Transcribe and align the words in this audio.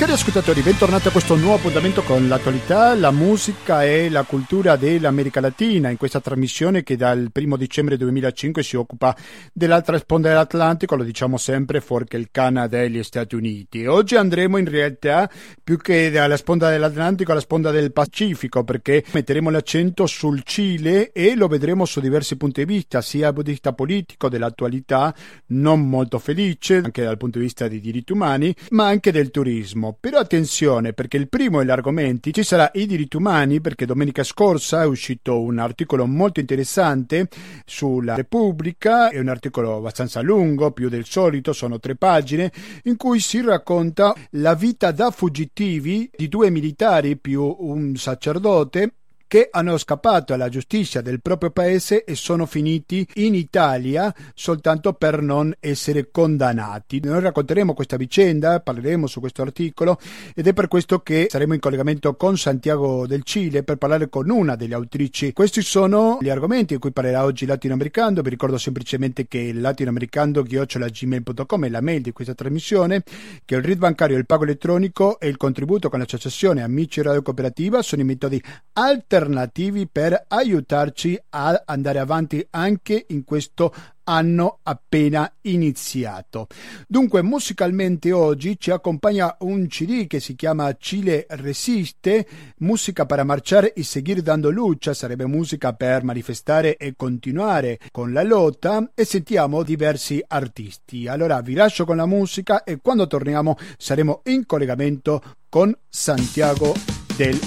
Cari 0.00 0.12
ascoltatori, 0.12 0.62
bentornati 0.62 1.08
a 1.08 1.10
questo 1.10 1.36
nuovo 1.36 1.56
appuntamento 1.56 2.02
con 2.02 2.26
l'attualità, 2.26 2.94
la 2.94 3.10
musica 3.10 3.84
e 3.84 4.08
la 4.08 4.22
cultura 4.22 4.76
dell'America 4.76 5.40
Latina 5.40 5.90
in 5.90 5.98
questa 5.98 6.22
trasmissione 6.22 6.82
che 6.82 6.96
dal 6.96 7.28
primo 7.30 7.58
dicembre 7.58 7.98
2005 7.98 8.62
si 8.62 8.76
occupa 8.76 9.14
dell'altra 9.52 9.98
sponda 9.98 10.30
dell'Atlantico, 10.30 10.96
lo 10.96 11.02
diciamo 11.02 11.36
sempre, 11.36 11.82
fuori 11.82 12.06
che 12.06 12.16
il 12.16 12.28
Canada 12.30 12.80
e 12.80 12.88
gli 12.88 13.02
Stati 13.02 13.34
Uniti. 13.34 13.84
Oggi 13.84 14.16
andremo 14.16 14.56
in 14.56 14.70
realtà 14.70 15.30
più 15.62 15.76
che 15.76 16.08
dalla 16.08 16.38
sponda 16.38 16.70
dell'Atlantico 16.70 17.32
alla 17.32 17.42
sponda 17.42 17.70
del 17.70 17.92
Pacifico 17.92 18.64
perché 18.64 19.04
metteremo 19.12 19.50
l'accento 19.50 20.06
sul 20.06 20.44
Cile 20.44 21.12
e 21.12 21.34
lo 21.34 21.46
vedremo 21.46 21.84
su 21.84 22.00
diversi 22.00 22.38
punti 22.38 22.64
di 22.64 22.72
vista, 22.72 23.02
sia 23.02 23.24
dal 23.24 23.34
punto 23.34 23.48
di 23.48 23.52
vista 23.52 23.74
politico 23.74 24.30
dell'attualità, 24.30 25.14
non 25.48 25.86
molto 25.86 26.18
felice, 26.18 26.76
anche 26.76 27.04
dal 27.04 27.18
punto 27.18 27.36
di 27.36 27.44
vista 27.44 27.68
dei 27.68 27.80
diritti 27.80 28.12
umani, 28.12 28.56
ma 28.70 28.86
anche 28.86 29.12
del 29.12 29.30
turismo. 29.30 29.89
Però 29.98 30.18
attenzione 30.18 30.92
perché 30.92 31.16
il 31.16 31.28
primo 31.28 31.58
degli 31.58 31.70
argomenti 31.70 32.32
ci 32.32 32.42
sarà 32.42 32.70
i 32.74 32.86
diritti 32.86 33.16
umani 33.16 33.60
perché 33.60 33.86
domenica 33.86 34.22
scorsa 34.22 34.82
è 34.82 34.86
uscito 34.86 35.40
un 35.40 35.58
articolo 35.58 36.06
molto 36.06 36.40
interessante 36.40 37.28
sulla 37.64 38.14
Repubblica, 38.14 39.08
è 39.08 39.18
un 39.18 39.28
articolo 39.28 39.76
abbastanza 39.76 40.20
lungo, 40.20 40.72
più 40.72 40.88
del 40.88 41.06
solito, 41.06 41.52
sono 41.52 41.78
tre 41.78 41.96
pagine, 41.96 42.52
in 42.84 42.96
cui 42.96 43.20
si 43.20 43.40
racconta 43.40 44.14
la 44.32 44.54
vita 44.54 44.90
da 44.92 45.10
fuggitivi 45.10 46.10
di 46.14 46.28
due 46.28 46.50
militari 46.50 47.16
più 47.16 47.56
un 47.58 47.96
sacerdote 47.96 48.94
che 49.30 49.46
hanno 49.48 49.78
scappato 49.78 50.34
alla 50.34 50.48
giustizia 50.48 51.02
del 51.02 51.22
proprio 51.22 51.52
paese 51.52 52.02
e 52.02 52.16
sono 52.16 52.46
finiti 52.46 53.06
in 53.14 53.36
Italia 53.36 54.12
soltanto 54.34 54.94
per 54.94 55.22
non 55.22 55.54
essere 55.60 56.10
condannati. 56.10 57.00
Noi 57.04 57.20
racconteremo 57.20 57.72
questa 57.72 57.96
vicenda, 57.96 58.58
parleremo 58.58 59.06
su 59.06 59.20
questo 59.20 59.42
articolo 59.42 60.00
ed 60.34 60.48
è 60.48 60.52
per 60.52 60.66
questo 60.66 60.98
che 60.98 61.28
saremo 61.30 61.54
in 61.54 61.60
collegamento 61.60 62.16
con 62.16 62.36
Santiago 62.36 63.06
del 63.06 63.22
Cile 63.22 63.62
per 63.62 63.76
parlare 63.76 64.08
con 64.08 64.28
una 64.30 64.56
delle 64.56 64.74
autrici. 64.74 65.32
Questi 65.32 65.62
sono 65.62 66.18
gli 66.20 66.28
argomenti 66.28 66.74
di 66.74 66.80
cui 66.80 66.90
parlerà 66.90 67.22
oggi 67.22 67.46
Latinoamericano. 67.46 68.22
Vi 68.22 68.30
ricordo 68.30 68.58
semplicemente 68.58 69.28
che 69.28 69.52
latinoamericano-gmail.com 69.52 71.66
è 71.66 71.68
la 71.68 71.80
mail 71.80 72.00
di 72.00 72.10
questa 72.10 72.34
trasmissione, 72.34 73.04
che 73.44 73.54
il 73.54 73.62
RID 73.62 73.78
bancario, 73.78 74.16
il 74.16 74.26
pago 74.26 74.42
elettronico 74.42 75.20
e 75.20 75.28
il 75.28 75.36
contributo 75.36 75.88
con 75.88 76.00
l'associazione 76.00 76.64
Amici 76.64 77.00
Radio 77.00 77.22
Cooperativa 77.22 77.80
sono 77.80 78.02
i 78.02 78.04
metodi 78.04 78.42
alternativi 78.72 79.18
alternativi 79.20 79.86
per 79.86 80.24
aiutarci 80.28 81.18
a 81.30 81.62
andare 81.66 81.98
avanti 81.98 82.44
anche 82.50 83.04
in 83.08 83.24
questo 83.24 83.72
anno 84.04 84.58
appena 84.62 85.30
iniziato. 85.42 86.48
Dunque, 86.88 87.22
musicalmente 87.22 88.10
oggi 88.10 88.58
ci 88.58 88.70
accompagna 88.70 89.36
un 89.40 89.68
CD 89.68 90.06
che 90.06 90.18
si 90.18 90.34
chiama 90.34 90.74
Cile 90.78 91.26
Resiste, 91.28 92.26
musica 92.58 93.06
per 93.06 93.22
marciare 93.24 93.72
e 93.72 93.84
seguire 93.84 94.22
dando 94.22 94.50
luce, 94.50 94.94
sarebbe 94.94 95.26
musica 95.26 95.74
per 95.74 96.02
manifestare 96.02 96.76
e 96.76 96.94
continuare 96.96 97.78
con 97.92 98.12
la 98.12 98.24
lotta 98.24 98.90
e 98.94 99.04
sentiamo 99.04 99.62
diversi 99.62 100.22
artisti. 100.26 101.06
Allora 101.06 101.40
vi 101.40 101.54
lascio 101.54 101.84
con 101.84 101.96
la 101.96 102.06
musica 102.06 102.64
e 102.64 102.78
quando 102.82 103.06
torniamo 103.06 103.56
saremo 103.76 104.22
in 104.24 104.44
collegamento 104.44 105.22
con 105.48 105.76
Santiago 105.88 106.74
del 107.16 107.38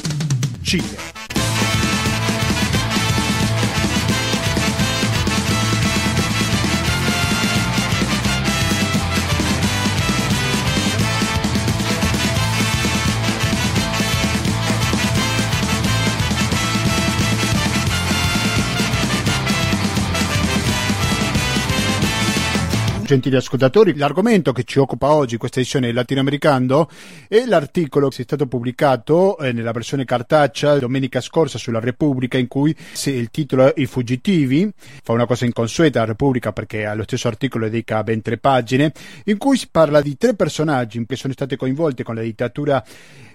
Cile. 0.62 1.23
Gentili 23.03 23.36
ascoltatori, 23.36 23.95
l'argomento 23.95 24.52
che 24.52 24.64
ci 24.64 24.80
occupa 24.80 25.11
oggi, 25.11 25.37
questa 25.37 25.59
edizione 25.59 25.91
latinoamericano, 25.91 26.89
è 27.27 27.45
l'articolo 27.45 28.08
che 28.09 28.21
è 28.21 28.23
stato 28.23 28.47
pubblicato 28.47 29.37
eh, 29.37 29.52
nella 29.52 29.71
versione 29.71 30.05
cartacea 30.05 30.80
domenica 30.80 31.19
scorsa 31.19 31.58
sulla 31.58 31.80
Repubblica, 31.80 32.37
in 32.37 32.47
cui 32.47 32.75
il 33.05 33.30
titolo 33.30 33.73
è 33.73 33.81
I 33.81 33.86
fuggitivi, 33.86 34.71
fa 35.03 35.11
una 35.11 35.25
cosa 35.25 35.45
inconsueta 35.45 35.99
la 35.99 36.05
Repubblica 36.05 36.53
perché 36.53 36.86
allo 36.86 37.03
stesso 37.03 37.27
articolo 37.27 37.65
dedica 37.65 38.03
ben 38.03 38.21
tre 38.21 38.37
pagine, 38.37 38.93
in 39.25 39.37
cui 39.37 39.58
si 39.58 39.67
parla 39.70 40.02
di 40.02 40.15
tre 40.17 40.35
personaggi 40.35 41.05
che 41.05 41.15
sono 41.15 41.33
stati 41.33 41.55
coinvolti 41.55 42.03
con 42.03 42.15
la 42.15 42.21
dittatura 42.21 42.83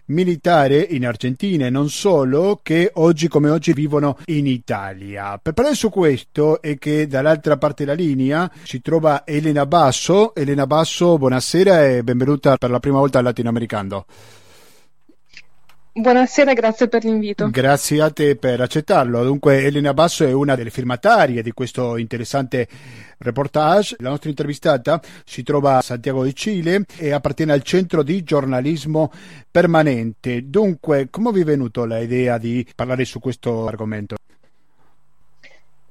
militare 0.09 0.79
in 0.79 1.07
Argentina 1.07 1.67
e 1.67 1.71
non 1.71 1.89
solo, 1.89 2.61
che 2.63 2.91
oggi 2.95 3.29
come 3.29 3.51
oggi 3.51 3.73
vivono 3.73 4.19
in 4.27 4.47
Italia. 4.47 5.39
Per 5.43 5.53
parlare 5.53 5.77
su 5.77 5.91
questo 5.91 6.61
è 6.61 6.77
che 6.79 7.07
dall'altra 7.07 7.57
parte 7.57 7.85
della 7.85 7.97
linea 7.97 8.51
si 8.63 8.81
trova 8.81 9.27
Elena 9.27 9.67
Basso. 9.67 10.35
Elena 10.35 10.67
Basso, 10.67 11.19
buonasera 11.19 11.87
e 11.87 12.03
benvenuta 12.03 12.57
per 12.57 12.71
la 12.71 12.81
prima 12.81 12.99
volta 12.99 13.19
al 13.19 13.25
Latinoamericano. 13.25 14.05
Buonasera, 16.01 16.53
grazie 16.53 16.87
per 16.87 17.03
l'invito. 17.03 17.51
Grazie 17.51 18.01
a 18.03 18.11
te 18.11 18.37
per 18.37 18.61
accettarlo. 18.61 19.25
Dunque, 19.25 19.65
Elena 19.65 19.93
Basso 19.93 20.25
è 20.25 20.31
una 20.31 20.55
delle 20.55 20.71
firmatarie 20.71 21.43
di 21.43 21.51
questo 21.51 21.97
interessante 21.97 22.69
reportage. 23.19 23.97
La 23.99 24.11
nostra 24.11 24.31
intervistata 24.31 25.01
si 25.25 25.43
trova 25.43 25.79
a 25.79 25.83
Santiago 25.83 26.23
di 26.23 26.37
Cile 26.37 26.85
e 26.99 27.11
appartiene 27.11 27.51
al 27.53 27.63
centro 27.63 28.05
di 28.05 28.23
giornalismo 28.23 29.11
permanente. 29.51 30.49
Dunque, 30.49 31.09
come 31.11 31.33
vi 31.33 31.41
è 31.41 31.45
venuto 31.45 31.85
l'idea 31.85 32.39
di 32.39 32.65
parlare 32.77 33.05
su 33.05 33.19
questo 33.19 33.67
argomento? 33.67 34.15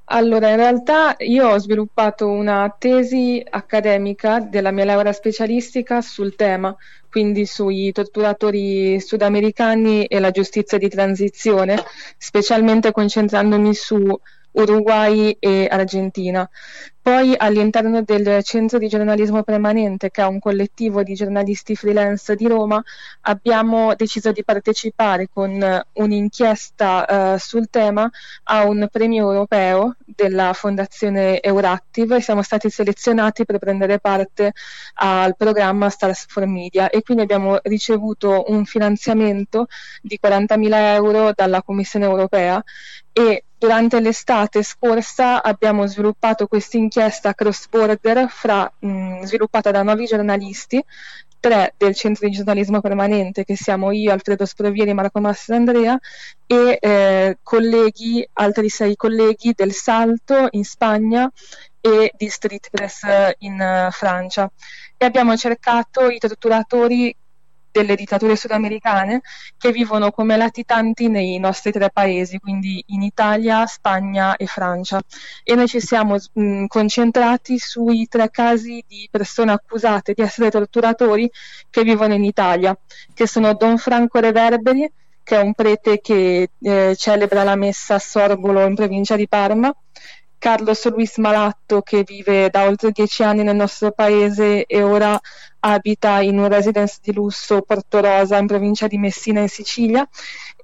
Allora, 0.09 0.50
in 0.50 0.56
realtà 0.56 1.16
io 1.19 1.50
ho 1.50 1.57
sviluppato 1.57 2.28
una 2.28 2.73
tesi 2.78 3.44
accademica 3.50 4.40
della 4.40 4.72
mia 4.72 4.85
laurea 4.85 5.12
specialistica 5.12 6.00
sul 6.01 6.35
tema, 6.35 6.73
quindi 7.09 7.45
sui 7.45 7.91
torturatori 7.91 9.01
sudamericani 9.01 10.06
e 10.06 10.19
la 10.19 10.31
giustizia 10.31 10.78
di 10.78 10.88
transizione, 10.88 11.84
specialmente 12.18 12.94
concentrandomi 12.94 13.73
su 13.73 14.18
Uruguay 14.57 15.35
e 15.40 15.68
Argentina. 15.69 16.50
Poi 17.07 17.34
all'interno 17.38 18.01
del 18.01 18.44
Centro 18.44 18.78
di 18.78 18.90
giornalismo 18.90 19.41
permanente, 19.41 20.12
che 20.12 20.22
è 20.22 20.25
un 20.25 20.40
collettivo 20.40 21.03
di 21.03 21.13
giornalisti 21.13 21.73
freelance 21.73 22.35
di 22.35 22.47
Roma, 22.47 22.84
abbiamo 23.22 23.95
deciso 23.95 24.34
di 24.34 24.44
partecipare 24.44 25.29
con 25.31 25.57
un'inchiesta 25.94 27.35
eh, 27.35 27.40
sul 27.40 27.69
tema 27.69 28.09
a 28.44 28.66
un 28.66 28.90
premio 28.91 29.31
europeo 29.31 29.95
della 30.03 30.51
Fondazione 30.51 31.39
Euractiv 31.39 32.12
e 32.12 32.22
siamo 32.22 32.41
stati 32.41 32.69
selezionati 32.69 33.45
per 33.45 33.57
prendere 33.57 34.00
parte 34.00 34.51
al 34.95 35.34
programma 35.38 35.89
Stars 35.89 36.25
for 36.28 36.45
Media 36.45 36.89
e 36.89 37.03
quindi 37.03 37.24
abbiamo 37.24 37.57
ricevuto 37.63 38.44
un 38.47 38.66
finanziamento 38.66 39.68
di 40.01 40.19
40.000 40.22 40.94
euro 40.95 41.31
dalla 41.34 41.63
Commissione 41.63 42.03
europea 42.03 42.62
e 43.13 43.45
durante 43.57 44.00
l'estate 44.00 44.62
scorsa 44.62 45.41
abbiamo 45.41 45.88
sviluppato 45.88 46.47
questa 46.47 46.78
inchiesta 46.78 47.34
cross 47.34 47.68
border 47.68 48.29
sviluppata 49.23 49.72
da 49.72 49.84
nuovi 49.84 50.06
giornalisti, 50.06 50.84
tre 51.40 51.73
del 51.78 51.95
centro 51.95 52.28
di 52.28 52.35
giornalismo 52.35 52.81
permanente 52.81 53.44
che 53.44 53.56
siamo 53.56 53.91
io, 53.91 54.12
Alfredo 54.12 54.45
Sprovieri, 54.45 54.94
Marco 54.94 55.19
Mastrandrea 55.19 55.97
e 56.45 56.78
eh, 56.79 57.38
colleghi, 57.41 58.28
altri 58.34 58.69
sei 58.69 58.95
colleghi 58.95 59.53
del 59.56 59.74
Salto 59.74 60.47
in 60.51 60.63
Spagna 60.63 61.31
e 61.79 62.12
di 62.16 62.29
Street 62.29 62.69
Press 62.69 63.01
in 63.39 63.59
uh, 63.59 63.91
Francia. 63.91 64.51
E 64.97 65.06
abbiamo 65.06 65.35
cercato 65.38 66.09
i 66.09 66.18
torturatori 66.18 67.16
delle 67.77 67.95
dittature 67.95 68.35
sudamericane 68.35 69.21
che 69.57 69.71
vivono 69.71 70.12
come 70.12 70.35
latitanti 70.35 71.09
nei 71.09 71.38
nostri 71.38 71.71
tre 71.71 71.89
paesi, 71.91 72.39
quindi 72.39 72.83
in 72.88 73.03
Italia, 73.03 73.65
Spagna 73.65 74.35
e 74.35 74.47
Francia. 74.47 75.00
E 75.44 75.56
noi 75.56 75.68
ci 75.68 75.79
siamo 75.79 76.18
mh, 76.33 76.65
concentrati 76.65 77.59
sui 77.59 78.07
tre 78.07 78.29
casi 78.31 78.83
di 78.88 79.07
persone 79.12 79.51
accusate 79.51 80.13
di 80.13 80.21
essere 80.21 80.50
torturatori 80.50 81.29
che 81.69 81.83
vivono 81.83 82.13
in 82.13 82.24
Italia, 82.24 82.77
che 83.13 83.27
sono 83.27 83.53
Don 83.53 83.77
Franco 83.77 84.19
Reverberi, 84.19 84.91
che 85.23 85.35
è 85.35 85.41
un 85.41 85.53
prete 85.53 86.00
che 86.00 86.50
eh, 86.59 86.95
celebra 86.95 87.44
la 87.44 87.56
messa 87.56 87.95
a 87.95 88.00
Sorbolo 88.00 88.65
in 88.65 88.75
provincia 88.75 89.15
di 89.15 89.27
Parma, 89.27 89.75
Carlos 90.38 90.89
Luis 90.89 91.18
Malatto 91.18 91.81
che 91.81 92.04
vive 92.06 92.50
da 92.50 92.66
oltre 92.66 92.92
dieci 92.92 93.24
anni 93.24 93.44
nel 93.44 93.56
nostro 93.56 93.92
paese 93.92 94.66
e 94.66 94.84
ora 94.84 95.19
abita 95.60 96.22
in 96.22 96.38
un 96.38 96.48
residence 96.48 97.00
di 97.01 97.13
lusso 97.13 97.62
Porto 97.62 98.00
Rosa 98.00 98.38
in 98.38 98.48
provincia 98.48 98.88
di 98.88 98.98
Messina 98.98 99.42
in 99.42 99.50
Sicilia 99.50 100.07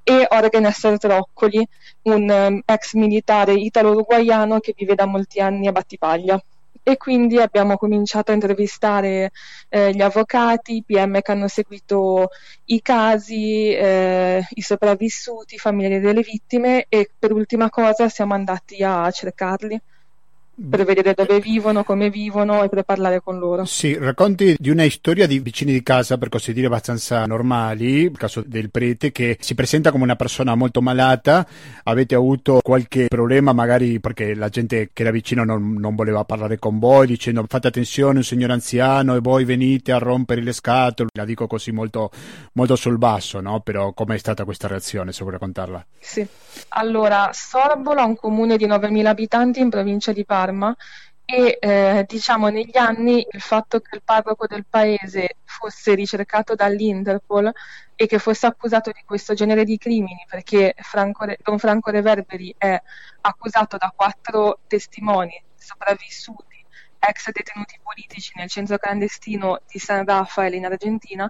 e 0.04 0.28
Jorge 0.30 0.60
Nessor 0.60 0.98
Troccoli, 0.98 1.66
un 2.04 2.30
um, 2.30 2.62
ex 2.66 2.94
militare 2.94 3.54
italo-uruguaiano 3.54 4.60
che 4.60 4.74
vive 4.75 4.96
da 4.96 5.06
molti 5.06 5.40
anni 5.40 5.68
a 5.68 5.72
Battipaglia. 5.72 6.42
E 6.83 6.97
quindi 6.97 7.39
abbiamo 7.39 7.77
cominciato 7.77 8.31
a 8.31 8.33
intervistare 8.35 9.31
eh, 9.69 9.91
gli 9.94 10.01
avvocati, 10.01 10.75
i 10.75 10.83
PM 10.85 11.21
che 11.21 11.31
hanno 11.31 11.47
seguito 11.47 12.30
i 12.65 12.81
casi, 12.81 13.74
eh, 13.74 14.45
i 14.50 14.62
sopravvissuti, 14.62 15.56
i 15.56 15.59
familiari 15.59 16.00
delle 16.01 16.21
vittime 16.21 16.85
e 16.89 17.09
per 17.18 17.31
ultima 17.31 17.69
cosa 17.69 18.09
siamo 18.09 18.33
andati 18.33 18.83
a 18.83 19.09
cercarli 19.09 19.81
per 20.56 20.86
vedere 20.86 21.14
dove 21.16 21.40
vivono, 21.40 21.84
come 21.84 22.12
vivono 22.12 22.64
e 22.64 22.70
per 22.70 22.84
parlare 22.84 23.22
con 23.22 23.40
loro. 23.40 23.66
Sì, 23.66 23.98
racconti 23.98 24.56
di 24.60 24.70
una 24.70 24.88
storia 24.90 25.26
di 25.26 25.40
vicini 25.40 25.72
di 25.72 25.82
casa, 25.82 26.18
per 26.18 26.30
così 26.30 26.54
dire, 26.54 26.68
abbastanza 26.68 27.26
normali, 27.26 28.04
il 28.04 28.18
caso 28.18 28.44
del 28.46 28.70
prete 28.70 29.12
che 29.12 29.38
si 29.40 29.56
presenta 29.56 29.92
come 29.92 30.04
una 30.04 30.16
persona 30.16 30.54
molto 30.54 30.82
malata, 30.82 31.46
avete 31.84 32.14
avuto 32.14 32.60
qualche 32.62 33.08
problema 33.08 33.52
magari 33.52 34.00
perché 34.00 34.36
la 34.36 34.50
gente 34.50 34.92
che 34.94 35.02
era 35.02 35.12
vicino 35.12 35.44
non, 35.44 35.74
non 35.74 35.96
voleva 35.96 36.24
parlare 36.24 36.60
con 36.60 36.78
voi 36.78 37.08
dicendo 37.08 37.44
fate 37.48 37.68
attenzione, 37.68 38.18
un 38.18 38.24
signore 38.24 38.54
anziano 38.54 39.16
e 39.16 39.20
voi 39.20 39.46
venite 39.46 39.92
a 39.92 39.98
rompere 39.98 40.42
le 40.42 40.54
scatole, 40.54 41.10
la 41.14 41.26
dico 41.26 41.48
così 41.48 41.72
molto, 41.72 42.12
molto 42.54 42.76
sul 42.76 43.00
basso, 43.00 43.42
no? 43.42 43.62
Però 43.62 43.94
com'è 43.94 44.18
stata 44.18 44.44
questa 44.44 44.68
reazione, 44.68 45.12
se 45.12 45.22
vuoi 45.22 45.34
raccontarla? 45.34 45.84
Sì, 46.00 46.26
allora 46.70 47.30
Sorbola 47.34 48.04
è 48.04 48.06
un 48.06 48.16
comune 48.16 48.58
di 48.58 48.68
9.000 48.68 49.06
abitanti 49.06 49.60
in 49.60 49.70
provincia 49.70 50.12
di 50.12 50.24
Parma 50.26 50.43
Parma 50.44 50.75
e 51.25 51.57
eh, 51.62 52.04
diciamo 52.06 52.50
negli 52.50 52.78
anni 52.78 53.25
il 53.31 53.40
fatto 53.40 53.80
che 53.80 53.95
il 53.95 54.01
parroco 54.04 54.45
del 54.45 54.66
paese 54.69 55.38
fosse 55.45 55.95
ricercato 55.95 56.54
dall'Interpol 56.54 57.50
e 57.95 58.06
che 58.07 58.19
fosse 58.19 58.45
accusato 58.45 58.92
di 58.92 59.01
questo 59.06 59.34
genere 59.34 59.63
di 59.63 59.78
crimini 59.78 60.25
perché 60.30 60.75
Franco, 60.80 61.25
Don 61.42 61.60
Franco 61.60 61.92
Reverberi 61.92 62.54
è 62.57 62.78
accusato 63.22 63.78
da 63.78 63.94
quattro 63.95 64.60
testimoni 64.68 65.42
sopravvissuti 65.56 66.66
ex 67.00 67.31
detenuti 67.31 67.80
politici 67.81 68.34
nel 68.36 68.50
centro 68.50 68.78
clandestino 68.78 69.62
di 69.66 69.80
San 69.80 70.04
Rafael 70.04 70.54
in 70.54 70.66
Argentina 70.66 71.30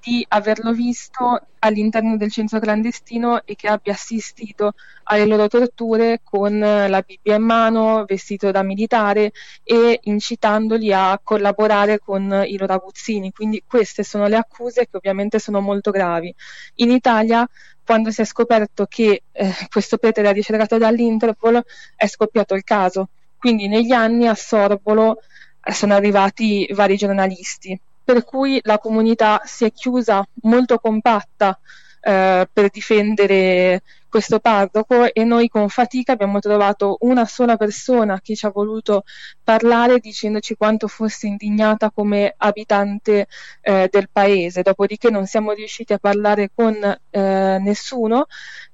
di 0.00 0.24
averlo 0.28 0.72
visto 0.72 1.40
all'interno 1.60 2.16
del 2.16 2.30
centro 2.30 2.60
clandestino 2.60 3.42
e 3.44 3.56
che 3.56 3.68
abbia 3.68 3.92
assistito 3.92 4.74
alle 5.04 5.26
loro 5.26 5.48
torture 5.48 6.20
con 6.22 6.58
la 6.58 7.02
Bibbia 7.04 7.36
in 7.36 7.42
mano, 7.42 8.04
vestito 8.06 8.50
da 8.50 8.62
militare 8.62 9.32
e 9.64 10.00
incitandoli 10.04 10.92
a 10.92 11.18
collaborare 11.22 11.98
con 11.98 12.44
i 12.46 12.56
loro 12.56 12.74
aguzzini. 12.74 13.32
Quindi 13.32 13.62
queste 13.66 14.04
sono 14.04 14.26
le 14.26 14.36
accuse 14.36 14.88
che 14.88 14.96
ovviamente 14.96 15.38
sono 15.38 15.60
molto 15.60 15.90
gravi. 15.90 16.34
In 16.76 16.90
Italia 16.90 17.48
quando 17.84 18.10
si 18.10 18.20
è 18.20 18.24
scoperto 18.26 18.84
che 18.86 19.22
eh, 19.32 19.54
questo 19.70 19.96
prete 19.96 20.20
era 20.20 20.30
ricercato 20.30 20.76
dall'Interpol 20.76 21.64
è 21.96 22.06
scoppiato 22.06 22.54
il 22.54 22.62
caso. 22.62 23.08
Quindi 23.38 23.66
negli 23.66 23.92
anni 23.92 24.26
a 24.28 24.34
Sorbolo 24.34 25.20
eh, 25.64 25.72
sono 25.72 25.94
arrivati 25.94 26.68
vari 26.74 26.96
giornalisti 26.96 27.80
per 28.08 28.24
cui 28.24 28.58
la 28.62 28.78
comunità 28.78 29.42
si 29.44 29.66
è 29.66 29.70
chiusa 29.70 30.26
molto 30.44 30.78
compatta 30.78 31.60
eh, 32.00 32.48
per 32.50 32.70
difendere 32.70 33.82
questo 34.08 34.38
parroco 34.38 35.12
e 35.12 35.24
noi 35.24 35.48
con 35.48 35.68
fatica 35.68 36.12
abbiamo 36.12 36.38
trovato 36.38 36.96
una 37.00 37.26
sola 37.26 37.58
persona 37.58 38.18
che 38.22 38.34
ci 38.34 38.46
ha 38.46 38.48
voluto 38.48 39.04
parlare 39.44 39.98
dicendoci 39.98 40.54
quanto 40.54 40.88
fosse 40.88 41.26
indignata 41.26 41.90
come 41.90 42.32
abitante 42.34 43.26
eh, 43.60 43.88
del 43.90 44.08
paese, 44.10 44.62
dopodiché 44.62 45.10
non 45.10 45.26
siamo 45.26 45.52
riusciti 45.52 45.92
a 45.92 45.98
parlare 45.98 46.50
con 46.54 46.76
eh, 47.10 47.58
nessuno 47.60 48.24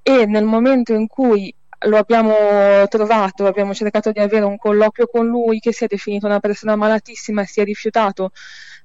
e 0.00 0.26
nel 0.26 0.44
momento 0.44 0.92
in 0.92 1.08
cui 1.08 1.52
lo 1.86 1.96
abbiamo 1.96 2.86
trovato, 2.88 3.46
abbiamo 3.46 3.75
cercato 3.75 4.12
di 4.12 4.20
avere 4.20 4.44
un 4.44 4.56
colloquio 4.56 5.08
con 5.08 5.26
lui 5.26 5.58
che 5.58 5.72
si 5.72 5.82
è 5.82 5.86
definito 5.88 6.26
una 6.26 6.38
persona 6.38 6.76
malatissima 6.76 7.42
e 7.42 7.46
si 7.46 7.60
è 7.60 7.64
rifiutato 7.64 8.31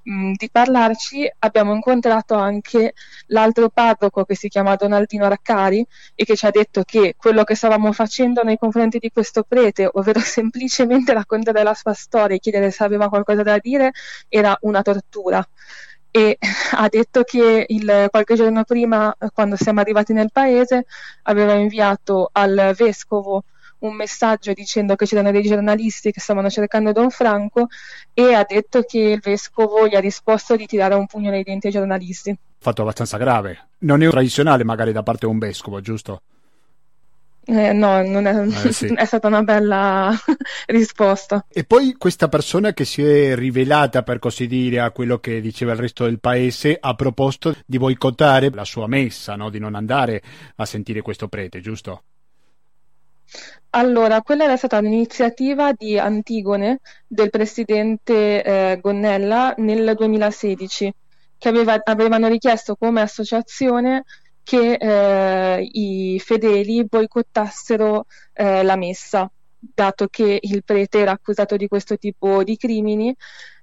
mh, 0.10 0.34
di 0.36 0.50
parlarci 0.50 1.32
abbiamo 1.40 1.74
incontrato 1.74 2.36
anche 2.36 2.94
l'altro 3.28 3.70
parroco 3.70 4.26
che 4.26 4.36
si 4.36 4.50
chiama 4.50 4.76
Donaldino 4.76 5.28
Raccari 5.28 5.86
e 6.16 6.26
che 6.26 6.36
ci 6.36 6.46
ha 6.46 6.50
detto 6.52 6.84
che 6.84 7.16
quello 7.18 7.44
che 7.44 7.56
stavamo 7.56 7.92
facendo 7.92 8.44
nei 8.44 8.58
confronti 8.58 8.98
di 9.00 9.12
questo 9.12 9.44
prete, 9.44 9.88
ovvero 9.92 10.20
semplicemente 10.22 11.14
raccontare 11.14 11.64
la 11.64 11.74
sua 11.74 11.94
storia 11.94 12.36
e 12.36 12.40
chiedere 12.40 12.72
se 12.72 12.84
aveva 12.84 13.10
qualcosa 13.10 13.44
da 13.44 13.58
dire, 13.60 13.92
era 14.28 14.58
una 14.62 14.82
tortura. 14.82 15.48
E 16.12 16.38
ha 16.74 16.88
detto 16.90 17.24
che 17.24 17.66
il, 17.68 18.08
qualche 18.10 18.36
giorno 18.36 18.64
prima, 18.64 19.16
quando 19.34 19.56
siamo 19.56 19.80
arrivati 19.80 20.14
nel 20.14 20.32
paese, 20.32 20.86
aveva 21.24 21.54
inviato 21.54 22.30
al 22.32 22.74
vescovo 22.76 23.44
un 23.80 23.96
messaggio 23.96 24.54
dicendo 24.54 24.96
che 24.96 25.06
c'erano 25.06 25.31
dei 25.31 25.42
giornalisti 25.42 26.12
che 26.12 26.20
stavano 26.20 26.50
cercando 26.50 26.92
Don 26.92 27.10
Franco 27.10 27.68
e 28.14 28.34
ha 28.34 28.46
detto 28.48 28.84
che 28.84 29.00
il 29.00 29.20
vescovo 29.20 29.88
gli 29.88 29.96
ha 29.96 30.00
risposto 30.00 30.56
di 30.56 30.66
tirare 30.66 30.96
un 30.96 31.06
pugno 31.06 31.30
nei 31.30 31.44
denti 31.44 31.68
ai 31.68 31.74
giornalisti. 31.74 32.38
Fatto 32.58 32.81
abbastanza 32.81 33.18
grave. 33.18 33.70
Non 33.80 34.04
è 34.04 34.10
tradizionale 34.10 34.64
magari 34.64 34.92
da 34.92 35.04
parte 35.04 35.26
di 35.26 35.31
un 35.31 35.40
vescovo, 35.40 35.80
giusto? 35.80 36.22
Eh, 37.52 37.74
no, 37.74 38.04
non 38.04 38.28
è, 38.28 38.68
eh, 38.68 38.72
sì. 38.72 38.88
è, 38.94 39.06
stata 39.06 39.28
una 39.28 39.42
bella 39.42 40.14
risposta. 40.68 41.46
E 41.50 41.64
poi 41.64 41.96
questa 41.98 42.28
persona 42.28 42.74
che 42.74 42.86
si 42.86 43.04
è 43.04 43.36
rivelata, 43.36 44.04
per 44.04 44.20
così 44.20 44.46
dire, 44.46 44.80
a 44.80 44.92
quello 44.92 45.18
che 45.20 45.42
diceva 45.42 45.72
il 45.72 45.80
resto 45.80 46.04
del 46.04 46.20
paese, 46.20 46.78
ha 46.80 46.94
proposto 46.94 47.56
di 47.66 47.80
boicottare 47.80 48.52
la 48.52 48.66
sua 48.66 48.88
messa, 48.88 49.36
no? 49.36 49.50
di 49.50 49.58
non 49.58 49.74
andare 49.74 50.22
a 50.58 50.66
sentire 50.66 51.02
questo 51.02 51.28
prete, 51.28 51.60
giusto? 51.60 52.04
Allora, 53.72 54.22
quella 54.22 54.46
era 54.46 54.58
stata 54.58 54.80
un'iniziativa 54.80 55.74
di 55.74 55.98
Antigone, 56.00 56.80
del 57.08 57.30
presidente 57.30 58.44
eh, 58.44 58.80
Gonnella, 58.81 59.54
nel 59.58 59.94
2016, 59.96 60.94
che 61.38 61.50
aveva, 61.50 61.80
avevano 61.84 62.28
richiesto 62.28 62.76
come 62.76 63.02
associazione 63.02 64.06
che 64.44 64.74
eh, 64.74 65.70
i 65.72 66.20
fedeli 66.20 66.84
boicottassero 66.86 68.08
eh, 68.34 68.64
la 68.64 68.76
messa, 68.76 69.32
dato 69.60 70.08
che 70.08 70.40
il 70.42 70.64
prete 70.64 71.00
era 71.00 71.12
accusato 71.12 71.56
di 71.56 71.68
questo 71.68 71.98
tipo 71.98 72.44
di 72.44 72.58
crimini 72.58 73.16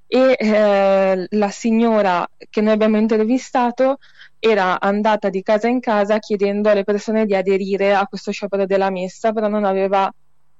e 0.06 0.36
eh, 0.38 1.26
la 1.30 1.50
signora 1.50 2.28
che 2.50 2.60
noi 2.60 2.72
abbiamo 2.72 2.96
intervistato 2.96 3.98
era 4.38 4.78
andata 4.80 5.28
di 5.28 5.42
casa 5.42 5.68
in 5.68 5.80
casa 5.80 6.18
chiedendo 6.18 6.70
alle 6.70 6.84
persone 6.84 7.26
di 7.26 7.34
aderire 7.34 7.94
a 7.94 8.06
questo 8.06 8.30
sciopero 8.30 8.66
della 8.66 8.90
messa, 8.90 9.32
però 9.32 9.48
non 9.48 9.64
aveva 9.64 10.12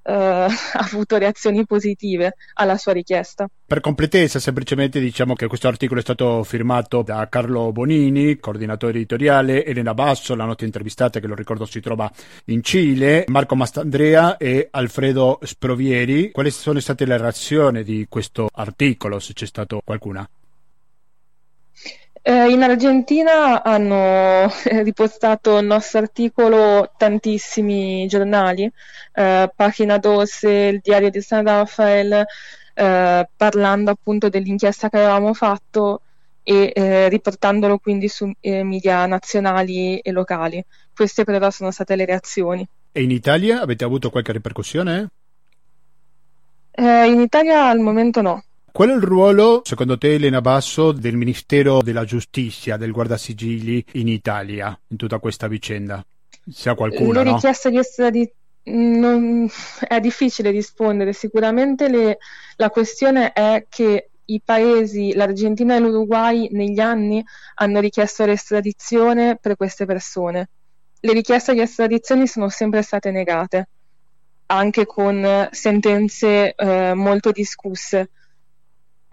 eh, 0.07 0.47
avuto 0.75 1.19
reazioni 1.19 1.67
positive 1.67 2.37
alla 2.55 2.77
sua 2.77 2.93
richiesta. 2.93 3.49
Per 3.67 3.81
completezza, 3.81 4.39
semplicemente 4.39 5.01
diciamo 5.01 5.35
che 5.35 5.49
questo 5.49 5.69
articolo 5.69 5.99
è 6.01 6.03
stato 6.03 6.45
firmato 6.45 7.03
da 7.03 7.29
Carlo 7.29 7.73
Bonini, 7.73 8.39
coordinatore 8.39 8.95
editoriale, 8.95 9.65
Elena 9.65 9.95
Basso, 9.95 10.37
la 10.37 10.45
nota 10.45 10.65
intervistata 10.65 11.19
che 11.19 11.27
lo 11.27 11.35
ricordo 11.35 11.65
si 11.65 11.81
trova 11.81 12.11
in 12.47 12.63
Cile, 12.63 13.25
Marco 13.27 13.57
Mastandrea 13.57 14.37
e 14.37 14.69
Alfredo 14.71 15.41
Sprovieri. 15.43 16.31
Quali 16.31 16.51
sono 16.51 16.79
state 16.79 17.05
le 17.05 17.17
reazioni 17.17 17.83
di 17.83 18.07
questo 18.09 18.49
articolo, 18.53 19.19
se 19.19 19.33
c'è 19.33 19.47
stato 19.47 19.81
qualcuna? 19.85 20.29
Eh, 22.29 22.51
in 22.51 22.61
Argentina 22.65 23.63
hanno 23.63 24.51
ripostato 24.83 25.59
il 25.59 25.65
nostro 25.65 26.01
articolo 26.01 26.91
tantissimi 26.97 28.09
giornali, 28.09 28.69
eh, 29.13 29.49
Pagina 29.55 29.97
12, 29.97 30.47
il 30.49 30.81
diario 30.83 31.09
di 31.09 31.21
San 31.21 31.45
Rafael, 31.45 32.25
eh, 32.75 33.29
parlando 33.37 33.91
appunto 33.93 34.29
dell'inchiesta 34.29 34.89
che 34.89 34.97
avevamo 34.97 35.35
fatto 35.35 36.01
e 36.43 36.73
eh, 36.75 37.09
riportandolo 37.09 37.79
quindi 37.79 38.09
su 38.09 38.29
eh, 38.41 38.65
media 38.65 39.07
nazionali 39.07 40.01
e 40.01 40.11
locali. 40.11 40.61
Queste 40.97 41.23
però 41.23 41.49
sono 41.51 41.71
state 41.71 41.95
le 41.95 42.07
reazioni. 42.07 42.67
E 42.91 43.03
in 43.05 43.13
Italia 43.13 43.61
avete 43.61 43.85
avuto 43.85 44.11
qualche 44.11 44.33
ripercussione? 44.33 45.11
Eh, 46.73 47.07
in 47.07 47.21
Italia 47.21 47.69
al 47.69 47.79
momento 47.79 48.21
no. 48.21 48.43
Qual 48.77 48.91
è 48.91 48.93
il 48.93 49.01
ruolo, 49.01 49.63
secondo 49.65 49.97
te, 49.97 50.17
Elena 50.17 50.43
Basso, 50.43 50.93
del 50.93 51.17
Ministero 51.17 51.81
della 51.81 52.05
Giustizia, 52.05 52.77
del 52.77 52.93
Guardasigilli 52.93 53.83
in 53.93 54.07
Italia, 54.07 54.79
in 54.89 54.99
tutta 54.99 55.19
questa 55.19 55.49
vicenda? 55.49 56.05
Se 56.47 56.69
ha 56.69 56.75
qualcuno, 56.75 57.23
Le 57.23 57.33
richieste 57.33 57.71
di 57.71 57.79
estradizione 57.79 59.51
è 59.89 59.99
difficile 59.99 60.51
rispondere. 60.51 61.15
Sicuramente 61.15 61.89
le... 61.89 62.19
la 62.57 62.69
questione 62.69 63.33
è 63.33 63.65
che 63.67 64.11
i 64.27 64.43
paesi, 64.45 65.15
l'Argentina 65.15 65.75
e 65.75 65.79
l'Uruguay, 65.81 66.51
negli 66.51 66.79
anni 66.79 67.25
hanno 67.55 67.81
richiesto 67.81 68.27
l'estradizione 68.27 69.39
per 69.41 69.57
queste 69.57 69.87
persone. 69.87 70.51
Le 71.01 71.13
richieste 71.15 71.55
di 71.55 71.61
estradizione 71.61 72.27
sono 72.27 72.51
sempre 72.51 72.83
state 72.83 73.11
negate, 73.11 73.69
anche 74.45 74.85
con 74.85 75.49
sentenze 75.51 76.55
eh, 76.55 76.93
molto 76.93 77.31
discusse. 77.31 78.11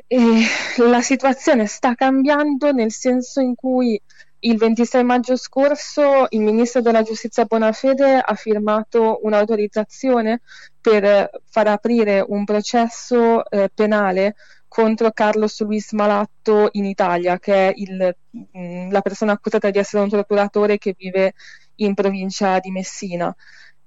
E 0.07 0.43
la 0.77 1.01
situazione 1.01 1.65
sta 1.65 1.95
cambiando 1.95 2.71
nel 2.71 2.91
senso 2.91 3.39
in 3.41 3.55
cui 3.55 3.99
il 4.45 4.57
26 4.57 5.03
maggio 5.03 5.35
scorso 5.37 6.25
il 6.29 6.41
ministro 6.41 6.81
della 6.81 7.01
giustizia 7.01 7.45
Bonafede 7.45 8.17
ha 8.17 8.35
firmato 8.35 9.19
un'autorizzazione 9.23 10.41
per 10.81 11.29
far 11.45 11.67
aprire 11.67 12.23
un 12.27 12.43
processo 12.43 13.49
eh, 13.49 13.69
penale 13.73 14.35
contro 14.67 15.11
Carlos 15.11 15.61
Luis 15.61 15.91
Malatto 15.91 16.69
in 16.73 16.85
Italia, 16.85 17.39
che 17.39 17.69
è 17.69 17.73
il, 17.75 18.15
mm, 18.57 18.91
la 18.91 19.01
persona 19.01 19.31
accusata 19.33 19.69
di 19.69 19.77
essere 19.77 20.03
un 20.03 20.09
torturatore 20.09 20.77
che 20.77 20.95
vive 20.97 21.33
in 21.75 21.93
provincia 21.93 22.59
di 22.59 22.71
Messina. 22.71 23.33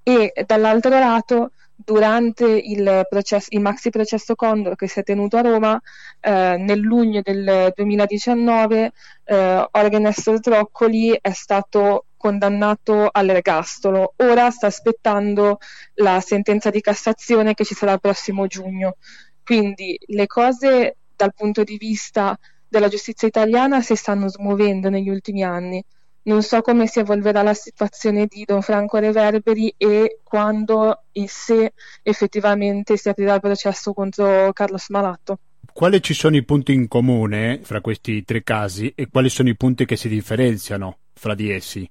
E 0.02 0.32
dall'altro 0.46 0.90
lato 0.90 1.50
durante 1.76 2.46
il, 2.46 3.06
processo, 3.08 3.48
il 3.50 3.60
maxi 3.60 3.90
processo 3.90 4.34
Condor 4.34 4.74
che 4.76 4.88
si 4.88 5.00
è 5.00 5.02
tenuto 5.02 5.36
a 5.36 5.42
Roma 5.42 5.80
eh, 6.20 6.56
nel 6.58 6.80
luglio 6.80 7.20
del 7.22 7.72
2019 7.74 8.92
eh, 9.24 9.68
Organ 9.70 10.12
Troccoli 10.40 11.16
è 11.20 11.30
stato 11.32 12.06
condannato 12.16 13.08
all'ergastolo. 13.12 14.14
Ora 14.16 14.50
sta 14.50 14.66
aspettando 14.66 15.58
la 15.94 16.20
sentenza 16.20 16.70
di 16.70 16.80
Cassazione 16.80 17.54
che 17.54 17.64
ci 17.64 17.74
sarà 17.74 17.92
il 17.92 18.00
prossimo 18.00 18.46
giugno. 18.46 18.96
Quindi 19.44 19.98
le 20.06 20.26
cose 20.26 20.96
dal 21.14 21.34
punto 21.34 21.62
di 21.62 21.76
vista 21.76 22.36
della 22.68 22.88
giustizia 22.88 23.28
italiana 23.28 23.80
si 23.80 23.94
stanno 23.94 24.28
smuovendo 24.28 24.90
negli 24.90 25.08
ultimi 25.08 25.44
anni 25.44 25.82
non 26.26 26.42
so 26.42 26.60
come 26.60 26.86
si 26.86 26.98
evolverà 27.00 27.42
la 27.42 27.54
situazione 27.54 28.26
di 28.26 28.44
Don 28.44 28.62
Franco 28.62 28.98
Reverberi 28.98 29.74
e 29.76 30.18
quando 30.22 31.04
e 31.12 31.26
se 31.28 31.72
effettivamente 32.02 32.96
si 32.96 33.08
aprirà 33.08 33.34
il 33.34 33.40
processo 33.40 33.92
contro 33.92 34.52
Carlos 34.52 34.88
Malatto. 34.88 35.38
Quali 35.72 36.02
ci 36.02 36.14
sono 36.14 36.36
i 36.36 36.44
punti 36.44 36.72
in 36.72 36.88
comune 36.88 37.60
fra 37.62 37.80
questi 37.80 38.24
tre 38.24 38.42
casi 38.42 38.92
e 38.94 39.08
quali 39.08 39.28
sono 39.28 39.48
i 39.48 39.56
punti 39.56 39.84
che 39.84 39.96
si 39.96 40.08
differenziano 40.08 40.98
fra 41.12 41.34
di 41.34 41.50
essi? 41.50 41.88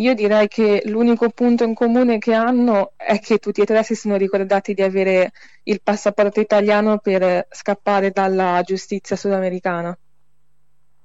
Io 0.00 0.14
direi 0.14 0.46
che 0.46 0.82
l'unico 0.84 1.30
punto 1.30 1.64
in 1.64 1.74
comune 1.74 2.18
che 2.18 2.32
hanno 2.32 2.92
è 2.94 3.18
che 3.18 3.38
tutti 3.38 3.62
e 3.62 3.64
tre 3.64 3.82
si 3.82 3.96
sono 3.96 4.16
ricordati 4.16 4.74
di 4.74 4.82
avere 4.82 5.32
il 5.64 5.80
passaporto 5.82 6.38
italiano 6.38 6.98
per 6.98 7.48
scappare 7.50 8.12
dalla 8.12 8.62
giustizia 8.64 9.16
sudamericana 9.16 9.98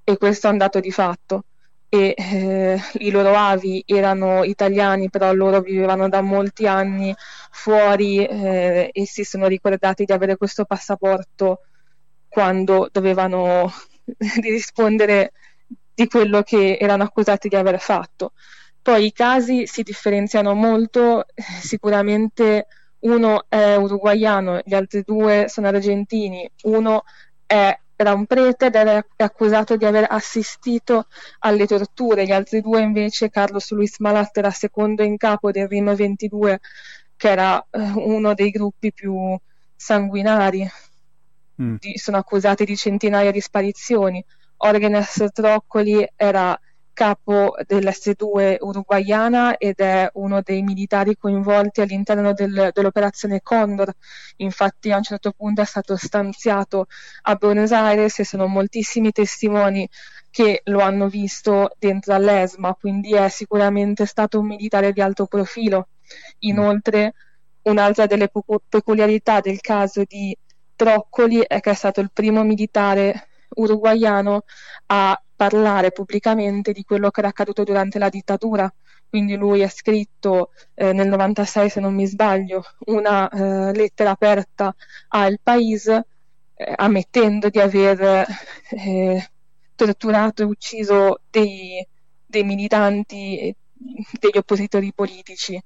e 0.03 0.17
questo 0.17 0.47
è 0.47 0.51
un 0.51 0.57
dato 0.57 0.79
di 0.79 0.91
fatto. 0.91 1.45
E 1.89 2.15
eh, 2.17 2.79
i 2.93 3.11
loro 3.11 3.35
avi 3.35 3.83
erano 3.85 4.43
italiani, 4.43 5.09
però 5.09 5.31
loro 5.33 5.61
vivevano 5.61 6.09
da 6.09 6.21
molti 6.21 6.65
anni 6.65 7.13
fuori 7.51 8.25
eh, 8.25 8.89
e 8.91 9.05
si 9.05 9.23
sono 9.23 9.47
ricordati 9.47 10.03
di 10.05 10.11
avere 10.11 10.35
questo 10.35 10.65
passaporto 10.65 11.59
quando 12.27 12.89
dovevano 12.91 13.71
rispondere 14.41 15.33
di 15.93 16.07
quello 16.07 16.41
che 16.41 16.77
erano 16.79 17.03
accusati 17.03 17.47
di 17.47 17.55
aver 17.55 17.79
fatto. 17.79 18.33
Poi 18.81 19.05
i 19.05 19.11
casi 19.13 19.67
si 19.67 19.83
differenziano 19.83 20.53
molto, 20.53 21.25
sicuramente 21.61 22.67
uno 23.01 23.45
è 23.47 23.75
uruguaiano, 23.75 24.61
gli 24.65 24.73
altri 24.73 25.03
due 25.05 25.45
sono 25.47 25.67
argentini, 25.67 26.49
uno 26.63 27.03
è 27.45 27.77
era 28.03 28.13
un 28.13 28.25
prete 28.25 28.65
ed 28.65 28.75
era 28.75 29.03
accusato 29.15 29.75
di 29.77 29.85
aver 29.85 30.05
assistito 30.09 31.07
alle 31.39 31.65
torture. 31.65 32.25
Gli 32.25 32.31
altri 32.31 32.61
due 32.61 32.81
invece, 32.81 33.29
Carlos 33.29 33.71
Luis 33.71 33.97
Malat 33.99 34.37
era 34.37 34.51
secondo 34.51 35.03
in 35.03 35.17
capo 35.17 35.51
del 35.51 35.67
RIM 35.67 35.95
22, 35.95 36.59
che 37.15 37.29
era 37.29 37.65
eh, 37.69 37.79
uno 37.95 38.33
dei 38.33 38.51
gruppi 38.51 38.91
più 38.91 39.37
sanguinari. 39.75 40.69
Mm. 41.61 41.75
Di, 41.79 41.97
sono 41.97 42.17
accusati 42.17 42.65
di 42.65 42.75
centinaia 42.75 43.31
di 43.31 43.39
sparizioni. 43.39 44.23
Orgenes 44.57 45.27
Troccoli 45.33 46.07
era 46.15 46.59
capo 46.93 47.55
dell'S2 47.65 48.57
uruguayana 48.59 49.57
ed 49.57 49.79
è 49.79 50.09
uno 50.13 50.41
dei 50.41 50.61
militari 50.61 51.17
coinvolti 51.17 51.81
all'interno 51.81 52.33
del, 52.33 52.69
dell'operazione 52.71 53.41
Condor. 53.41 53.91
Infatti 54.37 54.91
a 54.91 54.97
un 54.97 55.03
certo 55.03 55.31
punto 55.31 55.61
è 55.61 55.65
stato 55.65 55.95
stanziato 55.95 56.87
a 57.23 57.35
Buenos 57.35 57.71
Aires 57.71 58.19
e 58.19 58.25
sono 58.25 58.47
moltissimi 58.47 59.11
testimoni 59.11 59.89
che 60.29 60.61
lo 60.65 60.79
hanno 60.79 61.07
visto 61.09 61.75
dentro 61.77 62.13
all'ESMA, 62.13 62.75
quindi 62.75 63.13
è 63.13 63.29
sicuramente 63.29 64.05
stato 64.05 64.39
un 64.39 64.47
militare 64.47 64.91
di 64.91 65.01
alto 65.01 65.25
profilo. 65.25 65.89
Inoltre 66.39 67.13
un'altra 67.63 68.05
delle 68.05 68.31
peculiarità 68.69 69.39
del 69.41 69.61
caso 69.61 70.03
di 70.07 70.35
Troccoli 70.75 71.43
è 71.45 71.59
che 71.59 71.69
è 71.69 71.73
stato 71.75 72.01
il 72.01 72.11
primo 72.11 72.43
militare 72.43 73.27
uruguaiano 73.55 74.43
a 74.87 75.21
parlare 75.43 75.91
pubblicamente 75.91 76.71
di 76.71 76.83
quello 76.83 77.11
che 77.11 77.19
era 77.19 77.29
accaduto 77.29 77.63
durante 77.63 77.99
la 77.99 78.09
dittatura. 78.09 78.73
Quindi 79.09 79.35
lui 79.35 79.61
ha 79.61 79.69
scritto 79.69 80.51
eh, 80.73 80.93
nel 80.93 81.07
96, 81.07 81.69
se 81.69 81.79
non 81.81 81.93
mi 81.93 82.07
sbaglio, 82.07 82.63
una 82.85 83.29
eh, 83.29 83.73
lettera 83.73 84.11
aperta 84.11 84.73
al 85.09 85.39
Paese 85.43 86.07
eh, 86.55 86.73
ammettendo 86.77 87.49
di 87.49 87.59
aver 87.59 88.25
eh, 88.69 89.29
torturato 89.75 90.43
e 90.43 90.45
ucciso 90.45 91.19
dei, 91.29 91.85
dei 92.25 92.43
militanti, 92.43 93.53
degli 94.19 94.37
oppositori 94.37 94.93
politici 94.93 95.61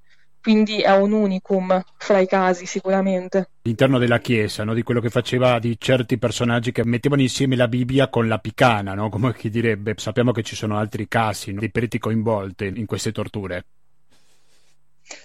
quindi 0.48 0.80
è 0.80 0.96
un 0.96 1.12
unicum 1.12 1.84
fra 1.98 2.20
i 2.20 2.26
casi 2.26 2.66
sicuramente. 2.66 3.50
All'interno 3.64 4.00
della 4.00 4.20
Chiesa, 4.20 4.64
no? 4.64 4.74
di 4.74 4.82
quello 4.82 5.02
che 5.02 5.10
faceva 5.10 5.60
di 5.60 5.76
certi 5.78 6.18
personaggi 6.18 6.72
che 6.72 6.86
mettevano 6.86 7.22
insieme 7.22 7.58
la 7.58 7.68
Bibbia 7.68 8.08
con 8.08 8.30
la 8.30 8.38
picana, 8.38 8.94
no? 8.94 9.10
come 9.10 9.34
chi 9.34 9.50
direbbe, 9.50 9.96
sappiamo 9.98 10.32
che 10.32 10.44
ci 10.44 10.56
sono 10.56 10.78
altri 10.78 11.10
casi 11.10 11.52
no? 11.52 11.60
di 11.60 11.70
preti 11.70 12.00
coinvolti 12.00 12.72
in 12.74 12.86
queste 12.86 13.12
torture. 13.12 13.66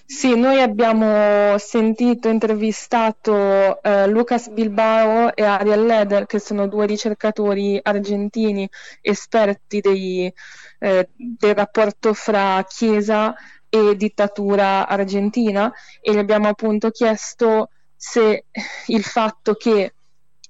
Sì, 0.04 0.34
noi 0.34 0.60
abbiamo 0.60 1.56
sentito, 1.58 2.28
intervistato 2.28 3.80
eh, 3.80 4.08
Lucas 4.08 4.48
Bilbao 4.48 5.36
e 5.36 5.44
Ariel 5.44 5.86
Leder, 5.86 6.26
che 6.26 6.40
sono 6.40 6.66
due 6.66 6.86
ricercatori 6.86 7.78
argentini 7.80 8.68
esperti 9.00 9.78
dei, 9.78 10.32
eh, 10.80 11.08
del 11.16 11.54
rapporto 11.54 12.12
fra 12.12 12.64
Chiesa 12.68 13.32
e 13.74 13.96
dittatura 13.96 14.86
argentina 14.86 15.72
e 16.02 16.12
gli 16.12 16.18
abbiamo 16.18 16.48
appunto 16.48 16.90
chiesto 16.90 17.70
se 17.96 18.44
il 18.88 19.02
fatto 19.02 19.54
che 19.54 19.94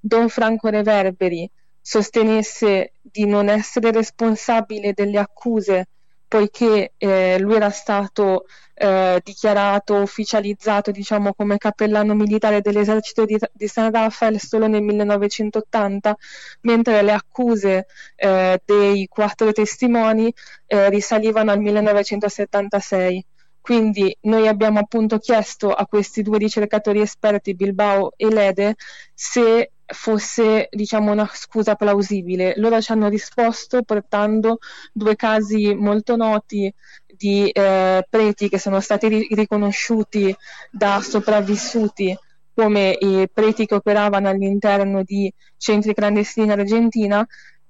Don 0.01 0.27
Franco 0.27 0.67
Reverberi 0.67 1.49
sostenesse 1.79 2.95
di 2.99 3.25
non 3.25 3.47
essere 3.47 3.91
responsabile 3.91 4.91
delle 4.91 5.19
accuse 5.19 5.87
poiché 6.33 6.93
eh, 6.97 7.37
lui 7.37 7.53
era 7.57 7.69
stato 7.69 8.45
eh, 8.73 9.21
dichiarato, 9.23 10.01
ufficializzato 10.01 10.89
diciamo, 10.89 11.35
come 11.35 11.59
cappellano 11.59 12.15
militare 12.15 12.61
dell'esercito 12.61 13.23
di, 13.25 13.37
di, 13.51 13.67
San 13.67 13.91
Rafael 13.91 14.39
solo 14.39 14.65
nel 14.65 14.81
1980, 14.81 16.17
mentre 16.61 17.03
le 17.03 17.11
accuse 17.11 17.85
eh, 18.15 18.59
dei 18.65 19.05
quattro 19.07 19.51
testimoni 19.51 20.33
eh, 20.65 20.89
risalivano 20.89 21.51
al 21.51 21.59
1976. 21.59 23.23
Quindi 23.61 24.17
noi 24.21 24.47
abbiamo 24.47 24.79
appunto 24.79 25.19
chiesto 25.19 25.71
a 25.71 25.85
questi 25.85 26.23
due 26.23 26.39
ricercatori 26.39 26.99
esperti, 26.99 27.53
Bilbao 27.53 28.11
e 28.17 28.27
Lede, 28.29 28.73
se 29.13 29.72
fosse 29.85 30.67
diciamo 30.71 31.11
una 31.11 31.29
scusa 31.33 31.75
plausibile. 31.75 32.53
Loro 32.57 32.81
ci 32.81 32.91
hanno 32.91 33.09
risposto 33.09 33.83
portando 33.83 34.59
due 34.91 35.15
casi 35.15 35.73
molto 35.73 36.15
noti 36.15 36.73
di 37.05 37.49
eh, 37.49 38.05
preti 38.09 38.49
che 38.49 38.59
sono 38.59 38.79
stati 38.79 39.07
ri- 39.07 39.27
riconosciuti 39.31 40.35
da 40.71 40.99
sopravvissuti 41.01 42.17
come 42.55 42.95
i 42.99 43.27
preti 43.31 43.65
che 43.65 43.75
operavano 43.75 44.29
all'interno 44.29 45.03
di 45.03 45.31
centri 45.57 45.93
clandestini 45.93 46.45
in 46.45 46.51
Argentina 46.51 47.25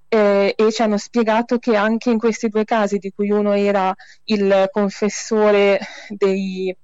eh, 0.10 0.54
e 0.56 0.72
ci 0.72 0.82
hanno 0.82 0.98
spiegato 0.98 1.58
che 1.58 1.76
anche 1.76 2.12
in 2.12 2.20
questi 2.20 2.50
due 2.50 2.66
casi, 2.66 2.98
di 2.98 3.12
cui 3.12 3.32
uno 3.32 3.54
era 3.54 3.94
il 4.26 4.70
confessore 4.72 5.80
dei 6.10 6.76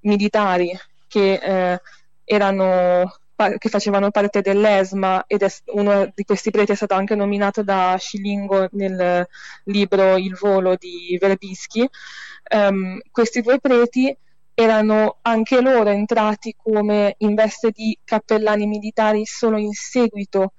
militari 0.00 0.76
che 1.08 1.34
eh, 1.34 1.80
erano 2.24 3.18
che 3.58 3.68
facevano 3.68 4.10
parte 4.10 4.40
dell'ESMA 4.40 5.24
ed 5.26 5.42
è, 5.42 5.48
uno 5.66 6.10
di 6.12 6.24
questi 6.24 6.50
preti 6.50 6.72
è 6.72 6.74
stato 6.74 6.94
anche 6.94 7.14
nominato 7.14 7.62
da 7.62 7.96
Scilingo 7.96 8.68
nel 8.72 9.26
libro 9.64 10.16
Il 10.16 10.34
volo 10.34 10.74
di 10.76 11.16
Verbischi. 11.20 11.88
Um, 12.50 13.00
questi 13.12 13.40
due 13.40 13.60
preti 13.60 14.16
erano 14.54 15.18
anche 15.22 15.60
loro 15.60 15.90
entrati 15.90 16.56
come 16.56 17.14
in 17.18 17.34
veste 17.36 17.70
di 17.70 17.96
cappellani 18.02 18.66
militari 18.66 19.24
solo 19.24 19.56
in 19.56 19.72
seguito 19.72 20.54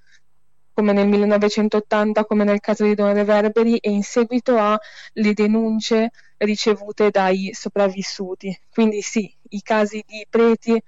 come 0.80 0.94
nel 0.94 1.10
1980, 1.10 2.24
come 2.24 2.46
nel 2.46 2.62
caso 2.62 2.86
di 2.86 2.96
Don 2.96 3.14
Reverberi, 3.14 3.76
e 3.80 3.90
in 3.90 4.04
seguito 4.04 4.58
alle 4.58 5.34
denunce 5.34 6.12
ricevute 6.38 7.10
dai 7.10 7.50
sopravvissuti. 7.52 8.58
Quindi 8.72 9.02
sì, 9.02 9.30
i 9.50 9.62
casi 9.62 10.02
di 10.08 10.26
preti 10.30 10.82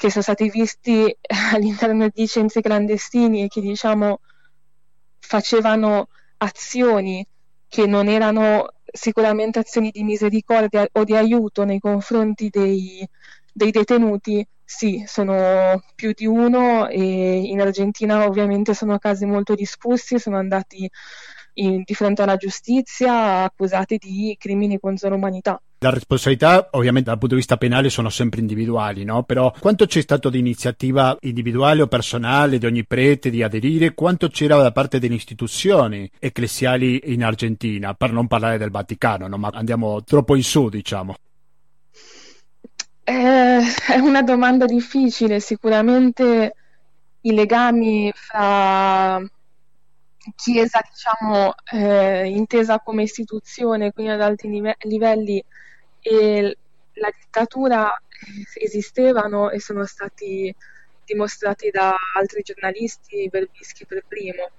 che 0.00 0.08
sono 0.08 0.22
stati 0.22 0.48
visti 0.48 1.14
all'interno 1.52 2.08
di 2.08 2.26
centri 2.26 2.62
clandestini 2.62 3.42
e 3.42 3.48
che 3.48 3.60
diciamo 3.60 4.20
facevano 5.18 6.08
azioni 6.38 7.26
che 7.68 7.86
non 7.86 8.08
erano 8.08 8.72
sicuramente 8.90 9.58
azioni 9.58 9.90
di 9.90 10.02
misericordia 10.02 10.88
o 10.90 11.04
di 11.04 11.14
aiuto 11.14 11.64
nei 11.64 11.78
confronti 11.78 12.48
dei, 12.48 13.06
dei 13.52 13.70
detenuti, 13.70 14.44
sì, 14.64 15.04
sono 15.06 15.82
più 15.94 16.12
di 16.14 16.24
uno 16.24 16.88
e 16.88 17.02
in 17.02 17.60
Argentina 17.60 18.24
ovviamente 18.24 18.72
sono 18.72 18.96
casi 18.98 19.26
molto 19.26 19.54
discussi, 19.54 20.18
sono 20.18 20.38
andati 20.38 20.90
in, 21.54 21.82
di 21.84 21.94
fronte 21.94 22.22
alla 22.22 22.36
giustizia 22.36 23.42
accusati 23.42 23.98
di 23.98 24.34
crimini 24.38 24.80
contro 24.80 25.10
l'umanità. 25.10 25.60
La 25.82 25.88
responsabilità 25.88 26.68
ovviamente 26.72 27.08
dal 27.08 27.18
punto 27.18 27.34
di 27.34 27.40
vista 27.40 27.56
penale 27.56 27.88
sono 27.88 28.10
sempre 28.10 28.40
individuali, 28.40 29.02
no? 29.02 29.22
Però 29.22 29.50
quanto 29.58 29.86
c'è 29.86 30.02
stato 30.02 30.28
di 30.28 30.38
iniziativa 30.38 31.16
individuale 31.20 31.80
o 31.80 31.86
personale 31.86 32.58
di 32.58 32.66
ogni 32.66 32.84
prete 32.84 33.30
di 33.30 33.42
aderire? 33.42 33.94
Quanto 33.94 34.28
c'era 34.28 34.60
da 34.60 34.72
parte 34.72 34.98
delle 34.98 35.14
istituzioni 35.14 36.10
ecclesiali 36.18 37.00
in 37.14 37.24
Argentina? 37.24 37.94
Per 37.94 38.12
non 38.12 38.26
parlare 38.26 38.58
del 38.58 38.70
Vaticano, 38.70 39.26
no? 39.26 39.38
Ma 39.38 39.48
andiamo 39.54 40.04
troppo 40.04 40.36
in 40.36 40.42
su, 40.42 40.68
diciamo. 40.68 41.14
Eh, 43.02 43.60
è 43.88 43.98
una 43.98 44.22
domanda 44.22 44.66
difficile, 44.66 45.40
sicuramente 45.40 46.54
i 47.22 47.32
legami 47.32 48.12
fra 48.14 49.18
Chiesa, 50.36 50.80
diciamo, 50.86 51.54
eh, 51.72 52.28
intesa 52.28 52.80
come 52.80 53.04
istituzione, 53.04 53.92
quindi 53.92 54.12
ad 54.12 54.20
alti 54.20 54.46
live- 54.48 54.76
livelli, 54.80 55.42
e 56.00 56.56
la 56.94 57.10
dittatura 57.18 57.90
eh, 57.96 58.64
esistevano 58.64 59.50
e 59.50 59.60
sono 59.60 59.84
stati 59.86 60.54
dimostrati 61.04 61.70
da 61.70 61.94
altri 62.16 62.42
giornalisti, 62.42 63.28
Verbischi 63.28 63.86
per 63.86 64.04
primo. 64.06 64.50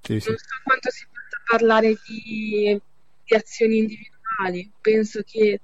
Sì, 0.00 0.20
sì. 0.20 0.28
Non 0.28 0.38
so 0.38 0.60
quanto 0.64 0.90
si 0.90 1.06
possa 1.06 1.42
parlare 1.46 1.96
di, 2.06 2.80
di 3.24 3.34
azioni 3.34 3.78
individuali, 3.78 4.72
penso 4.80 5.22
che 5.24 5.60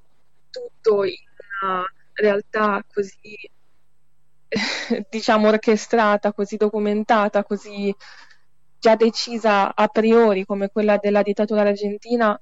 tutto 0.50 1.04
in 1.04 1.14
una 1.60 1.84
realtà 2.14 2.84
così 2.92 3.36
diciamo 5.10 5.48
orchestrata, 5.48 6.32
così 6.32 6.56
documentata, 6.56 7.44
così 7.44 7.94
già 8.78 8.94
decisa 8.94 9.74
a 9.74 9.88
priori 9.88 10.44
come 10.44 10.68
quella 10.68 10.98
della 10.98 11.22
dittatura 11.22 11.62
argentina, 11.62 12.38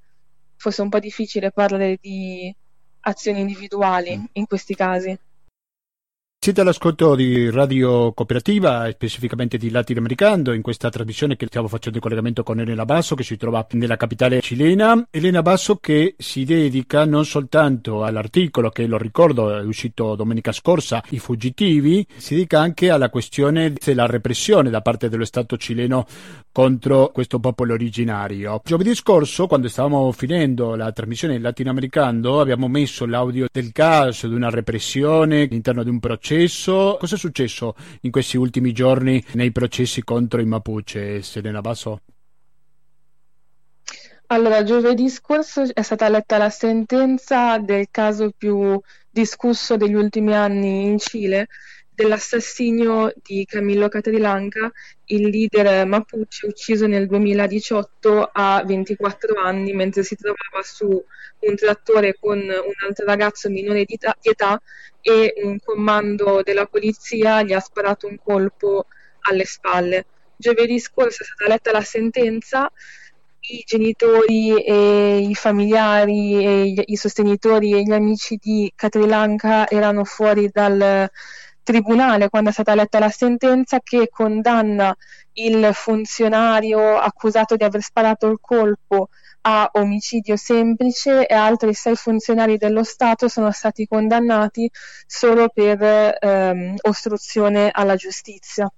fosse 0.64 0.80
un 0.80 0.88
po' 0.88 0.98
difficile 0.98 1.50
parlare 1.50 1.98
di 2.00 2.54
azioni 3.00 3.40
individuali 3.40 4.16
mm. 4.16 4.24
in 4.32 4.46
questi 4.46 4.74
casi. 4.74 5.14
Siete 6.44 6.60
all'ascolto 6.60 7.14
di 7.14 7.48
Radio 7.48 8.12
Cooperativa, 8.12 8.86
specificamente 8.90 9.56
di 9.56 9.70
Latinoamericano, 9.70 10.52
in 10.52 10.60
questa 10.60 10.90
trasmissione 10.90 11.36
che 11.36 11.46
stiamo 11.46 11.68
facendo 11.68 11.96
in 11.96 12.02
collegamento 12.02 12.42
con 12.42 12.60
Elena 12.60 12.84
Basso, 12.84 13.14
che 13.14 13.22
si 13.22 13.38
trova 13.38 13.66
nella 13.70 13.96
capitale 13.96 14.42
cilena. 14.42 15.06
Elena 15.10 15.40
Basso 15.40 15.76
che 15.76 16.16
si 16.18 16.44
dedica 16.44 17.06
non 17.06 17.24
soltanto 17.24 18.04
all'articolo 18.04 18.68
che, 18.68 18.86
lo 18.86 18.98
ricordo, 18.98 19.56
è 19.56 19.62
uscito 19.62 20.16
domenica 20.16 20.52
scorsa, 20.52 21.02
I 21.08 21.18
fuggitivi, 21.18 22.06
si 22.14 22.34
dedica 22.34 22.60
anche 22.60 22.90
alla 22.90 23.08
questione 23.08 23.72
della 23.82 24.04
repressione 24.04 24.68
da 24.68 24.82
parte 24.82 25.08
dello 25.08 25.24
Stato 25.24 25.56
cileno 25.56 26.04
contro 26.52 27.10
questo 27.10 27.40
popolo 27.40 27.72
originario. 27.72 28.60
Giovedì 28.62 28.94
scorso, 28.94 29.46
quando 29.46 29.68
stavamo 29.68 30.12
finendo 30.12 30.74
la 30.74 30.92
trasmissione 30.92 31.36
in 31.36 31.42
latinoamericano, 31.42 32.38
abbiamo 32.38 32.68
messo 32.68 33.06
l'audio 33.06 33.46
del 33.50 33.72
caso 33.72 34.28
di 34.28 34.34
una 34.34 34.50
repressione 34.50 35.44
all'interno 35.44 35.82
di 35.82 35.88
un 35.88 36.00
processo. 36.00 36.32
Cosa 36.98 37.14
è 37.14 37.18
successo 37.18 37.76
in 38.00 38.10
questi 38.10 38.36
ultimi 38.36 38.72
giorni 38.72 39.24
nei 39.34 39.52
processi 39.52 40.02
contro 40.02 40.40
i 40.40 40.44
Mapuche, 40.44 41.22
Selena 41.22 41.60
Basso? 41.60 42.00
Allora, 44.26 44.64
giovedì 44.64 45.08
scorso 45.10 45.62
è 45.72 45.82
stata 45.82 46.08
letta 46.08 46.38
la 46.38 46.50
sentenza 46.50 47.58
del 47.58 47.88
caso 47.90 48.32
più 48.36 48.80
discusso 49.08 49.76
degli 49.76 49.94
ultimi 49.94 50.34
anni 50.34 50.86
in 50.86 50.98
Cile, 50.98 51.46
dell'assassinio 51.94 53.12
di 53.22 53.44
Camillo 53.44 53.88
Catrillanca, 53.88 54.70
il 55.06 55.28
leader 55.28 55.86
Mapuche 55.86 56.46
ucciso 56.46 56.86
nel 56.86 57.06
2018 57.06 58.30
a 58.32 58.62
24 58.64 59.40
anni 59.40 59.72
mentre 59.72 60.02
si 60.02 60.16
trovava 60.16 60.62
su 60.62 60.86
un 60.86 61.54
trattore 61.56 62.16
con 62.18 62.38
un 62.38 62.86
altro 62.86 63.06
ragazzo 63.06 63.48
minore 63.48 63.84
di 63.84 63.94
età, 63.94 64.16
di 64.20 64.30
età 64.30 64.60
e 65.00 65.34
un 65.42 65.58
comando 65.62 66.40
della 66.42 66.66
polizia 66.66 67.42
gli 67.42 67.52
ha 67.52 67.60
sparato 67.60 68.08
un 68.08 68.16
colpo 68.22 68.86
alle 69.20 69.44
spalle. 69.44 70.06
Giovedì 70.36 70.80
scorso 70.80 71.22
è 71.22 71.26
stata 71.26 71.48
letta 71.48 71.70
la 71.70 71.82
sentenza 71.82 72.70
i 73.46 73.62
genitori 73.66 74.62
e 74.62 75.18
i 75.18 75.34
familiari 75.34 76.44
e 76.44 76.84
i 76.86 76.96
sostenitori 76.96 77.72
e 77.74 77.82
gli 77.82 77.92
amici 77.92 78.38
di 78.40 78.72
Catrillanca 78.74 79.68
erano 79.68 80.04
fuori 80.04 80.48
dal 80.50 81.10
tribunale 81.64 82.28
quando 82.28 82.50
è 82.50 82.52
stata 82.52 82.76
letta 82.76 83.00
la 83.00 83.08
sentenza 83.08 83.80
che 83.80 84.08
condanna 84.08 84.94
il 85.32 85.70
funzionario 85.72 86.96
accusato 86.96 87.56
di 87.56 87.64
aver 87.64 87.82
sparato 87.82 88.28
il 88.28 88.38
colpo 88.40 89.08
a 89.46 89.68
omicidio 89.72 90.36
semplice 90.36 91.26
e 91.26 91.34
altri 91.34 91.74
sei 91.74 91.96
funzionari 91.96 92.56
dello 92.56 92.84
Stato 92.84 93.28
sono 93.28 93.50
stati 93.50 93.86
condannati 93.86 94.70
solo 95.06 95.48
per 95.48 96.16
ehm, 96.18 96.76
ostruzione 96.82 97.70
alla 97.72 97.96
giustizia. 97.96 98.70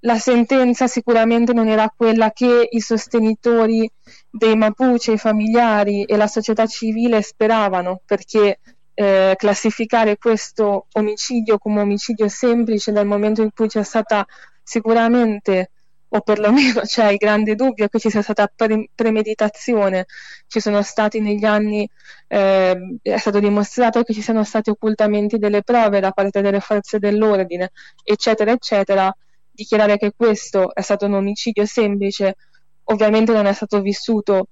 La 0.00 0.18
sentenza 0.18 0.86
sicuramente 0.86 1.52
non 1.54 1.68
era 1.68 1.92
quella 1.94 2.30
che 2.30 2.68
i 2.70 2.80
sostenitori 2.80 3.90
dei 4.30 4.54
Mapuche, 4.54 5.12
i 5.12 5.18
familiari 5.18 6.04
e 6.04 6.16
la 6.16 6.26
società 6.26 6.66
civile 6.66 7.22
speravano, 7.22 8.00
perché 8.04 8.58
eh, 8.94 9.34
classificare 9.36 10.16
questo 10.16 10.86
omicidio 10.92 11.58
come 11.58 11.80
omicidio 11.80 12.28
semplice 12.28 12.92
nel 12.92 13.06
momento 13.06 13.42
in 13.42 13.50
cui 13.54 13.68
c'è 13.68 13.82
stata 13.82 14.24
sicuramente 14.62 15.70
o 16.08 16.20
perlomeno 16.20 16.80
c'è 16.86 17.10
il 17.10 17.16
grande 17.16 17.54
dubbio 17.54 17.88
che 17.88 17.98
ci 17.98 18.10
sia 18.10 18.22
stata 18.22 18.50
pre- 18.54 18.88
premeditazione, 18.94 20.06
ci 20.46 20.60
sono 20.60 20.82
stati 20.82 21.20
negli 21.20 21.44
anni, 21.44 21.88
eh, 22.28 22.98
è 23.02 23.16
stato 23.16 23.40
dimostrato 23.40 24.02
che 24.02 24.14
ci 24.14 24.22
siano 24.22 24.44
stati 24.44 24.70
occultamenti 24.70 25.38
delle 25.38 25.62
prove 25.62 26.00
da 26.00 26.12
parte 26.12 26.40
delle 26.40 26.60
forze 26.60 26.98
dell'ordine, 26.98 27.72
eccetera, 28.02 28.52
eccetera, 28.52 29.14
dichiarare 29.50 29.98
che 29.98 30.12
questo 30.16 30.74
è 30.74 30.80
stato 30.82 31.06
un 31.06 31.14
omicidio 31.14 31.66
semplice 31.66 32.36
ovviamente 32.84 33.32
non 33.32 33.46
è 33.46 33.52
stato 33.52 33.80
vissuto 33.80 34.48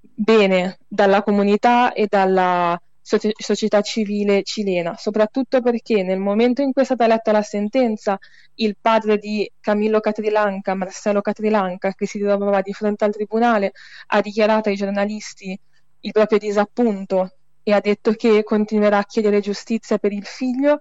bene 0.00 0.78
dalla 0.86 1.22
comunità 1.22 1.92
e 1.92 2.06
dalla 2.08 2.80
società 3.04 3.82
civile 3.82 4.42
cilena, 4.42 4.96
soprattutto 4.96 5.60
perché 5.60 6.02
nel 6.02 6.18
momento 6.18 6.62
in 6.62 6.72
cui 6.72 6.82
è 6.82 6.84
stata 6.86 7.06
letta 7.06 7.32
la 7.32 7.42
sentenza, 7.42 8.18
il 8.54 8.76
padre 8.80 9.18
di 9.18 9.50
Camillo 9.60 10.00
Catrilanca, 10.00 10.74
Marcello 10.74 11.20
Catrilanca, 11.20 11.92
che 11.92 12.06
si 12.06 12.18
trovava 12.18 12.62
di 12.62 12.72
fronte 12.72 13.04
al 13.04 13.12
tribunale, 13.12 13.72
ha 14.06 14.20
dichiarato 14.22 14.70
ai 14.70 14.76
giornalisti 14.76 15.58
il 16.00 16.12
proprio 16.12 16.38
disappunto 16.38 17.34
e 17.62 17.72
ha 17.72 17.80
detto 17.80 18.12
che 18.12 18.42
continuerà 18.42 18.98
a 18.98 19.04
chiedere 19.04 19.40
giustizia 19.40 19.98
per 19.98 20.12
il 20.12 20.24
figlio 20.24 20.80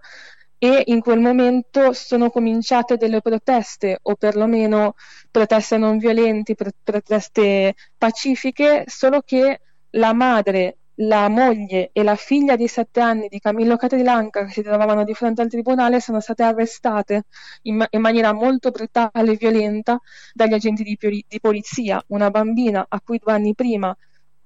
e 0.58 0.84
in 0.86 1.02
quel 1.02 1.20
momento 1.20 1.92
sono 1.92 2.30
cominciate 2.30 2.96
delle 2.96 3.22
proteste 3.22 4.00
o 4.02 4.16
perlomeno 4.16 4.96
proteste 5.30 5.78
non 5.78 5.98
violenti, 5.98 6.56
proteste 6.56 7.76
pacifiche, 7.98 8.86
solo 8.88 9.22
che 9.22 9.60
la 9.92 10.14
madre 10.14 10.78
la 10.98 11.28
moglie 11.28 11.90
e 11.92 12.04
la 12.04 12.16
figlia 12.16 12.56
di 12.56 12.68
sette 12.68 13.00
anni 13.00 13.28
di 13.28 13.40
Camillo 13.40 13.78
Catrilanca 13.78 14.46
che 14.46 14.52
si 14.52 14.62
trovavano 14.62 15.04
di 15.04 15.14
fronte 15.14 15.42
al 15.42 15.50
tribunale 15.50 16.00
sono 16.00 16.20
state 16.20 16.44
arrestate 16.44 17.24
in, 17.64 17.78
ma- 17.78 17.88
in 17.90 18.02
maniera 18.02 18.32
molto 18.32 18.70
brutale 18.70 19.32
e 19.32 19.36
violenta 19.36 20.00
dagli 20.34 20.54
agenti 20.54 20.84
di, 20.84 20.96
piori- 20.98 21.26
di 21.28 21.40
polizia. 21.40 22.04
Una 22.08 22.30
bambina 22.30 22.86
a 22.88 23.02
cui 23.02 23.20
due 23.22 23.34
anni 23.34 23.56
prima 23.56 23.96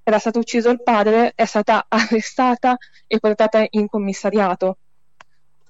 era 0.04 0.20
stato 0.20 0.40
ucciso 0.40 0.70
il 0.70 0.82
padre 0.82 1.34
è 1.36 1.46
stata 1.46 1.86
arrestata 1.90 2.78
e 3.08 3.20
portata 3.20 3.66
in 3.72 3.88
commissariato. 3.88 4.78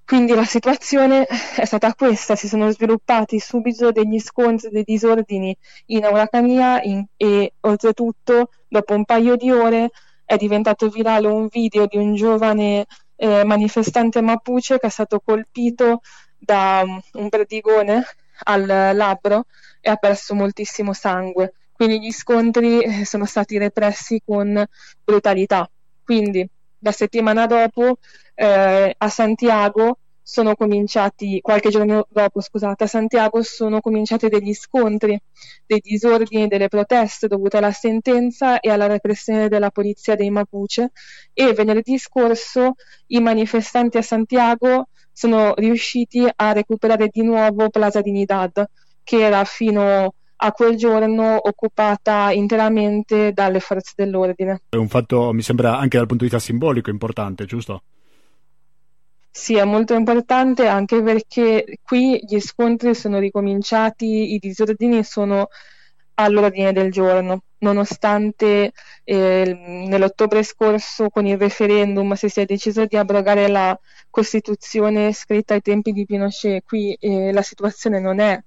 Quindi 0.06 0.34
la 0.34 0.46
situazione 0.46 1.26
è 1.26 1.66
stata 1.66 1.94
questa, 1.94 2.38
si 2.38 2.48
sono 2.48 2.72
sviluppati 2.72 3.40
subito 3.40 3.92
degli 3.92 4.20
scontri, 4.20 4.70
dei 4.70 4.84
disordini 4.86 5.54
in 5.88 6.06
Auracania 6.06 6.82
in, 6.82 7.04
e 7.18 7.56
oltretutto 7.60 8.52
dopo 8.70 8.94
un 8.94 9.04
paio 9.04 9.36
di 9.36 9.52
ore 9.52 9.90
è 10.28 10.36
diventato 10.36 10.90
virale 10.90 11.28
un 11.28 11.48
video 11.50 11.86
di 11.88 11.96
un 11.96 12.13
giovane 12.13 12.86
eh, 13.16 13.46
manifestante 13.46 14.20
mapuche 14.20 14.78
che 14.78 14.88
è 14.88 14.90
stato 14.90 15.22
colpito 15.24 16.02
da 16.38 16.82
um, 16.84 17.00
un 17.13 17.30
perdigone 17.30 18.04
al 18.44 18.66
labbro 18.66 19.46
e 19.80 19.90
ha 19.90 19.96
perso 19.96 20.36
moltissimo 20.36 20.92
sangue. 20.92 21.54
Quindi 21.72 22.02
gli 22.02 22.12
scontri 22.12 22.82
eh, 22.82 23.06
sono 23.06 23.24
stati 23.24 23.58
repressi 23.58 24.22
con 24.24 24.66
brutalità. 25.02 25.70
Quindi 26.04 26.46
la 26.80 26.92
settimana 26.92 27.46
dopo 27.46 27.98
eh, 28.36 28.96
a 28.98 29.10
Santiago 29.10 30.00
sono 30.30 30.56
cominciati, 30.56 31.40
qualche 31.40 31.70
giorno 31.70 32.06
dopo, 32.10 32.42
scusate, 32.42 32.84
a 32.84 32.88
Santiago 32.88 33.42
sono 33.44 33.80
cominciati 33.80 34.28
degli 34.28 34.54
scontri, 34.54 35.18
dei 35.66 35.80
disordini, 35.80 36.50
delle 36.50 36.68
proteste 36.68 37.30
dovute 37.30 37.56
alla 37.56 37.72
sentenza 37.72 38.60
e 38.60 38.70
alla 38.70 38.88
repressione 38.88 39.48
della 39.48 39.70
polizia 39.70 40.16
dei 40.16 40.30
Mapuche 40.30 40.92
e 41.32 41.54
venerdì 41.54 41.98
scorso 41.98 42.74
i 43.08 43.22
manifestanti 43.22 43.96
a 43.96 44.02
Santiago 44.02 44.90
sono 45.13 45.54
riusciti 45.56 46.28
a 46.36 46.52
recuperare 46.52 47.08
di 47.08 47.24
nuovo 47.24 47.70
Plaza 47.70 48.02
Dignidad, 48.02 48.66
che 49.04 49.22
era 49.22 49.46
fino 49.46 50.13
a 50.36 50.52
quel 50.52 50.76
giorno 50.76 51.40
occupata 51.42 52.34
interamente 52.34 53.32
dalle 53.32 53.62
forze 53.62 53.94
dell'ordine. 53.96 54.63
È 54.68 54.76
un 54.76 54.90
fatto, 54.90 55.32
mi 55.32 55.42
sembra, 55.42 55.78
anche 55.78 55.96
dal 55.96 56.06
punto 56.06 56.26
di 56.26 56.30
vista 56.30 56.46
simbolico 56.46 56.90
importante, 56.90 57.46
giusto? 57.46 57.84
Sì, 59.39 59.56
è 59.56 59.63
molto 59.65 59.93
importante 59.93 60.67
anche 60.67 61.02
perché 61.04 61.78
qui 61.84 62.19
gli 62.26 62.39
scontri 62.39 62.95
sono 62.95 63.19
ricominciati, 63.19 64.34
i 64.34 64.39
disordini 64.39 65.04
sono 65.04 65.47
all'ordine 66.15 66.73
del 66.73 66.91
giorno, 66.91 67.43
nonostante 67.60 68.71
eh, 69.04 69.86
nell'ottobre 69.88 70.41
scorso 70.43 71.10
con 71.10 71.28
il 71.28 71.38
referendum 71.38 72.13
si 72.13 72.30
sia 72.30 72.45
deciso 72.45 72.86
di 72.88 72.97
abrogare 72.97 73.47
la 73.47 73.80
Costituzione 74.10 75.13
scritta 75.13 75.54
ai 75.54 75.62
tempi 75.62 75.91
di 75.91 76.06
Pinochet, 76.06 76.63
qui 76.65 76.95
eh, 77.00 77.32
la 77.32 77.43
situazione 77.43 78.00
non 78.00 78.19
è 78.19 78.41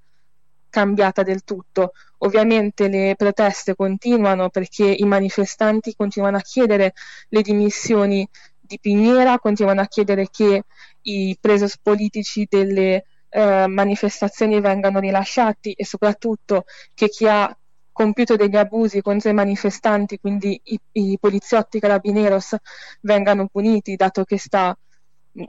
cambiata 0.69 1.23
del 1.23 1.43
tutto. 1.45 1.93
Ovviamente 2.19 2.89
le 2.89 3.15
proteste 3.17 3.75
continuano 3.75 4.51
perché 4.51 4.85
i 4.85 5.05
manifestanti 5.05 5.95
continuano 5.97 6.37
a 6.37 6.41
chiedere 6.41 6.93
le 7.29 7.43
dimissioni 7.43 8.29
di 8.71 8.79
Pignera, 8.79 9.41
continuano 9.41 9.81
a 9.81 9.87
chiedere 9.87 10.29
che 10.31 10.63
i 11.03 11.37
presos 11.41 11.77
politici 11.83 12.47
delle 12.49 13.05
eh, 13.29 13.67
manifestazioni 13.67 14.61
vengano 14.61 15.01
rilasciati 15.01 15.73
e 15.73 15.85
soprattutto 15.85 16.65
che 16.95 17.09
chi 17.09 17.27
ha 17.27 17.53
compiuto 17.91 18.37
degli 18.37 18.55
abusi 18.55 19.03
contro 19.03 19.29
i 19.29 19.35
manifestanti, 19.35 20.21
quindi 20.21 20.61
i, 20.63 20.81
i 20.93 21.19
poliziotti 21.19 21.81
carabineros, 21.81 22.55
vengano 23.01 23.49
puniti, 23.49 23.97
dato 23.97 24.23
che 24.23 24.39
sta, 24.39 24.79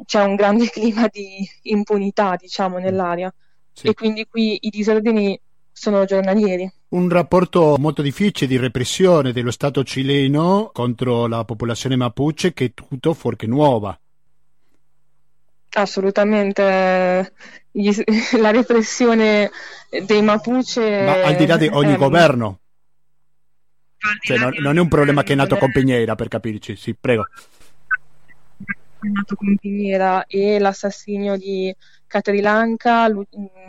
c'è 0.04 0.24
un 0.24 0.34
grande 0.34 0.66
clima 0.72 1.08
di 1.08 1.48
impunità, 1.64 2.36
diciamo, 2.36 2.80
nell'aria. 2.80 3.32
Sì. 3.72 3.88
E 3.88 3.94
quindi 3.94 4.26
qui 4.26 4.58
i 4.62 4.70
disordini 4.70 5.40
sono 5.82 6.06
giornalieri. 6.06 6.72
Un 6.90 7.10
rapporto 7.10 7.76
molto 7.80 8.04
difficile 8.04 8.48
di 8.48 8.56
repressione 8.56 9.32
dello 9.32 9.50
Stato 9.50 9.84
cileno 9.84 10.70
contro 10.72 11.26
la 11.26 11.44
popolazione 11.44 11.96
mapuche 11.96 12.54
che 12.54 12.66
è 12.66 12.72
tutto 12.76 13.16
fuorché 13.16 13.48
nuova. 13.48 14.00
Assolutamente, 15.72 16.62
la 18.38 18.52
repressione 18.52 19.50
dei 20.06 20.22
Mapuche. 20.22 21.04
Ma 21.04 21.24
al 21.24 21.36
di 21.36 21.48
là 21.48 21.58
di 21.58 21.68
ogni 21.72 21.94
è... 21.96 21.98
governo, 21.98 22.60
cioè, 24.20 24.38
non, 24.38 24.54
non, 24.60 24.78
è 24.78 24.82
un 24.82 24.88
problema 24.88 25.24
che 25.24 25.34
è 25.34 25.36
nato 25.36 25.58
con 25.58 25.72
Pignera, 25.72 26.14
per 26.14 26.28
capirci, 26.28 26.76
sì, 26.76 26.94
prego. 26.94 27.26
Nato 29.10 29.36
con 29.36 29.56
Pignera 29.58 30.26
e 30.28 30.60
l'assassinio 30.60 31.38
di 31.38 31.74
Catrilanca, 32.08 33.08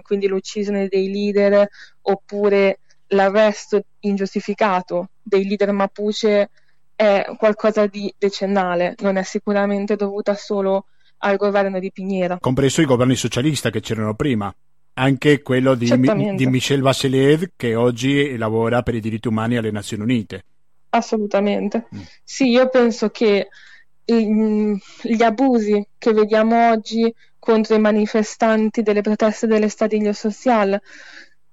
quindi 0.03 0.27
l'uccisione 0.27 0.89
dei 0.89 1.11
leader, 1.11 1.69
oppure 2.03 2.81
l'arresto 3.09 3.85
ingiustificato 4.01 5.11
dei 5.23 5.47
leader 5.47 5.73
Mapuche 5.73 6.51
è 6.95 7.25
qualcosa 7.37 7.87
di 7.87 8.13
decennale, 8.17 8.95
non 9.01 9.17
è 9.17 9.23
sicuramente 9.23 9.97
dovuta 9.97 10.35
solo 10.35 10.87
al 11.19 11.37
governo 11.37 11.79
di 11.79 11.91
Pignera. 11.93 12.39
Compreso 12.41 12.81
i 12.81 12.87
governi 12.87 13.17
socialisti 13.17 13.71
che 13.71 13.81
c'erano 13.81 14.15
prima. 14.15 14.55
Anche 14.95 15.41
quello 15.41 15.75
di, 15.75 15.89
di 16.35 16.47
Michel 16.47 16.83
Bachelet 16.83 17.53
che 17.57 17.75
oggi 17.75 18.37
lavora 18.37 18.83
per 18.83 18.95
i 18.95 19.01
diritti 19.01 19.29
umani 19.29 19.57
alle 19.57 19.71
Nazioni 19.71 20.03
Unite. 20.03 20.45
Assolutamente. 20.91 21.87
Mm. 21.95 22.01
Sì, 22.23 22.51
io 22.51 22.69
penso 22.69 23.09
che 23.09 23.49
gli 24.21 25.23
abusi 25.23 25.87
che 25.99 26.13
vediamo 26.13 26.71
oggi 26.71 27.13
contro 27.39 27.75
i 27.75 27.81
manifestanti 27.81 28.83
delle 28.83 29.01
proteste 29.01 29.47
dell'Estadio 29.47 30.13
Social 30.13 30.81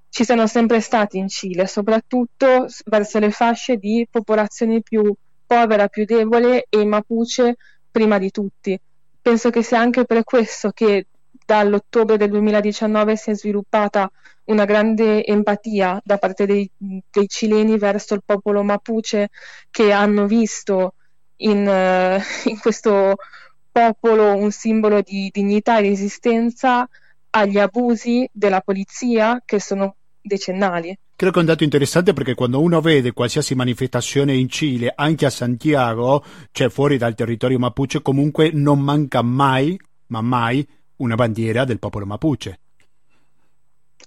ci 0.09 0.25
sono 0.25 0.47
sempre 0.47 0.81
stati 0.81 1.17
in 1.17 1.27
Cile, 1.27 1.67
soprattutto 1.67 2.67
verso 2.85 3.19
le 3.19 3.31
fasce 3.31 3.77
di 3.77 4.07
popolazione 4.09 4.81
più 4.81 5.13
povera, 5.45 5.87
più 5.87 6.05
debole 6.05 6.65
e 6.67 6.81
i 6.81 6.85
Mapuche 6.85 7.55
prima 7.91 8.17
di 8.17 8.31
tutti. 8.31 8.79
Penso 9.21 9.49
che 9.49 9.61
sia 9.61 9.79
anche 9.79 10.05
per 10.05 10.23
questo 10.23 10.71
che 10.71 11.07
dall'ottobre 11.45 12.17
del 12.17 12.29
2019 12.29 13.15
si 13.15 13.31
è 13.31 13.35
sviluppata 13.35 14.11
una 14.45 14.65
grande 14.65 15.25
empatia 15.25 16.01
da 16.03 16.17
parte 16.17 16.45
dei, 16.45 16.69
dei 16.77 17.27
cileni 17.27 17.77
verso 17.77 18.15
il 18.15 18.23
popolo 18.25 18.63
Mapuche 18.63 19.29
che 19.69 19.91
hanno 19.91 20.25
visto 20.25 20.95
in, 21.41 21.67
uh, 21.67 22.49
in 22.49 22.59
questo 22.59 23.15
popolo 23.71 24.35
un 24.35 24.51
simbolo 24.51 25.01
di 25.01 25.29
dignità 25.31 25.77
e 25.77 25.81
resistenza 25.81 26.87
agli 27.31 27.59
abusi 27.59 28.27
della 28.31 28.61
polizia 28.61 29.41
che 29.45 29.59
sono 29.59 29.95
decennali. 30.21 30.97
Credo 31.15 31.33
che 31.33 31.39
è 31.39 31.43
un 31.43 31.49
dato 31.49 31.63
interessante 31.63 32.13
perché 32.13 32.33
quando 32.33 32.61
uno 32.61 32.79
vede 32.79 33.11
qualsiasi 33.11 33.53
manifestazione 33.53 34.33
in 34.33 34.47
Cile, 34.47 34.93
anche 34.95 35.25
a 35.25 35.29
Santiago, 35.29 36.23
cioè 36.51 36.69
fuori 36.69 36.97
dal 36.97 37.13
territorio 37.13 37.59
Mapuche, 37.59 38.01
comunque 38.01 38.51
non 38.53 38.79
manca 38.79 39.21
mai, 39.21 39.77
ma 40.07 40.21
mai, 40.21 40.65
una 40.97 41.15
bandiera 41.15 41.65
del 41.65 41.79
popolo 41.79 42.05
Mapuche. 42.05 42.59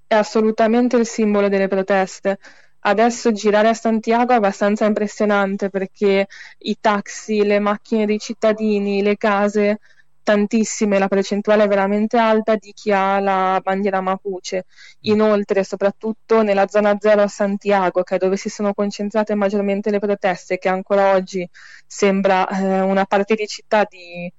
È 0.06 0.14
assolutamente 0.14 0.96
il 0.96 1.06
simbolo 1.06 1.48
delle 1.48 1.68
proteste. 1.68 2.38
Adesso 2.84 3.32
girare 3.32 3.68
a 3.68 3.74
Santiago 3.74 4.32
è 4.32 4.36
abbastanza 4.36 4.84
impressionante 4.86 5.70
perché 5.70 6.26
i 6.58 6.76
taxi, 6.80 7.44
le 7.44 7.60
macchine 7.60 8.06
dei 8.06 8.18
cittadini, 8.18 9.02
le 9.02 9.16
case 9.16 9.78
tantissime, 10.22 10.98
la 10.98 11.08
percentuale 11.08 11.64
è 11.64 11.68
veramente 11.68 12.16
alta 12.16 12.56
di 12.56 12.72
chi 12.72 12.90
ha 12.92 13.20
la 13.20 13.60
bandiera 13.62 14.00
Mapuche. 14.00 14.64
Inoltre, 15.02 15.64
soprattutto 15.64 16.42
nella 16.42 16.66
zona 16.68 16.96
zero 16.98 17.22
a 17.22 17.28
Santiago, 17.28 18.02
che 18.02 18.16
è 18.16 18.18
dove 18.18 18.36
si 18.36 18.48
sono 18.48 18.74
concentrate 18.74 19.34
maggiormente 19.34 19.90
le 19.90 19.98
proteste, 19.98 20.58
che 20.58 20.68
ancora 20.68 21.12
oggi 21.14 21.48
sembra 21.86 22.48
eh, 22.48 22.80
una 22.80 23.04
parte 23.04 23.34
di 23.34 23.46
città 23.46 23.86
di, 23.88 24.32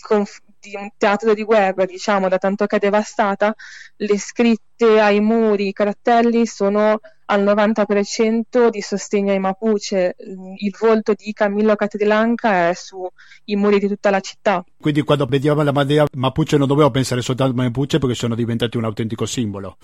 conf- 0.00 0.42
di 0.60 0.74
un 0.76 0.90
teatro 0.96 1.32
di 1.34 1.42
guerra, 1.42 1.84
diciamo, 1.86 2.28
da 2.28 2.38
tanto 2.38 2.66
che 2.66 2.76
è 2.76 2.78
devastata, 2.78 3.54
le 3.96 4.18
scritte 4.18 5.00
ai 5.00 5.20
muri, 5.20 5.68
i 5.68 5.72
cartelli 5.72 6.46
sono 6.46 7.00
al 7.26 7.42
90% 7.42 8.68
di 8.68 8.80
sostegno 8.82 9.32
ai 9.32 9.38
Mapuche. 9.38 10.16
Il 10.18 10.76
volto 10.78 11.14
di 11.14 11.32
Camillo 11.32 11.76
Catrillanca 11.76 12.68
è 12.68 12.74
sui 12.74 13.56
muri 13.56 13.78
di 13.78 13.88
tutta 13.88 14.10
la 14.10 14.20
città. 14.20 14.64
Quindi 14.78 15.02
quando 15.02 15.26
vediamo 15.26 15.62
la 15.62 15.72
bandiera 15.72 16.06
Mapuche 16.12 16.58
non 16.58 16.66
dovevo 16.66 16.90
pensare 16.90 17.22
soltanto 17.22 17.58
ai 17.58 17.66
Mapuche 17.66 17.98
perché 17.98 18.14
sono 18.14 18.34
diventati 18.34 18.76
un 18.76 18.84
autentico 18.84 19.26
simbolo. 19.26 19.76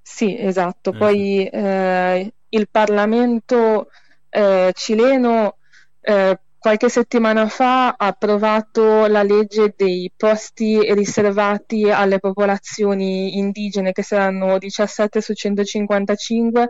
Sì, 0.00 0.38
esatto. 0.38 0.92
Eh, 0.92 0.96
Poi 0.96 1.46
eh, 1.46 2.32
il 2.48 2.68
Parlamento 2.70 3.88
eh, 4.30 4.72
cileno 4.74 5.56
eh, 6.00 6.38
qualche 6.66 6.88
settimana 6.88 7.46
fa 7.46 7.90
ha 7.90 7.94
approvato 7.96 9.06
la 9.06 9.22
legge 9.22 9.72
dei 9.76 10.10
posti 10.16 10.92
riservati 10.94 11.88
alle 11.88 12.18
popolazioni 12.18 13.38
indigene, 13.38 13.92
che 13.92 14.02
saranno 14.02 14.58
17 14.58 15.20
su 15.20 15.32
155 15.32 16.68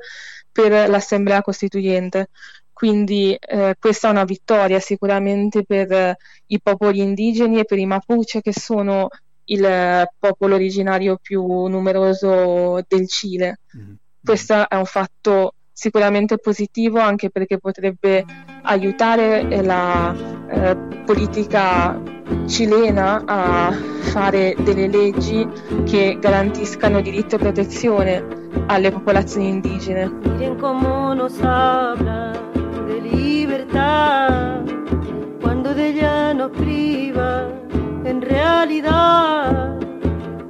per 0.53 0.91
l'Assemblea 0.91 1.41
Costituente. 1.41 2.29
Quindi 2.75 3.35
eh, 3.41 3.75
questa 3.79 4.09
è 4.09 4.11
una 4.11 4.25
vittoria 4.25 4.81
sicuramente 4.81 5.65
per 5.65 5.91
eh, 5.91 6.17
i 6.49 6.61
popoli 6.61 7.01
indigeni 7.01 7.61
e 7.61 7.65
per 7.65 7.79
i 7.79 7.87
Mapuche, 7.87 8.43
che 8.43 8.53
sono 8.53 9.09
il 9.45 10.11
popolo 10.19 10.57
originario 10.57 11.17
più 11.17 11.43
numeroso 11.69 12.85
del 12.87 13.09
Cile. 13.09 13.61
Mm-hmm. 13.75 13.95
Questo 14.23 14.69
è 14.69 14.75
un 14.75 14.85
fatto 14.85 15.55
sicuramente 15.77 16.39
positivo 16.39 17.01
anche 17.01 17.29
perché 17.29 17.59
potrebbe 17.59 18.25
aiutare 18.63 19.63
la 19.63 20.17
eh, 20.49 20.75
politica 21.05 22.01
cilena 22.47 23.23
a 23.27 23.73
fare 24.11 24.57
delle 24.61 24.89
leggi 24.89 25.47
che 25.85 26.17
garantiscano 26.19 27.03
diritto 27.03 27.37
e 27.37 27.39
protezione 27.39 28.25
alle 28.69 28.91
popolazioni 28.91 29.49
indigene. 29.49 30.11
Miren 30.23 30.57
cómo 30.59 31.13
nos 31.13 31.39
habla 31.43 32.33
de 32.87 32.99
libertad 33.03 34.65
cuando 35.43 35.75
de 35.75 35.89
ella 35.89 36.49
priva 36.49 37.51
en 38.05 38.23
realidad. 38.23 39.79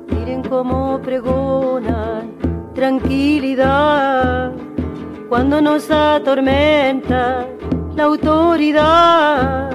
Miren 0.06 0.42
cómo 0.48 1.00
pregonan 1.00 2.30
tranquilidad 2.74 4.65
cuando 5.28 5.60
nos 5.60 5.90
atormenta 5.90 7.46
la 7.94 8.04
autoridad. 8.04 9.70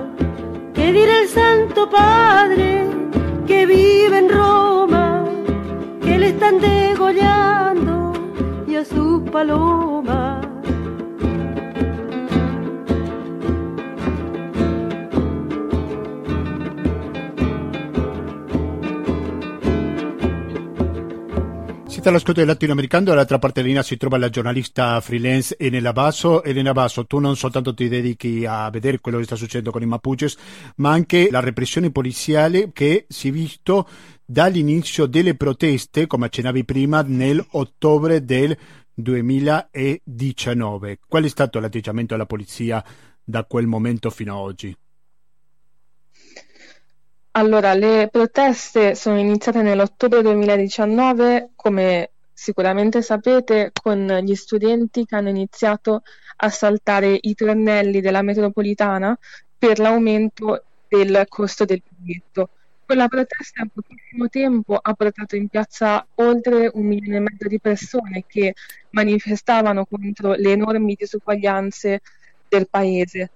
¿Qué 0.74 0.92
dirá 0.92 1.20
el 1.20 1.28
Santo 1.28 1.90
Padre? 1.90 2.82
que 3.52 3.66
vive 3.66 4.18
en 4.18 4.30
Roma, 4.30 5.26
que 6.02 6.18
le 6.18 6.30
están 6.30 6.60
degollando 6.62 8.14
y 8.66 8.76
a 8.76 8.86
sus 8.86 9.30
palomas. 9.30 10.51
Siete 22.02 22.18
all'ascolto 22.18 22.40
del 22.40 22.50
latinoamericano, 22.50 23.06
dall'altra 23.06 23.38
parte 23.38 23.60
della 23.60 23.68
linea 23.68 23.84
si 23.84 23.96
trova 23.96 24.18
la 24.18 24.30
giornalista 24.30 25.00
freelance 25.02 25.56
Elena 25.56 25.94
Basso. 25.94 26.44
Elena 26.44 26.72
Basso, 26.72 27.06
tu 27.06 27.20
non 27.20 27.36
soltanto 27.36 27.76
ti 27.76 27.88
dedichi 27.88 28.44
a 28.44 28.68
vedere 28.72 29.00
quello 29.00 29.20
che 29.20 29.26
sta 29.26 29.36
succedendo 29.36 29.70
con 29.70 29.84
i 29.84 29.86
Mapuches, 29.86 30.36
ma 30.78 30.90
anche 30.90 31.28
la 31.30 31.42
repressione 31.42 31.92
poliziale 31.92 32.72
che 32.74 33.06
si 33.08 33.28
è 33.28 33.32
visto 33.32 33.88
dall'inizio 34.26 35.06
delle 35.06 35.36
proteste, 35.36 36.08
come 36.08 36.26
accennavi 36.26 36.66
prima, 36.66 37.04
nell'ottobre 37.04 38.26
del 38.26 38.58
2019. 38.96 41.00
Qual 41.08 41.24
è 41.24 41.30
stato 41.30 41.60
l'atteggiamento 41.60 42.16
della 42.16 42.26
polizia 42.26 42.84
da 43.24 43.44
quel 43.44 43.68
momento 43.68 44.10
fino 44.10 44.34
ad 44.34 44.40
oggi? 44.40 44.76
Allora, 47.34 47.74
le 47.74 48.10
proteste 48.12 48.94
sono 48.94 49.18
iniziate 49.18 49.62
nell'ottobre 49.62 50.22
2019, 50.22 51.52
come 51.56 52.12
sicuramente 52.34 53.02
sapete, 53.02 53.72
con 53.74 54.06
gli 54.22 54.36
studenti 54.36 55.06
che 55.06 55.16
hanno 55.16 55.30
iniziato 55.30 56.02
a 56.38 56.50
saltare 56.50 57.18
i 57.22 57.34
tornelli 57.34 58.02
della 58.02 58.22
metropolitana 58.22 59.18
per 59.58 59.80
l'aumento 59.80 60.64
del 60.90 61.24
costo 61.30 61.64
del 61.64 61.82
biglietto. 61.88 62.50
Quella 62.86 63.08
protesta 63.08 63.62
in 63.62 63.70
pochissimo 63.70 64.28
tempo 64.28 64.76
ha 64.76 64.94
portato 64.94 65.38
in 65.38 65.48
piazza 65.48 66.06
oltre 66.16 66.70
un 66.74 66.86
milione 66.86 67.16
e 67.16 67.20
mezzo 67.22 67.48
di 67.48 67.62
persone 67.62 68.26
che 68.28 68.56
manifestavano 68.90 69.86
contro 69.86 70.34
le 70.34 70.52
enormi 70.52 70.96
disuguaglianze 71.00 72.02
del 72.50 72.68
paese. 72.70 73.32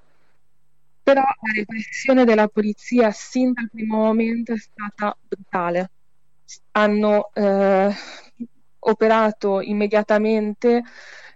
Però 1.05 1.21
la 1.21 1.51
repressione 1.53 2.25
della 2.25 2.47
polizia 2.47 3.11
sin 3.11 3.53
dal 3.53 3.69
primo 3.71 3.97
momento 3.97 4.53
è 4.53 4.57
stata 4.57 5.15
brutale. 5.21 5.91
Hanno 6.71 7.29
eh, 7.33 7.93
operato 8.79 9.61
immediatamente 9.61 10.81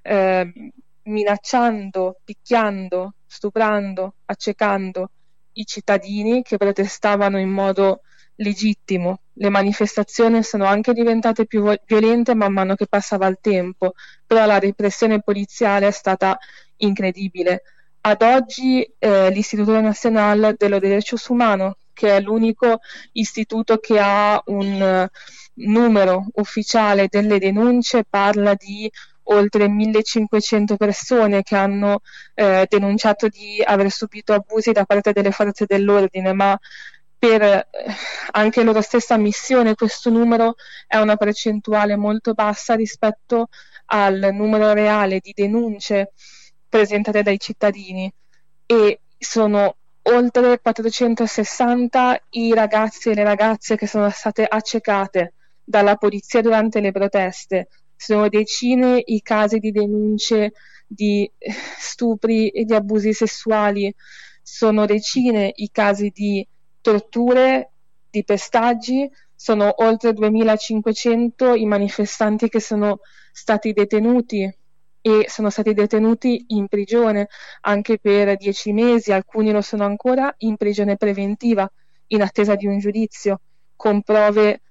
eh, 0.01 0.71
minacciando, 1.03 2.19
picchiando, 2.23 3.13
stuprando, 3.27 4.15
accecando 4.25 5.11
i 5.53 5.65
cittadini 5.65 6.41
che 6.41 6.57
protestavano 6.57 7.37
in 7.39 7.49
modo 7.49 8.01
legittimo. 8.37 9.21
Le 9.33 9.49
manifestazioni 9.49 10.41
sono 10.41 10.65
anche 10.65 10.93
diventate 10.93 11.45
più 11.45 11.71
violente 11.85 12.33
man 12.33 12.53
mano 12.53 12.73
che 12.73 12.87
passava 12.87 13.27
il 13.27 13.37
tempo, 13.39 13.93
però 14.25 14.47
la 14.47 14.57
repressione 14.57 15.21
poliziale 15.21 15.87
è 15.87 15.91
stata 15.91 16.37
incredibile. 16.77 17.61
Ad 18.01 18.21
oggi 18.21 18.81
eh, 18.97 19.29
l'Istituto 19.29 19.79
Nazionale 19.81 20.55
dello 20.57 20.79
Derechos 20.79 21.27
Humanos, 21.27 21.73
che 21.93 22.15
è 22.15 22.21
l'unico 22.21 22.79
istituto 23.11 23.77
che 23.79 23.99
ha 23.99 24.41
un 24.45 25.09
uh, 25.11 25.63
numero 25.65 26.27
ufficiale 26.35 27.07
delle 27.09 27.39
denunce, 27.39 28.05
parla 28.09 28.53
di 28.53 28.89
oltre 29.23 29.67
1500 29.67 30.77
persone 30.77 31.43
che 31.43 31.55
hanno 31.57 31.99
eh, 32.35 32.65
denunciato 32.69 33.27
di 33.27 33.61
aver 33.63 33.91
subito 33.91 34.33
abusi 34.33 34.71
da 34.71 34.85
parte 34.85 35.11
delle 35.11 35.31
forze 35.31 35.65
dell'ordine, 35.65 36.31
ma 36.33 36.57
per 37.17 37.41
eh, 37.41 37.67
anche 38.31 38.63
loro 38.63 38.81
stessa 38.81 39.17
missione 39.17 39.75
questo 39.75 40.09
numero 40.09 40.55
è 40.87 40.97
una 40.97 41.17
percentuale 41.17 41.97
molto 41.97 42.33
bassa 42.33 42.75
rispetto 42.75 43.49
al 43.87 44.29
numero 44.31 44.71
reale 44.73 45.19
di 45.21 45.33
denunce 45.35 46.13
presentate 46.69 47.23
dai 47.23 47.39
cittadini. 47.39 48.11
E 48.65 48.99
sono 49.17 49.75
oltre 50.03 50.59
460 50.59 52.21
i 52.31 52.53
ragazzi 52.53 53.09
e 53.09 53.15
le 53.15 53.23
ragazze 53.23 53.75
che 53.75 53.87
sono 53.87 54.09
state 54.09 54.45
accecate 54.45 55.33
dalla 55.63 55.95
polizia 55.95 56.41
durante 56.41 56.79
le 56.79 56.91
proteste. 56.91 57.67
Sono 57.95 58.29
decine 58.29 59.01
i 59.03 59.21
casi 59.21 59.59
di 59.59 59.71
denunce 59.71 60.53
di 60.87 61.29
stupri 61.77 62.49
e 62.49 62.63
di 62.63 62.73
abusi 62.73 63.13
sessuali, 63.13 63.93
sono 64.41 64.85
decine 64.85 65.51
i 65.53 65.69
casi 65.71 66.09
di 66.13 66.45
torture, 66.81 67.71
di 68.09 68.23
pestaggi, 68.23 69.09
sono 69.35 69.71
oltre 69.83 70.13
2500 70.13 71.53
i 71.53 71.65
manifestanti 71.65 72.49
che 72.49 72.59
sono 72.59 72.99
stati 73.31 73.73
detenuti 73.73 74.51
e 75.01 75.25
sono 75.27 75.49
stati 75.49 75.73
detenuti 75.73 76.45
in 76.49 76.67
prigione 76.67 77.29
anche 77.61 77.97
per 77.99 78.35
dieci 78.37 78.73
mesi, 78.73 79.11
alcuni 79.11 79.51
lo 79.51 79.61
sono 79.61 79.85
ancora 79.85 80.33
in 80.39 80.57
prigione 80.57 80.97
preventiva 80.97 81.69
in 82.07 82.21
attesa 82.21 82.55
di 82.55 82.67
un 82.67 82.79
giudizio 82.79 83.39
con 83.75 84.01
prove 84.01 84.61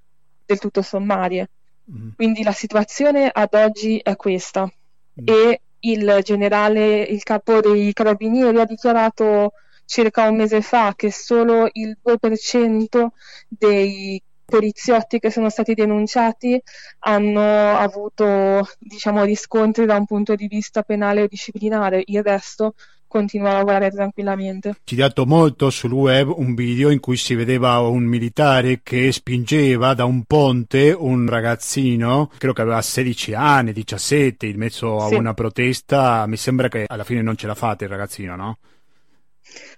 del 0.44 0.58
tutto 0.58 0.82
sommarie. 0.82 1.50
Mm. 1.90 2.10
Quindi 2.16 2.42
la 2.42 2.52
situazione 2.52 3.30
ad 3.32 3.54
oggi 3.54 3.98
è 3.98 4.16
questa 4.16 4.64
mm. 4.64 5.24
e 5.24 5.60
il 5.80 6.20
generale, 6.22 7.02
il 7.02 7.22
capo 7.22 7.60
dei 7.60 7.92
carabinieri 7.92 8.60
ha 8.60 8.64
dichiarato 8.64 9.52
circa 9.84 10.28
un 10.28 10.36
mese 10.36 10.60
fa 10.60 10.92
che 10.94 11.10
solo 11.10 11.68
il 11.72 11.96
2% 12.04 13.06
dei 13.48 14.22
poliziotti 14.48 15.18
che 15.18 15.30
sono 15.30 15.50
stati 15.50 15.74
denunciati 15.74 16.60
hanno 17.00 17.76
avuto 17.76 18.66
diciamo, 18.78 19.24
riscontri 19.24 19.84
da 19.84 19.96
un 19.96 20.06
punto 20.06 20.34
di 20.34 20.46
vista 20.46 20.82
penale 20.82 21.22
o 21.22 21.26
disciplinare, 21.26 22.02
il 22.06 22.22
resto 22.22 22.74
continua 23.06 23.50
a 23.50 23.52
lavorare 23.54 23.90
tranquillamente. 23.90 24.76
Ci 24.84 24.94
ha 24.94 24.98
dato 24.98 25.26
molto 25.26 25.70
sul 25.70 25.92
web 25.92 26.32
un 26.34 26.54
video 26.54 26.90
in 26.90 27.00
cui 27.00 27.16
si 27.16 27.34
vedeva 27.34 27.78
un 27.80 28.04
militare 28.04 28.80
che 28.82 29.12
spingeva 29.12 29.94
da 29.94 30.04
un 30.04 30.24
ponte 30.24 30.94
un 30.96 31.26
ragazzino, 31.28 32.30
credo 32.38 32.54
che 32.54 32.62
aveva 32.62 32.80
16 32.80 33.34
anni, 33.34 33.72
17, 33.72 34.46
in 34.46 34.58
mezzo 34.58 34.98
a 34.98 35.08
sì. 35.08 35.14
una 35.14 35.34
protesta. 35.34 36.26
Mi 36.26 36.36
sembra 36.36 36.68
che 36.68 36.84
alla 36.86 37.04
fine 37.04 37.22
non 37.22 37.36
ce 37.36 37.46
l'ha 37.46 37.54
fatta 37.54 37.84
il 37.84 37.90
ragazzino, 37.90 38.36
no? 38.36 38.58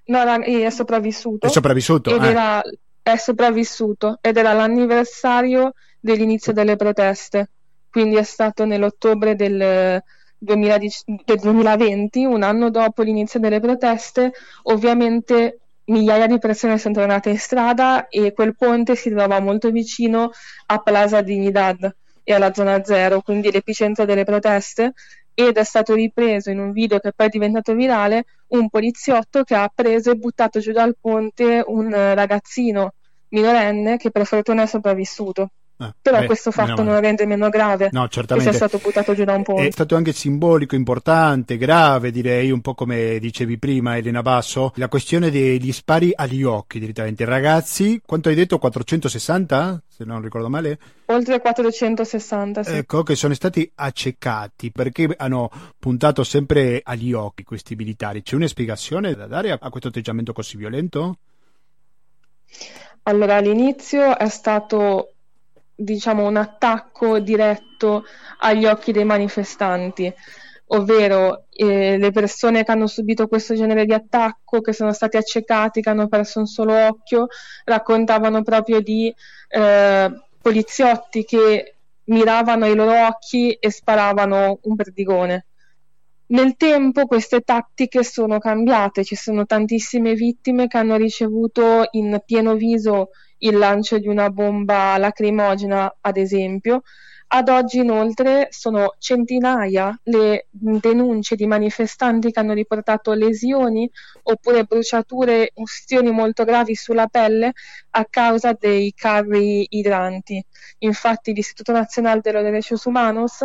No, 0.06 0.42
è 0.42 0.70
sopravvissuto. 0.70 1.46
È 1.46 1.50
sopravvissuto. 1.50 2.14
Ed 2.14 2.24
eh. 2.24 2.28
era 2.28 2.62
è 3.02 3.16
sopravvissuto 3.16 4.18
ed 4.20 4.36
era 4.36 4.52
l'anniversario 4.52 5.72
dell'inizio 5.98 6.52
delle 6.52 6.76
proteste, 6.76 7.50
quindi 7.90 8.16
è 8.16 8.22
stato 8.22 8.64
nell'ottobre 8.64 9.34
del, 9.36 10.02
2010, 10.38 11.02
del 11.24 11.38
2020, 11.38 12.24
un 12.24 12.42
anno 12.42 12.70
dopo 12.70 13.02
l'inizio 13.02 13.38
delle 13.38 13.60
proteste, 13.60 14.32
ovviamente 14.64 15.58
migliaia 15.84 16.26
di 16.26 16.38
persone 16.38 16.78
sono 16.78 16.94
tornate 16.94 17.30
in 17.30 17.38
strada 17.38 18.08
e 18.08 18.32
quel 18.32 18.56
ponte 18.56 18.94
si 18.96 19.10
trova 19.10 19.40
molto 19.40 19.70
vicino 19.70 20.30
a 20.66 20.78
Plaza 20.78 21.20
Dignidad 21.20 21.94
e 22.22 22.32
alla 22.32 22.54
zona 22.54 22.82
zero, 22.84 23.20
quindi 23.20 23.50
l'epicentro 23.50 24.04
delle 24.04 24.24
proteste, 24.24 24.92
ed 25.34 25.56
è 25.56 25.64
stato 25.64 25.94
ripreso 25.94 26.50
in 26.50 26.58
un 26.58 26.72
video 26.72 26.98
che 26.98 27.12
poi 27.12 27.26
è 27.26 27.30
diventato 27.30 27.74
virale 27.74 28.24
un 28.48 28.68
poliziotto 28.68 29.42
che 29.44 29.54
ha 29.54 29.70
preso 29.72 30.10
e 30.10 30.16
buttato 30.16 30.60
giù 30.60 30.72
dal 30.72 30.96
ponte 31.00 31.62
un 31.66 31.90
ragazzino 31.90 32.94
minorenne 33.28 33.96
che 33.96 34.10
per 34.10 34.26
fortuna 34.26 34.62
è 34.62 34.66
sopravvissuto. 34.66 35.50
Ah, 35.82 35.94
Però 36.02 36.18
beh, 36.18 36.26
questo 36.26 36.50
fatto 36.50 36.82
non 36.82 37.00
rende 37.00 37.24
meno 37.24 37.48
grave 37.48 37.88
no, 37.92 38.06
certamente. 38.08 38.50
che 38.50 38.56
sia 38.56 38.68
stato 38.68 38.82
buttato 38.84 39.14
giù 39.14 39.24
da 39.24 39.32
un 39.32 39.42
ponte. 39.42 39.66
È 39.66 39.70
stato 39.70 39.96
anche 39.96 40.12
simbolico, 40.12 40.74
importante, 40.74 41.56
grave 41.56 42.10
direi, 42.10 42.50
un 42.50 42.60
po' 42.60 42.74
come 42.74 43.18
dicevi 43.18 43.58
prima 43.58 43.96
Elena 43.96 44.20
Basso, 44.20 44.72
la 44.76 44.88
questione 44.88 45.30
degli 45.30 45.72
spari 45.72 46.12
agli 46.14 46.42
occhi 46.42 46.78
direttamente. 46.80 47.24
Ragazzi, 47.24 48.02
quanto 48.04 48.28
hai 48.28 48.34
detto? 48.34 48.58
460? 48.58 49.82
Se 49.88 50.04
non 50.04 50.20
ricordo 50.20 50.50
male? 50.50 50.78
Oltre 51.06 51.40
460, 51.40 52.62
sì. 52.62 52.72
Ecco, 52.72 53.02
che 53.02 53.16
sono 53.16 53.32
stati 53.32 53.70
accecati 53.74 54.70
perché 54.70 55.08
hanno 55.16 55.50
puntato 55.78 56.24
sempre 56.24 56.82
agli 56.84 57.14
occhi 57.14 57.42
questi 57.42 57.74
militari. 57.74 58.22
C'è 58.22 58.34
una 58.34 58.46
spiegazione 58.46 59.14
da 59.14 59.26
dare 59.26 59.52
a 59.52 59.70
questo 59.70 59.88
atteggiamento 59.88 60.34
così 60.34 60.58
violento? 60.58 61.16
Allora, 63.04 63.36
all'inizio 63.36 64.18
è 64.18 64.28
stato 64.28 65.14
diciamo, 65.80 66.26
un 66.26 66.36
attacco 66.36 67.18
diretto 67.18 68.04
agli 68.38 68.66
occhi 68.66 68.92
dei 68.92 69.04
manifestanti, 69.04 70.12
ovvero 70.72 71.46
eh, 71.50 71.98
le 71.98 72.10
persone 72.10 72.62
che 72.64 72.70
hanno 72.70 72.86
subito 72.86 73.26
questo 73.26 73.54
genere 73.54 73.86
di 73.86 73.92
attacco, 73.92 74.60
che 74.60 74.72
sono 74.72 74.92
stati 74.92 75.16
accecati, 75.16 75.80
che 75.80 75.90
hanno 75.90 76.08
perso 76.08 76.38
un 76.38 76.46
solo 76.46 76.74
occhio, 76.74 77.26
raccontavano 77.64 78.42
proprio 78.42 78.80
di 78.80 79.12
eh, 79.48 80.10
poliziotti 80.40 81.24
che 81.24 81.76
miravano 82.04 82.66
i 82.66 82.74
loro 82.74 83.06
occhi 83.06 83.52
e 83.52 83.70
sparavano 83.70 84.58
un 84.62 84.76
perdigone. 84.76 85.46
Nel 86.30 86.54
tempo 86.56 87.06
queste 87.06 87.40
tattiche 87.40 88.04
sono 88.04 88.38
cambiate, 88.38 89.02
ci 89.02 89.16
sono 89.16 89.46
tantissime 89.46 90.14
vittime 90.14 90.68
che 90.68 90.78
hanno 90.78 90.94
ricevuto 90.94 91.88
in 91.90 92.22
pieno 92.24 92.54
viso 92.54 93.10
il 93.38 93.58
lancio 93.58 93.98
di 93.98 94.06
una 94.06 94.30
bomba 94.30 94.96
lacrimogena, 94.96 95.92
ad 96.00 96.16
esempio. 96.16 96.82
Ad 97.32 97.48
oggi 97.48 97.78
inoltre 97.78 98.46
sono 98.50 98.94
centinaia 98.98 99.98
le 100.04 100.46
denunce 100.50 101.34
di 101.34 101.46
manifestanti 101.46 102.30
che 102.30 102.38
hanno 102.38 102.54
riportato 102.54 103.12
lesioni 103.12 103.90
oppure 104.22 104.62
bruciature, 104.62 105.50
ustioni 105.54 106.12
molto 106.12 106.44
gravi 106.44 106.76
sulla 106.76 107.08
pelle 107.08 107.54
a 107.90 108.04
causa 108.08 108.56
dei 108.56 108.92
carri 108.94 109.66
idranti. 109.70 110.44
Infatti 110.78 111.32
l'Istituto 111.32 111.72
Nazionale 111.72 112.20
de 112.20 112.32
los 112.32 112.42
Derechos 112.42 112.84
Humanos 112.84 113.44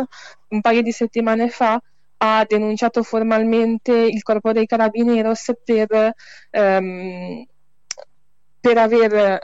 un 0.50 0.60
paio 0.60 0.82
di 0.82 0.92
settimane 0.92 1.48
fa 1.48 1.80
ha 2.18 2.44
denunciato 2.48 3.02
formalmente 3.02 3.92
il 3.92 4.22
corpo 4.22 4.52
dei 4.52 4.66
carabineros 4.66 5.52
per, 5.64 6.14
ehm, 6.50 7.44
per 8.60 8.78
aver 8.78 9.42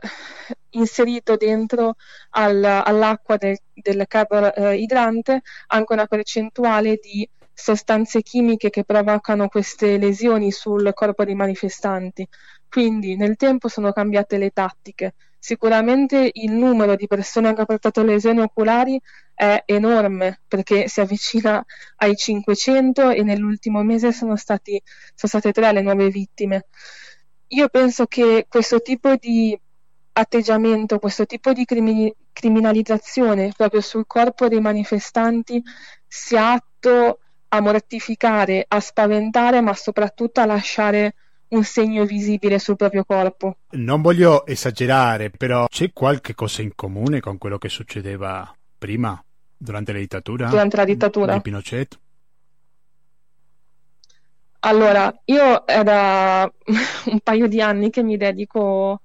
inserito 0.71 1.37
dentro 1.37 1.95
al, 2.31 2.65
all'acqua 2.65 3.37
del, 3.37 3.59
del 3.75 4.05
carro 4.09 4.55
eh, 4.55 4.77
idrante 4.79 5.43
anche 5.69 5.93
una 5.93 6.07
percentuale 6.07 6.99
di 7.01 7.29
sostanze 7.55 8.23
chimiche 8.23 8.71
che 8.71 8.85
provocano 8.85 9.49
queste 9.49 9.99
lesioni 9.99 10.51
sul 10.51 10.91
corpo 10.95 11.25
dei 11.25 11.35
manifestanti. 11.35 12.27
Quindi 12.69 13.17
nel 13.17 13.37
tempo 13.37 13.69
sono 13.69 13.93
cambiate 13.93 14.39
le 14.39 14.51
tattiche. 14.51 15.15
Sicuramente 15.39 16.31
il 16.33 16.53
numero 16.53 16.97
di 16.97 17.07
persone 17.07 17.49
che 17.49 17.57
hanno 17.57 17.67
portato 17.67 18.03
lesioni 18.03 18.41
oculari 18.41 18.99
è 19.35 19.63
enorme 19.67 20.41
perché 20.47 20.89
si 20.89 21.01
avvicina 21.01 21.65
ai 21.97 22.17
500 22.17 23.11
e 23.11 23.23
nell'ultimo 23.23 23.83
mese 23.83 24.13
sono, 24.13 24.37
stati, 24.37 24.81
sono 25.15 25.41
state 25.41 25.53
tre 25.53 25.73
le 25.73 25.83
nuove 25.83 26.09
vittime. 26.09 26.67
Io 27.49 27.69
penso 27.69 28.07
che 28.07 28.47
questo 28.49 28.81
tipo 28.81 29.15
di 29.17 29.59
atteggiamento, 30.13 30.99
questo 30.99 31.27
tipo 31.27 31.53
di 31.53 31.65
crimini- 31.65 32.15
criminalizzazione 32.33 33.53
proprio 33.57 33.81
sul 33.81 34.07
corpo 34.07 34.49
dei 34.49 34.61
manifestanti 34.61 35.63
sia 36.07 36.53
atto 36.53 37.19
a 37.49 37.61
mortificare, 37.61 38.65
a 38.67 38.81
spaventare, 38.81 39.61
ma 39.61 39.75
soprattutto 39.75 40.41
a 40.41 40.47
lasciare 40.47 41.15
un 41.49 41.65
segno 41.65 42.05
visibile 42.05 42.59
sul 42.59 42.77
proprio 42.77 43.05
corpo. 43.05 43.59
Non 43.71 44.01
voglio 44.01 44.47
esagerare, 44.47 45.31
però 45.31 45.67
c'è 45.69 45.93
qualche 45.93 46.35
cosa 46.35 46.63
in 46.63 46.75
comune 46.75 47.21
con 47.21 47.37
quello 47.37 47.59
che 47.59 47.69
succedeva 47.69 48.51
prima, 48.83 49.25
durante 49.57 49.93
la 49.93 50.01
dittatura? 50.01 50.49
Durante 50.49 50.77
la 50.77 50.85
dittatura. 50.85 51.35
Di 51.35 51.41
Pinochet? 51.41 52.01
Allora, 54.65 55.15
io 55.27 55.65
è 55.65 55.85
da 55.85 56.51
un 57.07 57.21
paio 57.21 57.47
di 57.47 57.61
anni 57.61 57.91
che 57.91 58.03
mi 58.03 58.17
dedico 58.17 59.01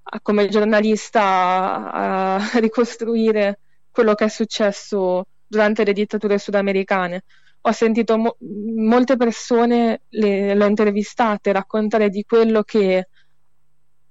a, 0.00 0.20
come 0.20 0.48
giornalista 0.48 1.90
a 1.92 2.50
ricostruire 2.60 3.58
quello 3.90 4.14
che 4.14 4.26
è 4.26 4.28
successo 4.28 5.26
durante 5.44 5.82
le 5.82 5.92
dittature 5.92 6.38
sudamericane. 6.38 7.24
Ho 7.62 7.72
sentito 7.72 8.16
mo- 8.16 8.36
molte 8.76 9.16
persone, 9.16 10.02
le, 10.10 10.54
le 10.54 10.64
ho 10.64 10.68
intervistate, 10.68 11.50
raccontare 11.50 12.10
di 12.10 12.22
quello 12.22 12.62
che 12.62 13.08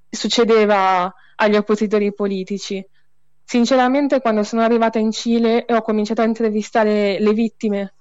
succedeva 0.10 1.13
agli 1.36 1.56
oppositori 1.56 2.13
politici. 2.13 2.86
Sinceramente, 3.43 4.21
quando 4.21 4.43
sono 4.43 4.62
arrivata 4.62 4.99
in 4.99 5.12
Cile 5.12 5.65
e 5.65 5.73
ho 5.73 5.82
cominciato 5.82 6.21
a 6.21 6.25
intervistare 6.25 7.19
le 7.19 7.34
vittime 7.34 7.93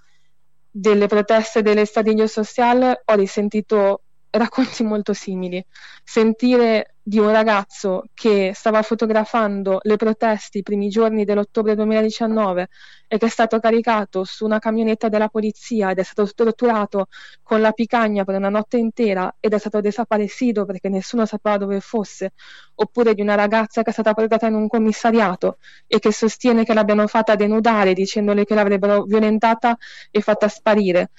delle 0.71 1.07
proteste 1.07 1.63
dell'Estadio 1.63 2.27
Social, 2.27 3.03
ho 3.05 3.15
risentito 3.15 4.03
racconti 4.31 4.83
molto 4.83 5.13
simili. 5.13 5.65
Sentire 6.03 6.92
di 7.05 7.19
un 7.19 7.33
ragazzo 7.33 8.05
che 8.15 8.53
stava 8.55 8.81
fotografando 8.83 9.81
le 9.83 9.97
proteste 9.97 10.59
i 10.59 10.63
primi 10.63 10.89
giorni 10.89 11.25
dell'ottobre 11.25 11.75
2019 11.75 12.69
e 13.09 13.19
che 13.19 13.27
è 13.27 13.29
stato 13.29 13.59
caricato 13.59 14.23
su 14.23 14.45
una 14.45 14.61
camionetta 14.61 15.09
della 15.09 15.29
polizia 15.29 15.91
ed 15.91 15.99
è 15.99 16.03
stato 16.05 16.31
torturato 16.33 17.09
con 17.43 17.61
la 17.61 17.73
picagna 17.73 18.23
per 18.25 18.37
una 18.37 18.51
notte 18.51 18.77
intera 18.77 19.35
ed 19.41 19.53
è 19.53 19.59
stato 19.59 19.81
desaparecido 19.81 20.65
perché 20.65 20.89
nessuno 20.89 21.27
sapeva 21.27 21.57
dove 21.57 21.81
fosse, 21.81 22.33
oppure 22.77 23.15
di 23.15 23.21
una 23.21 23.35
ragazza 23.35 23.83
che 23.83 23.91
è 23.91 23.93
stata 23.93 24.15
portata 24.15 24.47
in 24.47 24.55
un 24.55 24.69
commissariato 24.69 25.59
e 25.89 25.99
che 25.99 26.13
sostiene 26.13 26.65
che 26.65 26.73
l'abbiano 26.73 27.09
fatta 27.09 27.35
denudare 27.35 27.95
dicendole 27.95 28.45
che 28.45 28.55
l'avrebbero 28.55 29.03
violentata 29.03 29.77
e 30.11 30.21
fatta 30.21 30.47
sparire 30.49 31.11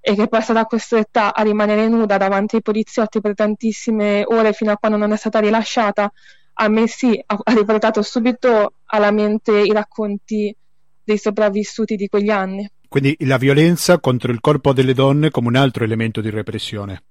e 0.00 0.14
che 0.14 0.28
poi 0.28 0.40
è 0.40 0.42
stata 0.42 0.64
costretta 0.64 1.34
a 1.34 1.42
rimanere 1.42 1.86
nuda 1.88 2.16
davanti 2.16 2.56
ai 2.56 2.62
poliziotti 2.62 3.20
per 3.20 3.34
tantissime 3.34 4.24
ore 4.26 4.52
fino 4.52 4.72
a 4.72 4.78
quando 4.78 4.96
non 4.96 5.12
è 5.12 5.16
stata 5.16 5.38
rilasciata, 5.38 6.10
a 6.54 6.68
me 6.68 6.86
sì, 6.86 7.22
ha, 7.26 7.38
ha 7.42 7.52
riportato 7.52 8.02
subito 8.02 8.74
alla 8.86 9.10
mente 9.10 9.58
i 9.60 9.72
racconti 9.72 10.54
dei 11.04 11.18
sopravvissuti 11.18 11.96
di 11.96 12.08
quegli 12.08 12.30
anni. 12.30 12.70
Quindi 12.88 13.16
la 13.20 13.36
violenza 13.36 13.98
contro 13.98 14.32
il 14.32 14.40
corpo 14.40 14.72
delle 14.72 14.94
donne 14.94 15.30
come 15.30 15.48
un 15.48 15.56
altro 15.56 15.84
elemento 15.84 16.20
di 16.20 16.30
repressione. 16.30 17.02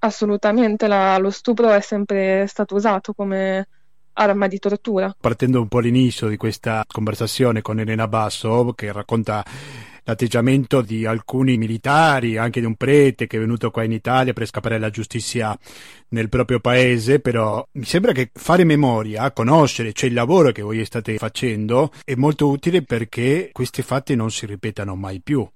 Assolutamente, 0.00 0.86
la, 0.86 1.18
lo 1.18 1.30
stupro 1.30 1.70
è 1.70 1.80
sempre 1.80 2.46
stato 2.46 2.74
usato 2.74 3.14
come 3.14 3.66
arma 4.12 4.46
di 4.46 4.58
tortura. 4.58 5.14
Partendo 5.18 5.60
un 5.60 5.68
po' 5.68 5.78
all'inizio 5.78 6.28
di 6.28 6.36
questa 6.36 6.84
conversazione 6.86 7.62
con 7.62 7.80
Elena 7.80 8.06
Basso, 8.06 8.72
che 8.74 8.92
racconta 8.92 9.44
l'atteggiamento 10.08 10.80
di 10.80 11.04
alcuni 11.04 11.58
militari, 11.58 12.38
anche 12.38 12.60
di 12.60 12.66
un 12.66 12.76
prete 12.76 13.26
che 13.26 13.36
è 13.36 13.40
venuto 13.40 13.70
qua 13.70 13.84
in 13.84 13.92
Italia 13.92 14.32
per 14.32 14.46
scappare 14.46 14.76
alla 14.76 14.88
giustizia 14.88 15.56
nel 16.08 16.30
proprio 16.30 16.60
paese, 16.60 17.20
però 17.20 17.66
mi 17.72 17.84
sembra 17.84 18.12
che 18.12 18.30
fare 18.32 18.64
memoria, 18.64 19.30
conoscere, 19.32 19.92
cioè 19.92 20.08
il 20.08 20.14
lavoro 20.14 20.50
che 20.50 20.62
voi 20.62 20.82
state 20.86 21.18
facendo, 21.18 21.92
è 22.06 22.14
molto 22.14 22.48
utile 22.48 22.80
perché 22.80 23.50
questi 23.52 23.82
fatti 23.82 24.14
non 24.14 24.30
si 24.30 24.46
ripetano 24.46 24.96
mai 24.96 25.20
più. 25.20 25.46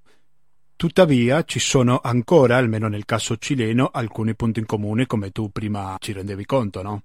Tuttavia 0.75 1.43
ci 1.45 1.57
sono 1.57 1.99
ancora, 2.03 2.57
almeno 2.57 2.87
nel 2.87 3.05
caso 3.05 3.37
cileno, 3.37 3.89
alcuni 3.91 4.35
punti 4.35 4.59
in 4.59 4.67
comune 4.67 5.07
come 5.07 5.31
tu 5.31 5.51
prima 5.51 5.95
ci 5.99 6.11
rendevi 6.11 6.45
conto, 6.45 6.83
no? 6.83 7.01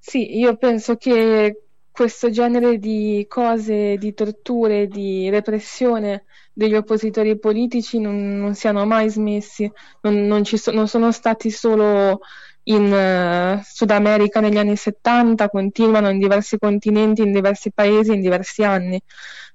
Sì, 0.00 0.38
io 0.38 0.56
penso 0.56 0.96
che 0.96 1.56
questo 1.92 2.30
genere 2.30 2.78
di 2.78 3.26
cose, 3.28 3.96
di 3.98 4.14
torture, 4.14 4.88
di 4.88 5.28
repressione 5.28 6.24
degli 6.52 6.74
oppositori 6.74 7.38
politici 7.38 8.00
non, 8.00 8.38
non 8.38 8.54
siano 8.54 8.84
mai 8.86 9.08
smessi, 9.10 9.70
non, 10.00 10.26
non, 10.26 10.44
so, 10.44 10.70
non, 10.72 10.88
sono 10.88 11.12
stati 11.12 11.50
solo 11.50 12.20
in 12.64 12.84
uh, 12.90 13.62
Sud 13.64 13.90
America 13.90 14.40
negli 14.40 14.58
anni 14.58 14.76
70, 14.76 15.48
continuano 15.48 16.08
in 16.10 16.18
diversi 16.18 16.58
continenti, 16.58 17.22
in 17.22 17.32
diversi 17.32 17.72
paesi, 17.72 18.12
in 18.12 18.20
diversi 18.20 18.64
anni. 18.64 19.00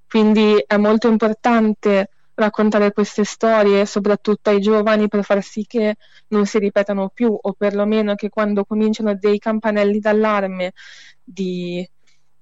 Quindi 0.07 0.63
è 0.65 0.77
molto 0.77 1.07
importante 1.07 2.09
raccontare 2.35 2.93
queste 2.93 3.23
storie, 3.23 3.85
soprattutto 3.85 4.49
ai 4.51 4.59
giovani, 4.59 5.07
per 5.07 5.23
far 5.23 5.41
sì 5.41 5.65
che 5.65 5.95
non 6.29 6.45
si 6.45 6.59
ripetano 6.59 7.09
più, 7.09 7.35
o 7.39 7.53
perlomeno 7.53 8.15
che 8.15 8.29
quando 8.29 8.63
cominciano 8.63 9.15
dei 9.15 9.39
campanelli 9.39 9.99
d'allarme 9.99 10.73
di 11.23 11.87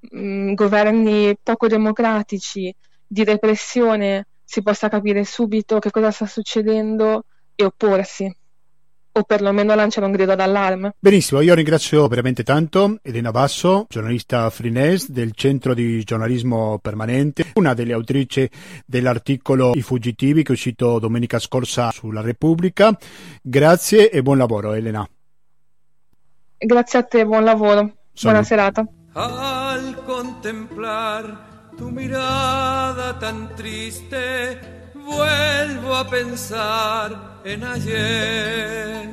mh, 0.09 0.19
mm, 0.19 0.53
governi 0.53 1.37
poco 1.41 1.67
democratici, 1.67 2.73
di 3.07 3.23
repressione, 3.23 4.27
si 4.43 4.61
possa 4.61 4.89
capire 4.89 5.23
subito 5.23 5.79
che 5.79 5.91
cosa 5.91 6.11
sta 6.11 6.25
succedendo 6.25 7.25
e 7.55 7.65
opporsi 7.65 8.33
o 9.17 9.23
perlomeno 9.23 9.73
lanciare 9.75 10.05
un 10.05 10.11
grido 10.11 10.35
d'allarme. 10.35 10.95
Benissimo, 10.99 11.39
io 11.39 11.53
ringrazio 11.53 12.05
veramente 12.07 12.43
tanto 12.43 12.99
Elena 13.01 13.31
Basso, 13.31 13.85
giornalista 13.87 14.49
frines 14.49 15.09
del 15.09 15.31
Centro 15.33 15.73
di 15.73 16.03
Giornalismo 16.03 16.79
Permanente, 16.79 17.45
una 17.55 17.73
delle 17.73 17.93
autrici 17.93 18.49
dell'articolo 18.85 19.71
I 19.73 19.81
fuggitivi 19.81 20.43
che 20.43 20.49
è 20.49 20.51
uscito 20.51 20.99
domenica 20.99 21.39
scorsa 21.39 21.91
sulla 21.91 22.19
Repubblica. 22.19 22.97
Grazie 23.41 24.11
e 24.11 24.21
buon 24.21 24.37
lavoro 24.37 24.73
Elena. 24.73 25.07
Grazie 26.57 26.99
a 26.99 27.03
te, 27.03 27.25
buon 27.25 27.45
lavoro. 27.45 27.95
Sono... 28.11 28.33
Buona 28.33 28.43
serata. 28.43 28.85
Al 29.15 29.95
contemplar 30.05 31.71
tu 31.77 31.89
mirada 31.89 33.17
tan 33.17 33.55
triste 33.55 34.59
vuelvo 34.93 35.95
a 35.95 36.05
pensar 36.09 37.39
en 37.45 37.63
ayer 37.63 39.09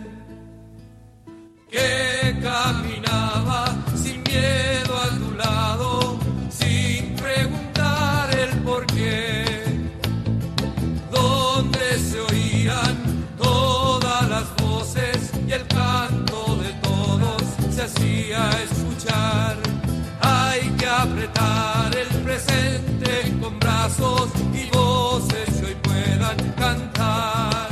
que 1.71 2.37
caminaba 2.43 3.67
sin 3.95 4.25
miedo 4.25 4.93
a 4.93 5.09
tu 5.21 5.35
lado, 5.37 6.19
sin 6.51 7.15
preguntar 7.15 8.37
el 8.37 8.59
por 8.63 8.85
qué, 8.87 9.45
donde 11.13 11.99
se 11.99 12.21
oían 12.21 13.27
todas 13.39 14.29
las 14.29 14.57
voces 14.57 15.31
y 15.47 15.53
el 15.53 15.65
canto 15.69 16.57
de 16.57 16.73
todos 16.83 17.43
se 17.71 17.83
hacía 17.83 18.51
escuchar 18.65 19.72
atar 21.33 21.97
el 21.97 22.23
presente 22.23 23.37
con 23.41 23.59
brazos 23.59 24.31
y 24.53 24.69
voces 24.71 25.61
que 25.61 25.67
hoy 25.67 25.77
puedan 25.83 26.37
cantar. 26.55 27.69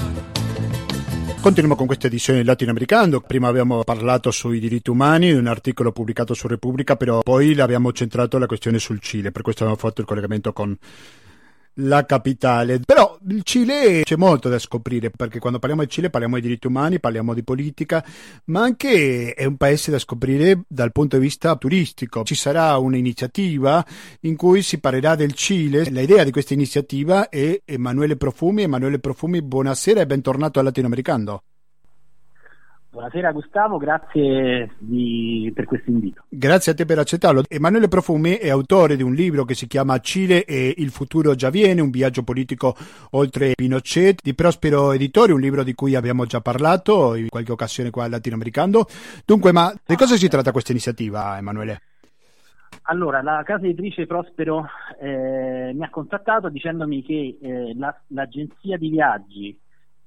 Continuiamo 1.40 1.76
con 1.76 1.86
questa 1.86 2.08
edizione 2.08 2.44
latinoamericana. 2.44 3.20
Prima 3.20 3.48
abbiamo 3.48 3.82
parlato 3.82 4.30
sui 4.30 4.60
diritti 4.60 4.90
umani, 4.90 5.32
un 5.32 5.46
articolo 5.46 5.90
pubblicato 5.90 6.34
su 6.34 6.46
Repubblica, 6.46 6.96
però 6.96 7.20
poi 7.20 7.54
l'abbiamo 7.54 7.92
centrato 7.92 8.38
la 8.38 8.46
questione 8.46 8.78
sul 8.78 9.00
Cile, 9.00 9.30
per 9.30 9.42
questo 9.42 9.62
abbiamo 9.64 9.80
fatto 9.80 10.02
il 10.02 10.06
collegamento 10.06 10.52
con 10.52 10.76
la 11.80 12.04
capitale. 12.04 12.80
Però 12.84 13.18
il 13.28 13.42
Cile 13.42 14.02
c'è 14.02 14.16
molto 14.16 14.48
da 14.48 14.58
scoprire 14.58 15.10
perché 15.10 15.38
quando 15.38 15.58
parliamo 15.58 15.82
del 15.82 15.90
Cile 15.90 16.10
parliamo 16.10 16.36
di 16.36 16.42
diritti 16.42 16.66
umani, 16.66 17.00
parliamo 17.00 17.34
di 17.34 17.42
politica, 17.42 18.04
ma 18.46 18.62
anche 18.62 19.34
è 19.34 19.44
un 19.44 19.56
paese 19.56 19.90
da 19.90 19.98
scoprire 19.98 20.62
dal 20.66 20.92
punto 20.92 21.16
di 21.16 21.22
vista 21.22 21.56
turistico. 21.56 22.24
Ci 22.24 22.34
sarà 22.34 22.76
un'iniziativa 22.78 23.84
in 24.20 24.36
cui 24.36 24.62
si 24.62 24.78
parlerà 24.78 25.14
del 25.14 25.32
Cile. 25.32 25.84
L'idea 25.84 26.24
di 26.24 26.30
questa 26.30 26.54
iniziativa 26.54 27.28
è 27.28 27.60
Emanuele 27.64 28.16
Profumi. 28.16 28.62
Emanuele 28.62 28.98
Profumi, 28.98 29.42
buonasera 29.42 30.00
e 30.00 30.06
bentornato 30.06 30.58
al 30.58 30.66
Latinoamericano. 30.66 31.42
Buonasera 32.92 33.30
Gustavo, 33.30 33.76
grazie 33.76 34.74
di, 34.78 35.52
per 35.54 35.64
questo 35.64 35.90
invito. 35.90 36.24
Grazie 36.28 36.72
a 36.72 36.74
te 36.74 36.84
per 36.84 36.98
accettarlo. 36.98 37.44
Emanuele 37.48 37.86
Profumi 37.86 38.32
è 38.32 38.50
autore 38.50 38.96
di 38.96 39.04
un 39.04 39.14
libro 39.14 39.44
che 39.44 39.54
si 39.54 39.68
chiama 39.68 40.00
Cile 40.00 40.44
e 40.44 40.74
il 40.76 40.90
futuro 40.90 41.36
già 41.36 41.50
viene, 41.50 41.80
un 41.80 41.90
viaggio 41.90 42.24
politico 42.24 42.74
oltre 43.10 43.52
Pinochet, 43.54 44.20
di 44.20 44.34
Prospero 44.34 44.90
Editore, 44.90 45.32
un 45.32 45.38
libro 45.38 45.62
di 45.62 45.72
cui 45.72 45.94
abbiamo 45.94 46.26
già 46.26 46.40
parlato 46.40 47.14
in 47.14 47.28
qualche 47.28 47.52
occasione 47.52 47.90
qua 47.90 48.04
al 48.04 48.10
latinoamericano. 48.10 48.84
Dunque, 49.24 49.52
ma 49.52 49.72
di 49.86 49.94
cosa 49.94 50.16
si 50.16 50.26
tratta 50.26 50.50
questa 50.50 50.72
iniziativa, 50.72 51.38
Emanuele? 51.38 51.82
Allora, 52.82 53.22
la 53.22 53.42
casa 53.44 53.66
editrice 53.66 54.06
Prospero 54.06 54.66
eh, 55.00 55.70
mi 55.72 55.84
ha 55.84 55.90
contattato 55.90 56.48
dicendomi 56.48 57.04
che 57.04 57.38
eh, 57.40 57.72
la, 57.76 57.96
l'agenzia 58.08 58.76
di 58.76 58.88
viaggi 58.88 59.56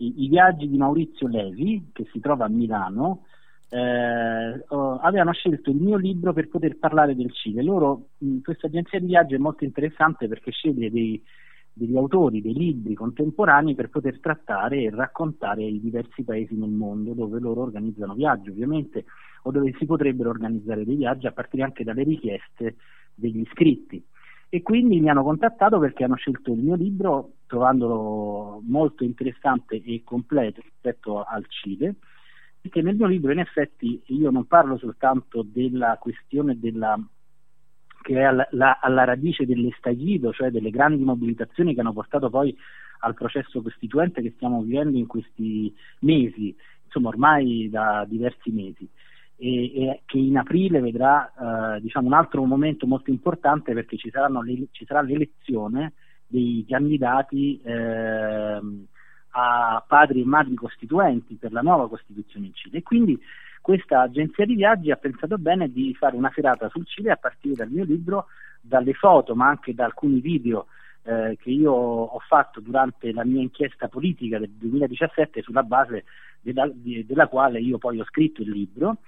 i, 0.03 0.23
i, 0.23 0.27
viaggi 0.27 0.67
di 0.69 0.77
Maurizio 0.77 1.27
Levi, 1.27 1.89
che 1.93 2.07
si 2.11 2.19
trova 2.19 2.45
a 2.45 2.49
Milano, 2.49 3.25
eh, 3.69 4.65
avevano 5.01 5.31
scelto 5.31 5.69
il 5.69 5.77
mio 5.77 5.97
libro 5.97 6.33
per 6.33 6.49
poter 6.49 6.77
parlare 6.77 7.15
del 7.15 7.31
Cile. 7.31 7.63
Loro, 7.63 8.09
questa 8.43 8.67
agenzia 8.67 8.99
di 8.99 9.07
viaggio 9.07 9.35
è 9.35 9.39
molto 9.39 9.63
interessante 9.63 10.27
perché 10.27 10.51
sceglie 10.51 10.91
dei, 10.91 11.21
degli 11.71 11.97
autori, 11.97 12.41
dei 12.41 12.53
libri 12.53 12.93
contemporanei 12.93 13.73
per 13.73 13.89
poter 13.89 14.19
trattare 14.19 14.83
e 14.83 14.89
raccontare 14.91 15.63
i 15.63 15.79
diversi 15.79 16.23
paesi 16.23 16.55
nel 16.55 16.69
mondo 16.69 17.13
dove 17.13 17.39
loro 17.39 17.61
organizzano 17.61 18.13
viaggi, 18.13 18.49
ovviamente, 18.49 19.05
o 19.43 19.51
dove 19.51 19.73
si 19.77 19.85
potrebbero 19.85 20.29
organizzare 20.29 20.85
dei 20.85 20.95
viaggi 20.95 21.27
a 21.27 21.31
partire 21.31 21.63
anche 21.63 21.83
dalle 21.83 22.03
richieste 22.03 22.75
degli 23.15 23.39
iscritti 23.39 24.03
e 24.53 24.61
quindi 24.61 24.99
mi 24.99 25.09
hanno 25.09 25.23
contattato 25.23 25.79
perché 25.79 26.03
hanno 26.03 26.13
scelto 26.13 26.51
il 26.51 26.59
mio 26.59 26.75
libro 26.75 27.37
trovandolo 27.47 28.61
molto 28.63 29.03
interessante 29.03 29.81
e 29.81 30.03
completo 30.03 30.61
rispetto 30.61 31.23
al 31.23 31.43
Cile 31.47 31.95
perché 32.61 32.83
nel 32.83 32.95
mio 32.95 33.07
libro 33.07 33.31
in 33.31 33.39
effetti 33.39 33.99
io 34.09 34.29
non 34.29 34.45
parlo 34.45 34.77
soltanto 34.77 35.41
della 35.43 35.97
questione 35.99 36.59
della, 36.59 36.95
che 38.03 38.13
è 38.13 38.21
alla, 38.21 38.47
la, 38.51 38.77
alla 38.79 39.05
radice 39.05 39.47
dell'estaglito, 39.47 40.31
cioè 40.31 40.51
delle 40.51 40.69
grandi 40.69 41.03
mobilitazioni 41.03 41.73
che 41.73 41.79
hanno 41.79 41.91
portato 41.91 42.29
poi 42.29 42.55
al 42.99 43.15
processo 43.15 43.59
costituente 43.59 44.21
che 44.21 44.33
stiamo 44.35 44.61
vivendo 44.61 44.99
in 44.99 45.07
questi 45.07 45.75
mesi, 46.01 46.55
insomma 46.85 47.07
ormai 47.07 47.71
da 47.71 48.05
diversi 48.07 48.51
mesi 48.51 48.87
e, 49.43 49.63
e 49.75 50.01
che 50.05 50.17
in 50.17 50.37
aprile 50.37 50.79
vedrà 50.79 51.75
eh, 51.75 51.81
diciamo 51.81 52.07
un 52.07 52.13
altro 52.13 52.45
momento 52.45 52.87
molto 52.87 53.09
importante 53.09 53.73
perché 53.73 53.97
ci, 53.97 54.09
le, 54.09 54.67
ci 54.71 54.85
sarà 54.85 55.01
l'elezione 55.01 55.91
dei 56.25 56.65
candidati 56.67 57.59
eh, 57.61 58.61
a 59.35 59.83
padri 59.85 60.21
e 60.21 60.25
madri 60.25 60.55
costituenti 60.55 61.35
per 61.35 61.51
la 61.51 61.59
nuova 61.59 61.89
Costituzione 61.89 62.45
in 62.45 62.53
Cile. 62.53 62.77
E 62.77 62.83
quindi 62.83 63.19
questa 63.59 64.01
agenzia 64.01 64.45
di 64.45 64.55
viaggi 64.55 64.91
ha 64.91 64.95
pensato 64.95 65.37
bene 65.37 65.69
di 65.69 65.93
fare 65.93 66.15
una 66.15 66.31
serata 66.33 66.69
sul 66.69 66.85
Cile 66.85 67.11
a 67.11 67.17
partire 67.17 67.55
dal 67.55 67.69
mio 67.69 67.83
libro, 67.83 68.27
dalle 68.61 68.93
foto 68.93 69.35
ma 69.35 69.49
anche 69.49 69.73
da 69.73 69.83
alcuni 69.83 70.21
video 70.21 70.67
eh, 71.03 71.37
che 71.41 71.49
io 71.49 71.73
ho 71.73 72.19
fatto 72.19 72.61
durante 72.61 73.11
la 73.11 73.25
mia 73.25 73.41
inchiesta 73.41 73.89
politica 73.89 74.39
del 74.39 74.51
2017 74.51 75.41
sulla 75.41 75.63
base 75.63 76.05
della, 76.39 76.69
della 76.73 77.27
quale 77.27 77.59
io 77.59 77.77
poi 77.77 77.99
ho 77.99 78.05
scritto 78.05 78.41
il 78.41 78.49
libro 78.49 78.99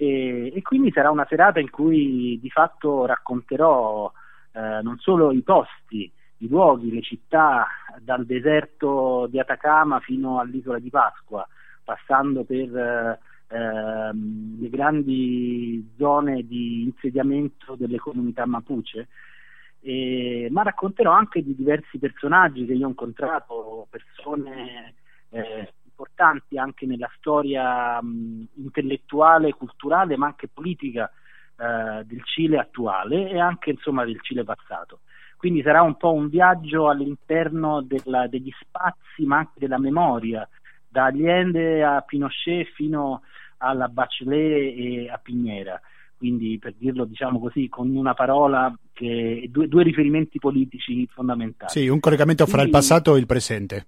e, 0.00 0.52
e, 0.54 0.62
quindi 0.62 0.92
sarà 0.92 1.10
una 1.10 1.26
serata 1.28 1.58
in 1.58 1.70
cui 1.70 2.38
di 2.40 2.50
fatto 2.50 3.04
racconterò 3.04 4.10
eh, 4.52 4.80
non 4.80 4.96
solo 4.98 5.32
i 5.32 5.42
posti, 5.42 6.10
i 6.38 6.48
luoghi, 6.48 6.92
le 6.92 7.02
città 7.02 7.66
dal 8.00 8.24
deserto 8.24 9.26
di 9.28 9.40
Atacama 9.40 9.98
fino 9.98 10.38
all'isola 10.38 10.78
di 10.78 10.88
Pasqua, 10.88 11.44
passando 11.82 12.44
per 12.44 12.76
eh, 12.76 13.18
ehm, 13.48 14.60
le 14.60 14.68
grandi 14.68 15.94
zone 15.96 16.46
di 16.46 16.84
insediamento 16.84 17.74
delle 17.74 17.98
comunità 17.98 18.46
mapuche, 18.46 19.08
e, 19.80 20.46
ma 20.52 20.62
racconterò 20.62 21.10
anche 21.10 21.42
di 21.42 21.56
diversi 21.56 21.98
personaggi 21.98 22.64
che 22.64 22.74
io 22.74 22.86
ho 22.86 22.90
incontrato, 22.90 23.88
persone 23.90 24.94
eh, 25.30 25.72
importanti 25.98 26.56
anche 26.56 26.86
nella 26.86 27.10
storia 27.16 28.00
mh, 28.00 28.46
intellettuale, 28.56 29.52
culturale, 29.52 30.16
ma 30.16 30.26
anche 30.26 30.48
politica 30.48 31.10
eh, 31.56 32.04
del 32.04 32.22
Cile 32.24 32.58
attuale 32.58 33.28
e 33.30 33.40
anche 33.40 33.70
insomma 33.70 34.04
del 34.04 34.20
Cile 34.22 34.44
passato. 34.44 35.00
Quindi 35.36 35.62
sarà 35.62 35.82
un 35.82 35.96
po' 35.96 36.12
un 36.12 36.28
viaggio 36.28 36.88
all'interno 36.88 37.82
della, 37.82 38.26
degli 38.28 38.50
spazi, 38.60 39.24
ma 39.24 39.38
anche 39.38 39.54
della 39.56 39.78
memoria, 39.78 40.48
da 40.88 41.04
Allende 41.06 41.84
a 41.84 42.00
Pinochet 42.00 42.72
fino 42.74 43.22
alla 43.58 43.88
Bachelet 43.88 44.76
e 44.76 45.10
a 45.10 45.18
Pignera. 45.18 45.80
Quindi 46.16 46.58
per 46.58 46.74
dirlo 46.74 47.04
diciamo 47.04 47.38
così 47.38 47.68
con 47.68 47.94
una 47.94 48.14
parola 48.14 48.76
che 48.92 49.46
due, 49.48 49.68
due 49.68 49.84
riferimenti 49.84 50.40
politici 50.40 51.06
fondamentali. 51.06 51.70
Sì, 51.70 51.86
un 51.86 52.00
collegamento 52.00 52.44
fra 52.44 52.62
Quindi, 52.62 52.70
il 52.70 52.76
passato 52.76 53.14
e 53.14 53.18
il 53.20 53.26
presente 53.26 53.86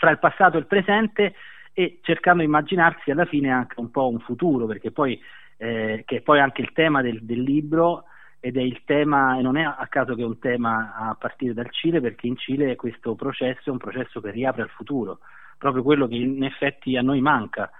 fra 0.00 0.10
il 0.10 0.18
passato 0.18 0.56
e 0.56 0.60
il 0.60 0.66
presente 0.66 1.34
e 1.74 1.98
cercando 2.00 2.40
di 2.40 2.46
immaginarsi 2.48 3.10
alla 3.10 3.26
fine 3.26 3.50
anche 3.50 3.78
un 3.78 3.90
po' 3.90 4.08
un 4.08 4.18
futuro, 4.18 4.64
perché 4.64 4.90
poi, 4.90 5.20
eh, 5.58 6.04
che 6.06 6.16
è 6.16 6.20
poi 6.22 6.40
anche 6.40 6.62
il 6.62 6.72
tema 6.72 7.02
del, 7.02 7.22
del 7.22 7.42
libro 7.42 8.04
ed 8.40 8.56
è 8.56 8.62
il 8.62 8.80
tema, 8.86 9.38
e 9.38 9.42
non 9.42 9.58
è 9.58 9.62
a 9.62 9.86
caso 9.90 10.14
che 10.14 10.22
è 10.22 10.24
un 10.24 10.38
tema 10.38 10.94
a 10.96 11.14
partire 11.14 11.52
dal 11.52 11.70
Cile, 11.70 12.00
perché 12.00 12.26
in 12.26 12.38
Cile 12.38 12.76
questo 12.76 13.14
processo 13.14 13.68
è 13.68 13.70
un 13.70 13.76
processo 13.76 14.22
che 14.22 14.30
riapre 14.30 14.62
al 14.62 14.70
futuro, 14.70 15.18
proprio 15.58 15.82
quello 15.82 16.08
che 16.08 16.14
in 16.14 16.42
effetti 16.44 16.96
a 16.96 17.02
noi 17.02 17.20
manca, 17.20 17.70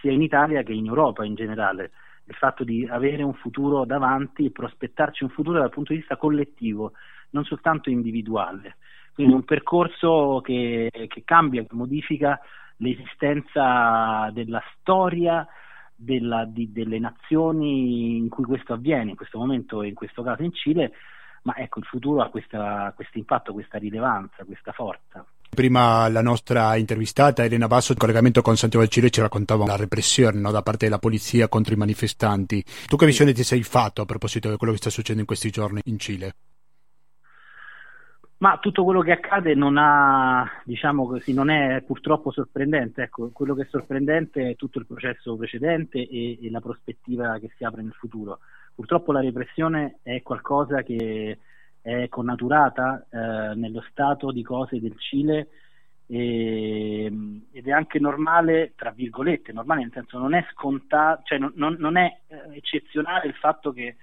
sia 0.00 0.10
in 0.10 0.20
Italia 0.20 0.64
che 0.64 0.72
in 0.72 0.86
Europa 0.86 1.24
in 1.24 1.36
generale, 1.36 1.92
il 2.24 2.34
fatto 2.34 2.64
di 2.64 2.88
avere 2.90 3.22
un 3.22 3.34
futuro 3.34 3.84
davanti 3.84 4.46
e 4.46 4.50
prospettarci 4.50 5.22
un 5.22 5.30
futuro 5.30 5.60
dal 5.60 5.70
punto 5.70 5.92
di 5.92 6.00
vista 6.00 6.16
collettivo, 6.16 6.92
non 7.30 7.44
soltanto 7.44 7.88
individuale. 7.88 8.76
Quindi 9.18 9.34
un 9.34 9.44
percorso 9.44 10.40
che, 10.44 10.92
che 10.92 11.22
cambia, 11.24 11.62
che 11.62 11.74
modifica 11.74 12.38
l'esistenza 12.76 14.30
della 14.32 14.62
storia 14.78 15.44
della, 15.92 16.44
di, 16.44 16.70
delle 16.70 17.00
nazioni 17.00 18.16
in 18.16 18.28
cui 18.28 18.44
questo 18.44 18.74
avviene, 18.74 19.10
in 19.10 19.16
questo 19.16 19.38
momento 19.38 19.82
e 19.82 19.88
in 19.88 19.94
questo 19.94 20.22
caso 20.22 20.44
in 20.44 20.52
Cile, 20.52 20.92
ma 21.42 21.56
ecco 21.56 21.80
il 21.80 21.86
futuro 21.86 22.22
ha 22.22 22.28
questo 22.28 23.18
impatto, 23.18 23.52
questa 23.52 23.78
rilevanza, 23.78 24.44
questa 24.44 24.70
forza. 24.70 25.26
Prima 25.50 26.08
la 26.08 26.22
nostra 26.22 26.76
intervistata 26.76 27.42
Elena 27.42 27.66
Basso, 27.66 27.90
in 27.90 27.98
collegamento 27.98 28.40
con 28.40 28.56
Santiago 28.56 28.84
del 28.84 28.94
Cile, 28.94 29.10
ci 29.10 29.20
raccontava 29.20 29.66
la 29.66 29.74
repressione 29.74 30.38
no, 30.38 30.52
da 30.52 30.62
parte 30.62 30.84
della 30.84 31.00
polizia 31.00 31.48
contro 31.48 31.74
i 31.74 31.76
manifestanti. 31.76 32.62
Tu 32.86 32.94
che 32.94 33.06
visione 33.06 33.32
ti 33.32 33.42
sei 33.42 33.64
fatto 33.64 34.00
a 34.00 34.04
proposito 34.04 34.48
di 34.48 34.56
quello 34.56 34.74
che 34.74 34.78
sta 34.78 34.90
succedendo 34.90 35.22
in 35.22 35.26
questi 35.26 35.50
giorni 35.50 35.80
in 35.86 35.98
Cile? 35.98 36.34
Ma 38.40 38.56
tutto 38.58 38.84
quello 38.84 39.00
che 39.00 39.10
accade 39.10 39.54
non, 39.54 39.76
ha, 39.78 40.48
diciamo 40.64 41.08
così, 41.08 41.34
non 41.34 41.50
è 41.50 41.82
purtroppo 41.82 42.30
sorprendente. 42.30 43.02
Ecco, 43.02 43.30
quello 43.32 43.54
che 43.54 43.62
è 43.62 43.68
sorprendente 43.68 44.50
è 44.50 44.56
tutto 44.56 44.78
il 44.78 44.86
processo 44.86 45.36
precedente 45.36 45.98
e, 45.98 46.38
e, 46.40 46.50
la 46.50 46.60
prospettiva 46.60 47.36
che 47.40 47.50
si 47.56 47.64
apre 47.64 47.82
nel 47.82 47.94
futuro. 47.94 48.38
Purtroppo 48.76 49.10
la 49.10 49.20
repressione 49.20 49.98
è 50.02 50.22
qualcosa 50.22 50.82
che 50.82 51.38
è 51.82 52.08
connaturata 52.08 53.06
eh, 53.10 53.54
nello 53.56 53.84
stato 53.90 54.30
di 54.30 54.44
cose 54.44 54.78
del 54.78 54.96
Cile 54.98 55.48
e, 56.06 57.12
ed 57.50 57.66
è 57.66 57.72
anche 57.72 57.98
normale, 57.98 58.72
tra 58.76 58.90
virgolette, 58.90 59.52
normale 59.52 59.80
nel 59.80 59.92
senso 59.92 60.16
non 60.16 60.34
è 60.34 60.46
scontato, 60.52 61.22
cioè 61.24 61.38
non, 61.38 61.52
non, 61.56 61.74
non 61.80 61.96
è 61.96 62.20
eh, 62.28 62.56
eccezionale 62.56 63.26
il 63.26 63.34
fatto 63.34 63.72
che 63.72 63.96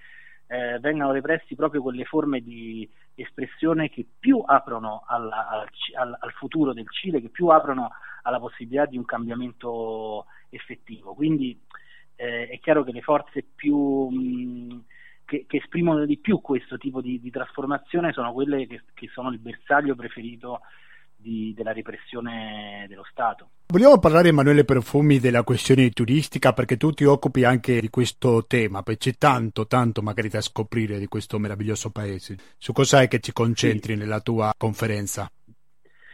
eh, 0.47 0.77
vengano 0.79 1.13
repressi 1.13 1.55
proprio 1.55 1.81
quelle 1.81 2.03
forme 2.03 2.41
di 2.41 2.87
espressione 3.15 3.89
che 3.89 4.05
più 4.19 4.43
aprono 4.45 5.03
alla, 5.07 5.47
al, 5.47 6.17
al, 6.19 6.31
futuro 6.33 6.73
del 6.73 6.89
Cile, 6.89 7.21
che 7.21 7.29
più 7.29 7.47
aprono 7.47 7.91
alla 8.23 8.39
possibilità 8.39 8.85
di 8.85 8.97
un 8.97 9.05
cambiamento 9.05 10.25
effettivo. 10.49 11.13
Quindi 11.13 11.59
eh, 12.15 12.47
è 12.47 12.59
chiaro 12.59 12.83
che 12.83 12.91
le 12.91 13.01
forze 13.01 13.43
più, 13.55 14.07
mh, 14.09 14.83
che, 15.25 15.45
che, 15.47 15.57
esprimono 15.57 16.05
di 16.05 16.17
più 16.17 16.41
questo 16.41 16.77
tipo 16.77 17.01
di, 17.01 17.19
di 17.19 17.31
trasformazione 17.31 18.11
sono 18.11 18.33
quelle 18.33 18.67
che, 18.67 18.81
che, 18.93 19.07
sono 19.07 19.31
il 19.31 19.39
bersaglio 19.39 19.95
preferito 19.95 20.61
di, 21.25 21.53
della 21.55 21.73
repressione 21.73 22.85
dello 22.87 23.03
Stato. 23.09 23.49
Vogliamo 23.65 23.97
parlare, 23.97 24.29
Emanuele 24.29 24.63
Profumi, 24.63 25.17
della 25.17 25.41
questione 25.41 25.89
turistica 25.89 26.53
perché 26.53 26.77
tu 26.77 26.91
ti 26.91 27.03
occupi 27.03 27.43
anche 27.43 27.81
di 27.81 27.89
questo 27.89 28.45
tema, 28.45 28.83
perché 28.83 29.09
c'è 29.11 29.17
tanto, 29.17 29.65
tanto 29.65 30.03
magari 30.03 30.29
da 30.29 30.39
scoprire 30.39 30.99
di 30.99 31.07
questo 31.07 31.39
meraviglioso 31.39 31.89
paese. 31.89 32.37
Su 32.59 32.73
cosa 32.73 33.01
è 33.01 33.07
che 33.07 33.19
ti 33.19 33.31
concentri 33.31 33.93
sì. 33.93 33.99
nella 33.99 34.19
tua 34.19 34.53
conferenza? 34.55 35.27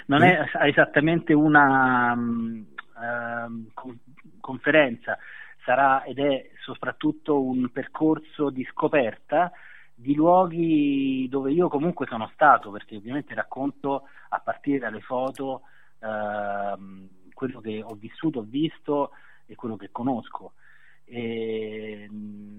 Non 0.06 0.24
è 0.24 0.46
esattamente 0.64 1.34
una 1.34 2.14
um, 2.14 2.66
uh, 2.96 3.98
conferenza, 4.40 5.18
sarà 5.66 6.04
ed 6.04 6.20
è 6.20 6.52
soprattutto 6.64 7.44
un 7.44 7.70
percorso 7.70 8.50
di 8.50 8.66
scoperta 8.72 9.52
di 10.02 10.16
luoghi 10.16 11.28
dove 11.30 11.52
io 11.52 11.70
comunque 11.70 12.08
sono 12.08 12.30
stato, 12.34 12.72
perché 12.72 12.96
ovviamente 12.96 13.36
racconto 13.36 14.08
a 14.30 14.40
partire 14.40 14.80
dalle 14.80 15.02
foto 15.02 15.62
uh, 16.00 17.08
quello 17.34 17.62
che 17.62 17.84
ho 17.84 17.94
vissuto, 17.94 18.40
ho 18.40 18.46
visto 18.48 19.12
e 19.46 19.56
quello 19.56 19.76
che 19.76 19.90
conosco. 19.92 20.54
E, 21.06 22.10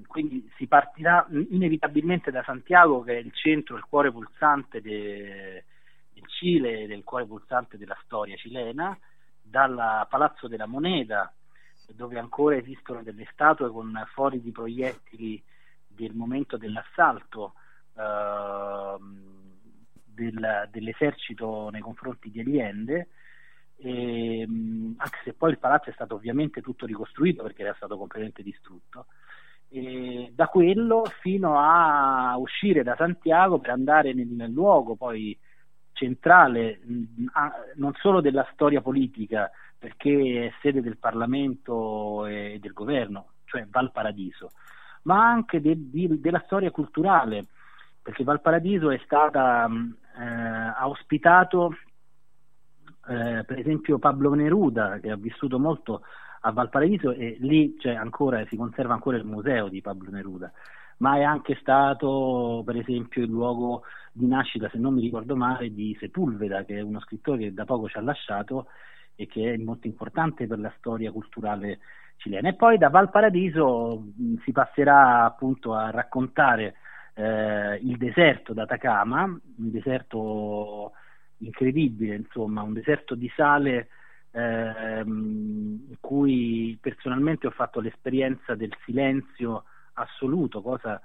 quindi 0.07 0.49
si 0.57 0.67
partirà 0.67 1.27
inevitabilmente 1.31 2.31
da 2.31 2.43
Santiago, 2.45 3.03
che 3.03 3.15
è 3.15 3.21
il 3.21 3.33
centro, 3.33 3.77
il 3.77 3.85
cuore 3.89 4.13
pulsante 4.13 4.81
de, 4.81 5.65
del 6.13 6.27
Cile, 6.29 6.87
del 6.87 7.03
cuore 7.03 7.27
pulsante 7.27 7.77
della 7.77 7.99
storia 8.05 8.37
cilena, 8.37 8.97
dal 9.41 10.07
Palazzo 10.09 10.47
della 10.47 10.67
Moneda, 10.67 11.33
dove 11.95 12.19
ancora 12.19 12.57
esistono 12.57 13.03
delle 13.03 13.27
statue 13.33 13.71
con 13.71 13.93
fori 14.13 14.41
di 14.41 14.53
proiettili 14.53 15.43
del 15.95 16.15
momento 16.15 16.57
dell'assalto 16.57 17.55
eh, 17.97 18.97
del, 20.05 20.69
dell'esercito 20.71 21.71
nei 21.71 21.81
confronti 21.81 22.31
di 22.31 22.41
Allende, 22.41 23.09
e, 23.77 24.47
anche 24.97 25.19
se 25.25 25.33
poi 25.33 25.51
il 25.51 25.59
palazzo 25.59 25.91
è 25.91 25.93
stato 25.93 26.15
ovviamente 26.15 26.61
tutto 26.61 26.87
ricostruito 26.87 27.43
perché 27.43 27.63
era 27.63 27.75
stato 27.75 27.97
completamente 27.97 28.43
distrutto. 28.43 29.07
E 29.69 30.31
da 30.35 30.49
quello 30.49 31.05
fino 31.21 31.59
a 31.59 32.37
uscire 32.37 32.83
da 32.83 32.95
Santiago 32.95 33.59
per 33.59 33.71
andare 33.71 34.13
nel, 34.13 34.27
nel 34.29 34.51
luogo 34.51 34.97
poi 34.97 35.37
centrale 35.93 36.81
non 37.77 37.93
solo 37.95 38.21
della 38.21 38.47
storia 38.53 38.81
politica 38.81 39.51
perché 39.79 40.47
è 40.47 40.53
sede 40.61 40.81
del 40.81 40.97
Parlamento 40.97 42.27
e 42.27 42.59
del 42.61 42.73
governo, 42.73 43.33
cioè 43.45 43.67
Valparadiso, 43.69 44.53
ma 45.03 45.29
anche 45.29 45.61
de, 45.61 45.75
de, 45.77 46.21
della 46.21 46.43
storia 46.45 46.71
culturale, 46.71 47.47
perché 48.01 48.25
Valparadiso 48.25 48.91
è 48.91 49.01
stata, 49.05 49.69
eh, 49.69 50.23
ha 50.23 50.89
ospitato 50.89 51.75
eh, 53.09 53.45
per 53.45 53.59
esempio 53.59 53.99
Pablo 53.99 54.35
Neruda 54.35 54.99
che 55.01 55.11
ha 55.11 55.17
vissuto 55.17 55.59
molto 55.59 56.03
a 56.45 56.53
Valparaiso 56.53 57.13
e 57.13 57.37
lì 57.41 57.77
ancora, 57.97 58.45
si 58.47 58.57
conserva 58.57 58.95
ancora 58.95 59.17
il 59.17 59.25
museo 59.25 59.69
di 59.69 59.81
Pablo 59.81 60.11
Neruda, 60.11 60.53
ma 60.99 61.17
è 61.17 61.23
anche 61.23 61.57
stato 61.61 62.63
per 62.65 62.77
esempio 62.77 63.23
il 63.23 63.31
luogo 63.31 63.83
di 64.13 64.27
nascita, 64.27 64.69
se 64.69 64.79
non 64.79 64.95
mi 64.95 65.01
ricordo 65.01 65.37
male, 65.37 65.73
di 65.73 65.97
Sepulveda, 65.99 66.65
che 66.65 66.79
è 66.79 66.81
uno 66.81 67.01
scrittore 67.01 67.39
che 67.39 67.55
da 67.55 67.65
poco 67.65 67.89
ci 67.89 67.97
ha 67.97 68.03
lasciato 68.03 68.67
e 69.15 69.27
che 69.27 69.55
è 69.55 69.57
molto 69.57 69.87
importante 69.87 70.47
per 70.47 70.59
la 70.59 70.73
storia 70.79 71.13
culturale 71.13 71.79
cilena. 72.17 72.49
E 72.49 72.55
poi 72.55 72.79
da 72.79 72.89
Valparadiso 72.89 74.05
mh, 74.17 74.43
si 74.45 74.53
passerà 74.53 75.25
appunto 75.25 75.75
a 75.75 75.91
raccontare 75.91 76.77
eh, 77.15 77.77
il 77.83 77.97
deserto 77.97 78.53
d'Atacama, 78.53 79.25
un 79.25 79.71
deserto 79.71 80.93
incredibile, 81.39 82.15
insomma, 82.15 82.63
un 82.63 82.73
deserto 82.73 83.15
di 83.15 83.31
sale 83.35 83.89
ehm, 84.31 85.87
in 85.89 85.97
cui 86.01 86.79
personalmente 86.81 87.47
ho 87.47 87.51
fatto 87.51 87.81
l'esperienza 87.81 88.55
del 88.55 88.75
silenzio 88.85 89.65
assoluto, 89.95 90.63
cosa 90.63 91.01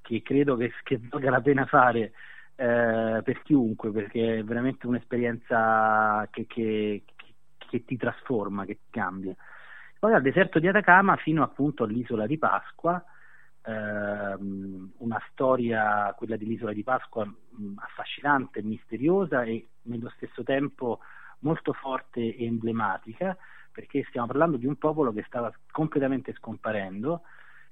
che 0.00 0.22
credo 0.22 0.56
che, 0.56 0.72
che 0.84 1.00
valga 1.08 1.30
la 1.30 1.40
pena 1.40 1.66
fare 1.66 2.12
eh, 2.54 3.20
per 3.22 3.42
chiunque, 3.42 3.90
perché 3.90 4.38
è 4.38 4.44
veramente 4.44 4.86
un'esperienza 4.86 6.26
che, 6.30 6.46
che, 6.46 7.02
che 7.56 7.84
ti 7.84 7.96
trasforma, 7.96 8.64
che 8.64 8.74
ti 8.74 8.90
cambia. 8.90 9.34
Poi 9.98 10.12
dal 10.12 10.22
deserto 10.22 10.60
di 10.60 10.68
Atacama 10.68 11.16
fino 11.16 11.42
appunto 11.42 11.82
all'isola 11.82 12.26
di 12.26 12.38
Pasqua, 12.38 13.02
ehm, 13.64 14.92
una 14.98 15.20
storia, 15.32 16.14
quella 16.16 16.36
dell'isola 16.36 16.72
di 16.72 16.84
Pasqua, 16.84 17.24
mh, 17.24 17.72
affascinante, 17.78 18.62
misteriosa 18.62 19.42
e 19.42 19.66
nello 19.82 20.08
stesso 20.10 20.44
tempo 20.44 21.00
molto 21.40 21.72
forte 21.72 22.20
e 22.20 22.44
emblematica, 22.44 23.36
perché 23.72 24.04
stiamo 24.08 24.28
parlando 24.28 24.56
di 24.56 24.66
un 24.66 24.76
popolo 24.76 25.12
che 25.12 25.24
stava 25.26 25.52
completamente 25.72 26.32
scomparendo 26.34 27.22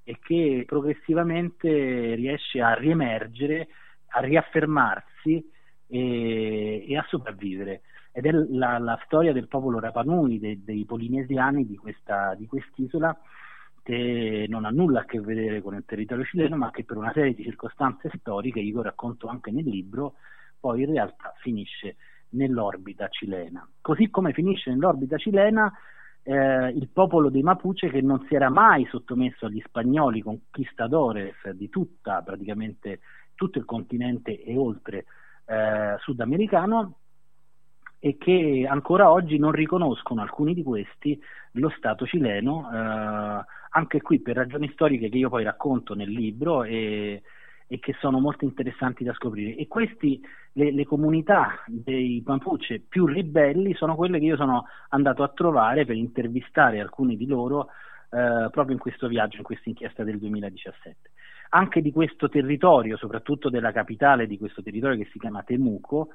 e 0.03 0.19
che 0.21 0.65
progressivamente 0.67 2.15
riesce 2.15 2.61
a 2.61 2.75
riemergere, 2.75 3.69
a 4.09 4.21
riaffermarsi 4.21 5.49
e, 5.87 6.85
e 6.89 6.97
a 6.97 7.05
sopravvivere. 7.09 7.83
Ed 8.17 8.25
è 8.25 8.31
la, 8.31 8.79
la, 8.79 8.99
storia 9.05 9.35
del 9.35 9.47
popolo 9.47 9.79
Rapanui, 9.79 10.39
de, 10.39 10.65
dei 10.65 10.87
polinesiani 10.87 11.67
di, 11.67 11.77
questa, 11.77 12.35
di 12.35 12.47
quest'isola, 12.47 13.15
che 13.83 14.47
non 14.49 14.65
ha 14.65 14.71
nulla 14.71 15.01
a 15.01 15.05
che 15.05 15.21
vedere 15.21 15.61
con 15.61 15.75
il 15.75 15.85
territorio 15.85 16.25
cileno, 16.25 16.57
ma 16.57 16.71
che 16.71 16.85
per 16.85 16.97
una 16.97 17.13
serie 17.13 17.35
di 17.35 17.43
circostanze 17.43 18.11
storiche, 18.19 18.59
io 18.59 18.81
racconto 18.81 19.27
anche 19.27 19.51
nel 19.51 19.69
libro, 19.69 20.15
poi 20.59 20.85
in 20.85 20.93
realtà 20.93 21.35
finisce 21.43 21.97
nell'orbita 22.31 23.07
cilena. 23.09 23.69
Così 23.83 24.09
come 24.09 24.33
finisce 24.33 24.71
nell'orbita 24.71 25.19
cilena 25.19 25.71
eh, 26.23 26.69
il 26.69 26.89
popolo 26.89 27.29
dei 27.29 27.43
Mapuche 27.43 27.91
che 27.91 28.01
non 28.01 28.25
si 28.29 28.35
era 28.35 28.49
mai 28.49 28.87
sottomesso 28.87 29.45
agli 29.45 29.63
spagnoli 29.63 30.23
conquistadores 30.23 31.51
di 31.51 31.69
tutta, 31.69 32.23
praticamente 32.23 33.01
tutto 33.35 33.59
il 33.59 33.67
continente 33.67 34.43
e 34.43 34.57
oltre 34.57 35.05
eh, 35.45 35.97
sudamericano 35.99 37.01
e 37.99 38.17
che 38.19 38.67
ancora 38.69 39.11
oggi 39.11 39.39
non 39.39 39.53
riconoscono 39.53 40.23
alcuni 40.23 40.55
di 40.55 40.63
questi 40.63 41.21
lo 41.53 41.71
Stato 41.77 42.07
cileno, 42.07 42.69
eh, 42.73 43.45
anche 43.71 44.01
qui 44.01 44.21
per 44.21 44.37
ragioni 44.37 44.71
storiche 44.73 45.09
che 45.09 45.19
io 45.19 45.29
poi 45.29 45.45
racconto 45.45 45.95
nel 45.95 46.11
libro 46.11 46.63
e, 46.65 47.23
e 47.67 47.79
che 47.79 47.95
sono 47.99 48.21
molto 48.21 48.45
interessanti 48.45 49.05
da 49.05 49.13
scoprire. 49.15 49.57
E 49.57 49.67
questi, 49.67 50.21
le, 50.53 50.73
le, 50.73 50.85
comunità 50.85 51.63
dei 51.67 52.23
Mapuche 52.25 52.83
più 52.87 53.07
ribelli 53.07 53.75
sono 53.75 53.97
quelle 53.97 54.19
che 54.19 54.27
io 54.27 54.37
sono 54.37 54.67
andato 54.91 55.23
a 55.23 55.29
trovare 55.29 55.85
per 55.85 55.97
intervistare 55.97 56.81
alcuni 56.81 57.17
di 57.17 57.27
loro 57.27 57.69
eh, 58.11 58.49
proprio 58.51 58.73
in 58.73 58.79
questo 58.79 59.09
viaggio, 59.09 59.39
in 59.39 59.43
questa 59.43 59.69
inchiesta 59.69 60.05
del 60.05 60.19
2017. 60.19 61.11
Anche 61.51 61.81
di 61.81 61.93
questo 61.93 62.29
territorio, 62.29 62.97
soprattutto 62.97 63.51
della 63.51 63.73
capitale 63.73 64.27
di 64.27 64.39
questo 64.39 64.63
territorio 64.63 64.97
che 64.97 65.09
si 65.11 65.19
chiama 65.19 65.43
Temuco, 65.43 66.09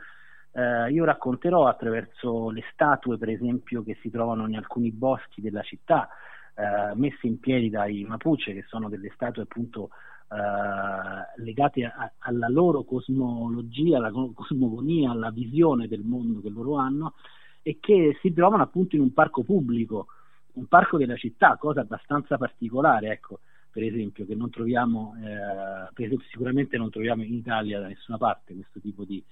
eh, 0.54 0.92
io 0.92 1.06
racconterò 1.06 1.68
attraverso 1.68 2.50
le 2.50 2.64
statue, 2.74 3.18
per 3.18 3.30
esempio, 3.30 3.84
che 3.84 3.98
si 4.02 4.10
trovano 4.10 4.48
in 4.48 4.56
alcuni 4.56 4.92
boschi 4.92 5.42
della 5.42 5.62
città, 5.62 6.10
eh, 6.56 6.96
messe 6.96 7.28
in 7.28 7.40
piedi 7.40 7.70
dai 7.70 8.04
Mapuche, 8.04 8.54
che 8.54 8.66
sono 8.68 8.90
delle 8.90 9.12
statue 9.14 9.44
appunto 9.44 9.90
eh, 10.30 11.42
legate 11.42 11.86
a, 11.86 12.12
alla 12.20 12.50
loro 12.50 12.84
cosmologia, 12.84 13.98
alla 13.98 14.12
cosmogonia, 14.12 15.12
alla 15.12 15.32
visione 15.32 15.88
del 15.88 16.04
mondo 16.04 16.42
che 16.42 16.50
loro 16.50 16.76
hanno 16.76 17.14
e 17.62 17.78
che 17.80 18.18
si 18.22 18.34
trovano 18.34 18.64
appunto 18.64 18.96
in 18.96 19.02
un 19.02 19.14
parco 19.14 19.44
pubblico, 19.44 20.08
un 20.54 20.66
parco 20.68 20.98
della 20.98 21.16
città, 21.16 21.58
cosa 21.58 21.82
abbastanza 21.82 22.38
particolare, 22.38 23.12
ecco, 23.12 23.40
per 23.72 23.84
esempio, 23.84 24.26
che 24.26 24.36
non 24.36 24.50
troviamo, 24.50 25.16
eh, 25.24 26.04
esempio, 26.04 26.26
sicuramente 26.30 26.78
non 26.78 26.90
troviamo 26.90 27.24
in 27.24 27.34
Italia 27.34 27.80
da 27.80 27.88
nessuna 27.88 28.18
parte 28.18 28.54
questo 28.54 28.80
tipo 28.80 29.06
di, 29.06 29.24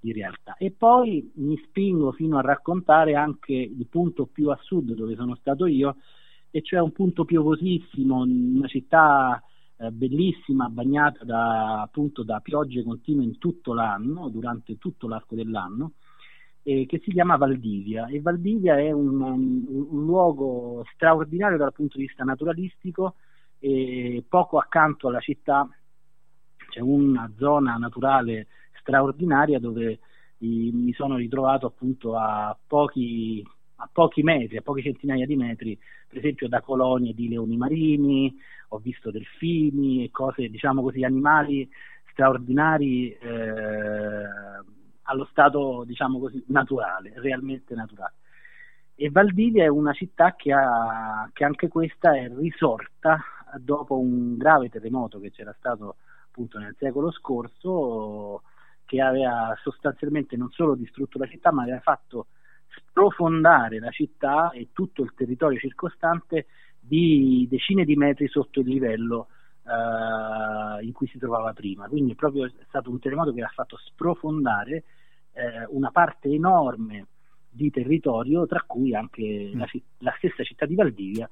di 0.00 0.12
realtà. 0.12 0.56
E 0.56 0.70
poi 0.70 1.30
mi 1.36 1.56
spingo 1.64 2.12
fino 2.12 2.38
a 2.38 2.42
raccontare 2.42 3.14
anche 3.14 3.54
il 3.54 3.86
punto 3.88 4.26
più 4.26 4.50
a 4.50 4.58
sud 4.60 4.94
dove 4.94 5.14
sono 5.14 5.34
stato 5.36 5.66
io, 5.66 5.96
e 6.50 6.62
cioè 6.62 6.80
un 6.80 6.92
punto 6.92 7.24
piovosissimo, 7.24 8.22
una 8.22 8.66
città 8.68 9.42
eh, 9.76 9.90
bellissima, 9.90 10.68
bagnata 10.68 11.24
da, 11.24 11.82
appunto 11.82 12.22
da 12.22 12.40
piogge 12.40 12.82
continue 12.82 13.24
in 13.24 13.38
tutto 13.38 13.74
l'anno, 13.74 14.28
durante 14.28 14.78
tutto 14.78 15.08
l'arco 15.08 15.34
dell'anno, 15.34 15.92
eh, 16.62 16.86
che 16.86 17.00
si 17.04 17.10
chiama 17.10 17.36
Valdivia. 17.36 18.06
E 18.06 18.20
Valdivia 18.20 18.78
è 18.78 18.90
un, 18.90 19.20
un, 19.20 19.64
un 19.68 20.04
luogo 20.04 20.84
straordinario 20.94 21.58
dal 21.58 21.72
punto 21.72 21.98
di 21.98 22.04
vista 22.04 22.24
naturalistico, 22.24 23.16
e 23.60 24.24
poco 24.28 24.58
accanto 24.58 25.08
alla 25.08 25.18
città 25.18 25.68
c'è 26.68 26.80
una 26.80 27.30
zona 27.36 27.74
naturale 27.76 28.46
straordinaria 28.88 29.58
dove 29.58 29.98
mi 30.38 30.92
sono 30.94 31.16
ritrovato 31.16 31.66
appunto 31.66 32.16
a 32.16 32.56
pochi, 32.66 33.46
a 33.76 33.88
pochi 33.92 34.22
metri, 34.22 34.56
a 34.56 34.62
poche 34.62 34.82
centinaia 34.82 35.26
di 35.26 35.36
metri, 35.36 35.78
per 36.08 36.18
esempio 36.18 36.48
da 36.48 36.62
colonie 36.62 37.12
di 37.12 37.28
leoni 37.28 37.56
marini, 37.58 38.34
ho 38.68 38.78
visto 38.78 39.10
delfini 39.10 40.04
e 40.04 40.10
cose, 40.10 40.48
diciamo 40.48 40.80
così, 40.80 41.04
animali 41.04 41.68
straordinari 42.10 43.10
eh, 43.12 44.24
allo 45.02 45.24
stato, 45.30 45.84
diciamo 45.84 46.18
così, 46.18 46.42
naturale, 46.48 47.12
realmente 47.16 47.74
naturale. 47.74 48.14
E 48.94 49.10
Valdivia 49.10 49.64
è 49.64 49.68
una 49.68 49.92
città 49.92 50.34
che, 50.34 50.52
ha, 50.52 51.28
che 51.32 51.44
anche 51.44 51.68
questa 51.68 52.16
è 52.16 52.30
risorta 52.34 53.20
dopo 53.58 53.98
un 53.98 54.36
grave 54.36 54.68
terremoto 54.68 55.20
che 55.20 55.30
c'era 55.30 55.54
stato 55.56 55.96
appunto 56.28 56.58
nel 56.58 56.74
secolo 56.78 57.10
scorso, 57.10 58.42
che 58.88 59.02
aveva 59.02 59.54
sostanzialmente 59.60 60.34
non 60.34 60.50
solo 60.50 60.74
distrutto 60.74 61.18
la 61.18 61.26
città, 61.26 61.52
ma 61.52 61.62
aveva 61.62 61.80
fatto 61.80 62.28
sprofondare 62.74 63.78
la 63.78 63.90
città 63.90 64.50
e 64.50 64.68
tutto 64.72 65.02
il 65.02 65.12
territorio 65.14 65.58
circostante 65.58 66.46
di 66.80 67.46
decine 67.50 67.84
di 67.84 67.96
metri 67.96 68.28
sotto 68.28 68.60
il 68.60 68.68
livello 68.68 69.28
eh, 69.62 70.82
in 70.82 70.92
cui 70.92 71.06
si 71.06 71.18
trovava 71.18 71.52
prima. 71.52 71.86
Quindi 71.86 72.12
è 72.12 72.14
proprio 72.14 72.50
stato 72.66 72.88
un 72.88 72.98
terremoto 72.98 73.34
che 73.34 73.42
ha 73.42 73.52
fatto 73.52 73.76
sprofondare 73.76 74.84
eh, 75.32 75.66
una 75.68 75.90
parte 75.90 76.30
enorme 76.30 77.08
di 77.50 77.70
territorio, 77.70 78.46
tra 78.46 78.64
cui 78.66 78.94
anche 78.94 79.50
mm. 79.54 79.58
la, 79.58 79.66
la, 79.98 80.14
stessa 80.16 80.42
città 80.44 80.64
di 80.64 80.74
Valdivia. 80.74 81.28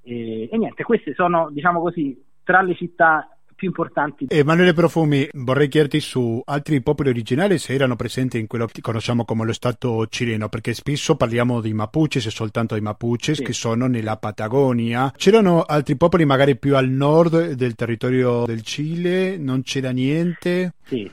E, 0.00 0.48
e 0.50 0.56
niente, 0.56 0.82
queste 0.82 1.12
sono, 1.12 1.50
diciamo 1.50 1.78
così, 1.82 2.24
tra 2.42 2.62
le 2.62 2.74
città 2.74 3.35
più 3.56 3.68
importanti. 3.68 4.26
Emanuele 4.28 4.74
Profumi, 4.74 5.26
vorrei 5.32 5.68
chiederti 5.68 5.98
su 5.98 6.40
altri 6.44 6.80
popoli 6.82 7.08
originali 7.08 7.58
se 7.58 7.72
erano 7.72 7.96
presenti 7.96 8.38
in 8.38 8.46
quello 8.46 8.66
che 8.66 8.80
conosciamo 8.80 9.24
come 9.24 9.44
lo 9.44 9.52
Stato 9.52 10.06
cileno, 10.06 10.48
perché 10.48 10.74
spesso 10.74 11.16
parliamo 11.16 11.60
di 11.60 11.72
Mapuches 11.72 12.26
e 12.26 12.30
soltanto 12.30 12.74
di 12.74 12.82
Mapuches 12.82 13.38
sì. 13.38 13.42
che 13.42 13.52
sono 13.52 13.86
nella 13.86 14.18
Patagonia. 14.18 15.12
C'erano 15.16 15.62
altri 15.62 15.96
popoli 15.96 16.24
magari 16.24 16.56
più 16.56 16.76
al 16.76 16.88
nord 16.88 17.52
del 17.52 17.74
territorio 17.74 18.44
del 18.44 18.62
Cile? 18.62 19.38
Non 19.38 19.62
c'era 19.62 19.90
niente? 19.90 20.74
Sì. 20.84 21.10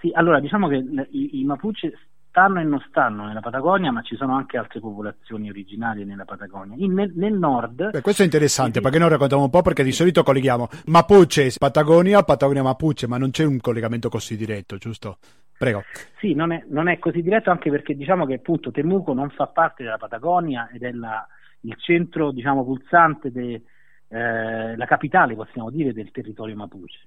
Sì, 0.00 0.12
allora 0.14 0.38
diciamo 0.38 0.68
che 0.68 0.76
i, 1.10 1.40
i 1.40 1.44
Mapuche 1.44 1.92
stanno 2.38 2.60
e 2.60 2.62
non 2.62 2.80
stanno 2.88 3.26
nella 3.26 3.40
Patagonia, 3.40 3.90
ma 3.90 4.02
ci 4.02 4.14
sono 4.14 4.36
anche 4.36 4.56
altre 4.56 4.78
popolazioni 4.78 5.48
originarie 5.48 6.04
nella 6.04 6.24
Patagonia. 6.24 6.76
In, 6.78 6.92
nel, 6.92 7.12
nel, 7.16 7.32
nord. 7.32 7.90
Beh, 7.90 8.00
questo 8.00 8.22
è 8.22 8.24
interessante, 8.24 8.80
perché 8.80 8.98
noi 8.98 9.08
raccontiamo 9.08 9.42
un 9.42 9.50
po' 9.50 9.62
perché 9.62 9.82
di 9.82 9.90
solito 9.90 10.22
colleghiamo 10.22 10.68
Mapuche, 10.86 11.52
Patagonia, 11.58 12.22
Patagonia, 12.22 12.62
Mapuche, 12.62 13.08
ma 13.08 13.18
non 13.18 13.30
c'è 13.30 13.44
un 13.44 13.58
collegamento 13.58 14.08
così 14.08 14.36
diretto, 14.36 14.76
giusto? 14.76 15.18
Prego. 15.58 15.82
Sì, 16.20 16.34
non 16.34 16.52
è, 16.52 16.64
non 16.68 16.88
è 16.88 17.00
così 17.00 17.22
diretto 17.22 17.50
anche 17.50 17.70
perché 17.70 17.96
diciamo 17.96 18.24
che 18.24 18.34
appunto 18.34 18.70
Temuco 18.70 19.12
non 19.12 19.30
fa 19.30 19.48
parte 19.48 19.82
della 19.82 19.98
Patagonia 19.98 20.70
ed 20.72 20.84
è 20.84 20.92
la, 20.92 21.26
il 21.62 21.74
centro, 21.78 22.30
diciamo, 22.30 22.62
pulsante, 22.64 23.32
de, 23.32 23.62
eh, 24.08 24.76
la 24.76 24.86
capitale, 24.86 25.34
possiamo 25.34 25.70
dire, 25.70 25.92
del 25.92 26.12
territorio 26.12 26.54
Mapuche 26.54 26.98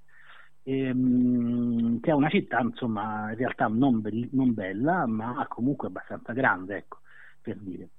ehm, 0.64 2.00
che 2.00 2.12
è 2.12 2.14
una 2.14 2.30
città 2.30 2.60
insomma 2.60 3.32
in 3.32 3.38
realtà 3.38 3.68
non, 3.68 4.02
be- 4.02 4.30
non, 4.32 4.54
bella 4.54 5.06
ma 5.06 5.46
comunque 5.50 5.88
abbastanza 5.88 6.34
grande 6.34 6.78
ecco 6.78 7.00
per 7.42 7.58
dire. 7.58 7.90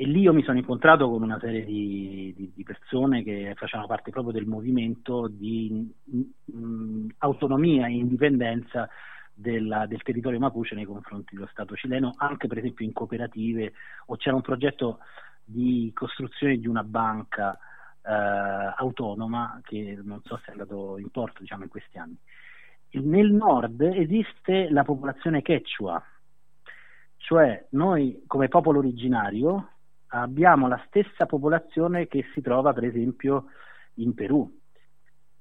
E 0.00 0.06
lì 0.06 0.20
io 0.20 0.32
mi 0.32 0.44
sono 0.44 0.58
incontrato 0.58 1.10
con 1.10 1.22
una 1.22 1.40
serie 1.40 1.64
di, 1.64 2.32
di, 2.36 2.52
di 2.54 2.62
persone 2.62 3.24
che 3.24 3.54
facevano 3.56 3.88
parte 3.88 4.12
proprio 4.12 4.32
del 4.32 4.46
movimento 4.46 5.26
di 5.26 5.92
mh, 6.04 6.56
mh, 6.56 7.06
autonomia 7.18 7.88
e 7.88 7.94
indipendenza 7.94 8.88
della, 9.34 9.86
del 9.86 10.02
territorio 10.02 10.38
Mapuche 10.38 10.76
nei 10.76 10.84
confronti 10.84 11.34
dello 11.34 11.48
Stato 11.50 11.74
cileno, 11.74 12.14
anche 12.16 12.46
per 12.46 12.58
esempio 12.58 12.84
in 12.84 12.92
cooperative 12.92 13.72
o 14.06 14.16
c'era 14.16 14.36
un 14.36 14.42
progetto 14.42 14.98
di 15.44 15.90
costruzione 15.94 16.58
di 16.58 16.68
una 16.68 16.84
banca 16.84 17.58
eh, 18.08 18.74
autonoma 18.76 19.60
che 19.62 19.98
non 20.02 20.22
so 20.24 20.38
se 20.38 20.46
è 20.46 20.52
andato 20.52 20.96
in 20.96 21.10
porto 21.10 21.40
diciamo, 21.40 21.64
in 21.64 21.68
questi 21.68 21.98
anni. 21.98 22.16
Nel 22.90 23.30
nord 23.32 23.82
esiste 23.82 24.70
la 24.70 24.82
popolazione 24.82 25.42
quechua, 25.42 26.02
cioè 27.18 27.66
noi 27.70 28.22
come 28.26 28.48
popolo 28.48 28.78
originario 28.78 29.72
abbiamo 30.08 30.68
la 30.68 30.82
stessa 30.86 31.26
popolazione 31.26 32.06
che 32.06 32.24
si 32.32 32.40
trova 32.40 32.72
per 32.72 32.84
esempio 32.84 33.46
in 33.94 34.14
Perù 34.14 34.50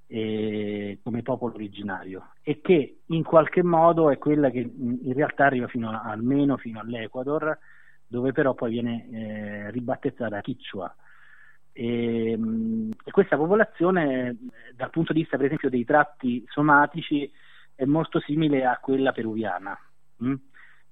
eh, 0.07 0.99
come 1.01 1.21
popolo 1.21 1.53
originario 1.53 2.33
e 2.41 2.59
che 2.59 2.99
in 3.05 3.23
qualche 3.23 3.63
modo 3.63 4.09
è 4.09 4.17
quella 4.17 4.49
che 4.49 4.59
in 4.59 5.13
realtà 5.13 5.45
arriva 5.45 5.67
fino 5.67 5.89
a, 5.89 6.01
almeno 6.01 6.57
fino 6.57 6.81
all'Ecuador 6.81 7.57
dove 8.05 8.33
però 8.33 8.53
poi 8.53 8.71
viene 8.71 9.07
eh, 9.09 9.71
ribattezzata 9.71 10.41
Quichua 10.41 10.93
e, 11.77 12.31
ehm, 12.31 12.91
e, 13.03 13.11
questa 13.11 13.37
popolazione 13.37 14.35
dal 14.73 14.89
punto 14.89 15.13
di 15.13 15.19
vista 15.19 15.37
per 15.37 15.45
esempio 15.45 15.69
dei 15.69 15.85
tratti 15.85 16.43
somatici 16.47 17.31
è 17.75 17.85
molto 17.85 18.19
simile 18.19 18.65
a 18.65 18.79
quella 18.81 19.11
peruviana 19.11 19.77
mm? 20.23 20.33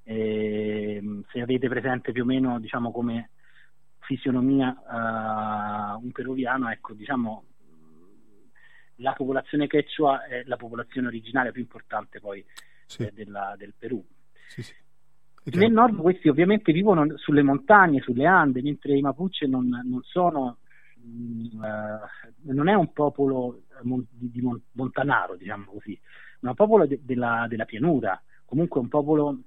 e, 0.04 0.96
ehm, 0.98 1.24
se 1.32 1.42
avete 1.42 1.68
presente 1.68 2.12
più 2.12 2.22
o 2.22 2.26
meno 2.26 2.60
diciamo 2.60 2.92
come 2.92 3.32
fisionomia 4.02 4.70
uh, 4.70 6.04
un 6.04 6.12
peruviano 6.12 6.70
ecco 6.70 6.94
diciamo 6.94 7.44
la 8.98 9.14
popolazione 9.14 9.68
quechua 9.68 10.26
è 10.26 10.44
la 10.46 10.58
popolazione 10.58 11.08
originale 11.08 11.52
più 11.52 11.62
importante 11.62 12.20
poi 12.20 12.46
sì. 12.86 13.02
eh, 13.02 13.12
della, 13.12 13.56
del 13.58 13.74
Perù 13.76 14.06
sì, 14.48 14.62
sì. 14.62 14.74
Nel 15.46 15.72
nord 15.72 15.98
questi 15.98 16.28
ovviamente 16.28 16.72
vivono 16.72 17.18
sulle 17.18 17.44
montagne, 17.44 18.02
sulle 18.02 18.26
Ande, 18.26 18.64
mentre 18.64 18.98
i 18.98 19.02
Mapuche 19.02 19.46
non, 19.46 19.68
non 19.68 20.02
sono 20.02 20.58
uh, 21.54 22.54
non 22.54 22.68
è 22.68 22.74
un 22.74 22.92
popolo 22.94 23.62
di, 23.82 24.32
di 24.32 24.42
montanaro, 24.72 25.36
diciamo 25.36 25.66
così, 25.66 26.00
ma 26.42 26.50
un 26.50 26.56
popolo 26.56 26.86
de, 26.86 27.00
della, 27.04 27.46
della, 27.48 27.66
pianura, 27.66 28.22
comunque 28.46 28.80
un 28.80 28.88
popolo 28.88 29.40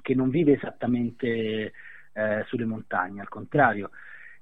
che 0.00 0.14
non 0.14 0.30
vive 0.30 0.54
esattamente 0.54 1.72
eh, 2.12 2.44
sulle 2.46 2.64
montagne, 2.64 3.20
al 3.20 3.28
contrario. 3.28 3.90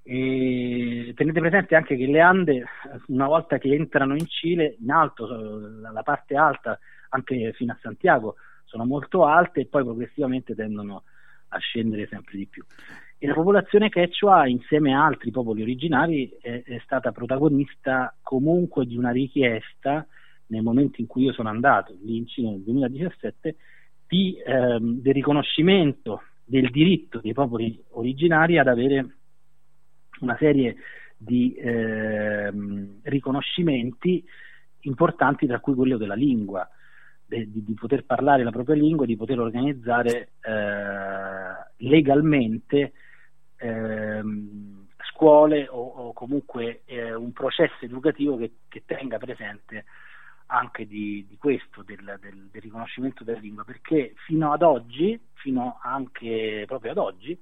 E 0.03 1.13
tenete 1.15 1.41
presente 1.41 1.77
anche 1.77 1.97
che 1.97 2.07
le 2.07 2.21
Ande, 2.21 2.65
una 3.09 3.27
volta 3.27 3.59
che 3.59 3.73
entrano 3.75 4.15
in 4.15 4.27
Cile, 4.27 4.77
in 4.81 4.91
alto, 4.91 5.27
la 5.29 6.03
parte 6.03 6.35
alta, 6.37 6.79
anche 7.11 7.53
fino 7.53 7.73
a 7.73 7.79
Santiago, 7.81 8.37
sono 8.65 8.87
molto 8.87 9.25
alte 9.25 9.61
e 9.61 9.67
poi 9.67 9.85
progressivamente 9.85 10.55
tendono 10.55 11.05
a 11.49 11.59
scendere 11.59 12.07
sempre 12.07 12.39
di 12.39 12.47
più. 12.47 12.65
E 13.23 13.27
la 13.27 13.35
popolazione 13.35 13.91
quechua, 13.91 14.47
insieme 14.47 14.95
a 14.95 15.05
altri 15.05 15.31
popoli 15.31 15.61
originari, 15.61 16.39
è, 16.41 16.63
è, 16.65 16.81
stata 16.83 17.13
protagonista 17.13 18.17
comunque 18.23 18.87
di 18.87 18.97
una 18.97 19.11
richiesta 19.11 20.07
nel 20.47 20.63
momento 20.63 21.03
in 21.03 21.07
cui 21.07 21.25
io 21.25 21.33
sono 21.35 21.51
andato 21.51 21.95
lì 22.01 22.17
in 22.17 22.27
Cina 22.27 22.49
nel 22.49 22.63
2017 22.63 23.57
di, 24.09 24.41
ehm, 24.43 25.03
del 25.03 25.13
riconoscimento 25.13 26.23
del 26.47 26.71
diritto 26.71 27.21
dei 27.21 27.35
popoli 27.35 27.79
originari 27.91 28.57
ad 28.57 28.69
avere 28.69 29.17
una 30.21 30.37
serie 30.39 30.77
di 31.15 31.55
ehm, 31.59 33.01
riconoscimenti 33.03 34.25
importanti, 34.85 35.47
tra 35.47 35.61
cui 35.61 35.75
quello 35.75 35.99
della 35.99 36.15
lingua, 36.15 36.67
de, 37.27 37.51
di, 37.51 37.63
di, 37.65 37.75
poter 37.75 38.07
parlare 38.07 38.45
la 38.45 38.51
propria 38.51 38.77
lingua, 38.77 39.05
di 39.05 39.17
poter 39.17 39.39
organizzare 39.41 40.31
eh, 40.41 41.85
legalmente 41.87 42.93
ehm, 43.61 44.87
scuole 45.13 45.69
o, 45.69 45.81
o 45.81 46.13
comunque 46.13 46.83
eh, 46.87 47.15
un 47.15 47.33
processo 47.33 47.85
educativo 47.85 48.37
che, 48.37 48.53
che, 48.69 48.83
tenga 48.87 49.19
presente 49.19 49.85
anche 50.47 50.87
di, 50.87 51.27
di 51.29 51.37
questo, 51.37 51.83
del, 51.83 52.17
del, 52.21 52.49
del, 52.51 52.63
riconoscimento 52.63 53.23
della 53.23 53.39
lingua, 53.39 53.65
perché 53.65 54.15
fino 54.27 54.53
ad 54.53 54.63
oggi, 54.63 55.21
fino 55.35 55.79
anche 55.83 56.65
proprio 56.67 56.91
ad 56.91 56.99
oggi, 56.99 57.39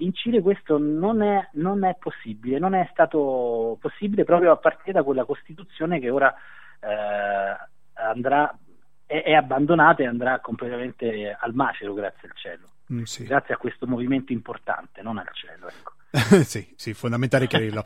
in 0.00 0.14
Cile 0.14 0.40
questo 0.40 0.78
non 0.78 1.22
è, 1.22 1.48
non 1.54 1.84
è 1.84 1.96
possibile, 1.98 2.58
non 2.58 2.74
è 2.74 2.86
stato 2.92 3.76
possibile 3.80 4.24
proprio 4.24 4.52
a 4.52 4.56
partire 4.56 4.92
da 4.92 5.02
quella 5.02 5.24
Costituzione 5.24 5.98
che 5.98 6.10
ora 6.10 6.32
eh, 6.78 7.56
andrà, 7.94 8.56
è, 9.04 9.22
è 9.22 9.32
abbandonata 9.32 10.02
e 10.02 10.06
andrà 10.06 10.38
completamente 10.38 11.36
al 11.36 11.54
macero, 11.54 11.94
grazie 11.94 12.28
al 12.28 12.36
cielo. 12.36 12.66
Mm, 12.92 13.02
sì. 13.02 13.24
grazie 13.24 13.54
a 13.54 13.56
questo 13.56 13.86
movimento 13.86 14.32
importante, 14.32 15.02
non 15.02 15.18
al 15.18 15.28
cielo. 15.32 15.68
Ecco. 15.68 15.92
sì, 16.44 16.66
sì, 16.74 16.94
fondamentale 16.94 17.46
chiarirlo. 17.46 17.84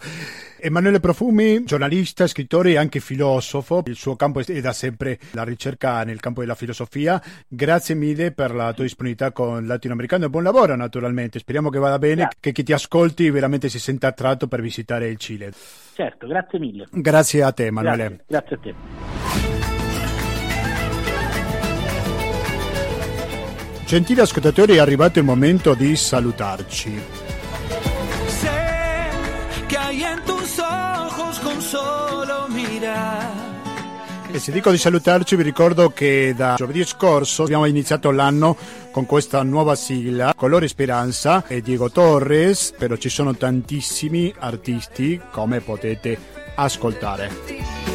Emanuele 0.61 1.01
Profumi, 1.01 1.65
giornalista, 1.65 2.29
scrittore 2.29 2.71
e 2.71 2.77
anche 2.77 3.01
filosofo, 3.01 3.83
il 3.87 3.97
suo 3.97 4.15
campo 4.15 4.41
è 4.41 4.61
da 4.61 4.73
sempre 4.73 5.19
la 5.33 5.43
ricerca 5.43 6.05
nel 6.05 6.21
campo 6.21 6.41
della 6.41 6.55
filosofia. 6.55 7.21
Grazie 7.49 7.97
mille 7.97 8.31
per 8.31 8.55
la 8.55 8.73
tua 8.73 8.85
disponibilità 8.85 9.33
con 9.33 9.67
Latinoamericano 9.67 10.27
e 10.27 10.31
buon 10.31 10.45
lavoro 10.45 10.77
naturalmente. 10.77 11.41
Speriamo 11.41 11.69
che 11.69 11.79
vada 11.79 11.99
bene, 11.99 12.23
grazie. 12.23 12.39
che 12.41 12.53
chi 12.53 12.63
ti 12.63 12.73
ascolti 12.73 13.29
veramente 13.31 13.69
si 13.69 13.81
senta 13.81 14.07
attratto 14.07 14.47
per 14.47 14.61
visitare 14.61 15.09
il 15.09 15.17
Cile. 15.17 15.53
Certo, 15.95 16.29
grazie 16.29 16.59
mille. 16.61 16.87
Grazie 16.93 17.43
a 17.43 17.51
te 17.51 17.67
Emanuele. 17.67 18.23
Grazie, 18.27 18.27
grazie 18.29 18.57
a 18.57 18.59
te. 18.61 19.52
Gentili 23.93 24.21
ascoltatori, 24.21 24.77
è 24.77 24.79
arrivato 24.79 25.19
il 25.19 25.25
momento 25.27 25.75
di 25.75 25.95
salutarci. 25.97 26.99
E 34.31 34.39
se 34.39 34.51
dico 34.51 34.71
di 34.71 34.79
salutarci 34.79 35.37
vi 35.37 35.43
ricordo 35.43 35.91
che 35.91 36.33
da 36.35 36.55
giovedì 36.57 36.87
scorso 36.87 37.43
abbiamo 37.43 37.67
iniziato 37.67 38.11
l'anno 38.11 38.57
con 38.91 39.05
questa 39.05 39.43
nuova 39.43 39.75
sigla, 39.75 40.33
Colore 40.35 40.69
Speranza 40.69 41.45
e 41.47 41.61
Diego 41.61 41.91
Torres, 41.91 42.73
però 42.75 42.97
ci 42.97 43.11
sono 43.11 43.37
tantissimi 43.37 44.33
artisti 44.39 45.21
come 45.31 45.61
potete 45.61 46.19
ascoltare. 46.55 47.92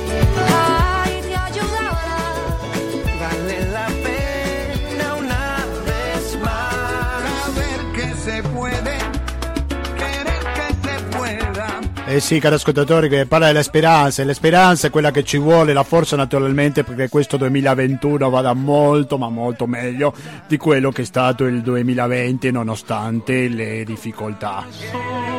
Eh 12.09 12.21
sì, 12.21 12.39
caro 12.39 12.55
ascoltatore, 12.55 13.09
che 13.09 13.25
parla 13.25 13.47
della 13.47 13.61
speranza, 13.61 14.21
e 14.21 14.25
la 14.25 14.33
speranza 14.33 14.87
è 14.87 14.89
quella 14.89 15.11
che 15.11 15.25
ci 15.25 15.37
vuole, 15.37 15.73
la 15.73 15.83
forza 15.83 16.15
naturalmente 16.15 16.85
perché 16.85 17.09
questo 17.09 17.35
2021 17.35 18.29
vada 18.29 18.53
molto 18.53 19.17
ma 19.17 19.27
molto 19.27 19.67
meglio 19.67 20.13
di 20.47 20.55
quello 20.55 20.89
che 20.89 21.01
è 21.01 21.05
stato 21.05 21.43
il 21.43 21.61
2020 21.61 22.49
nonostante 22.49 23.49
le 23.49 23.83
difficoltà. 23.83 25.36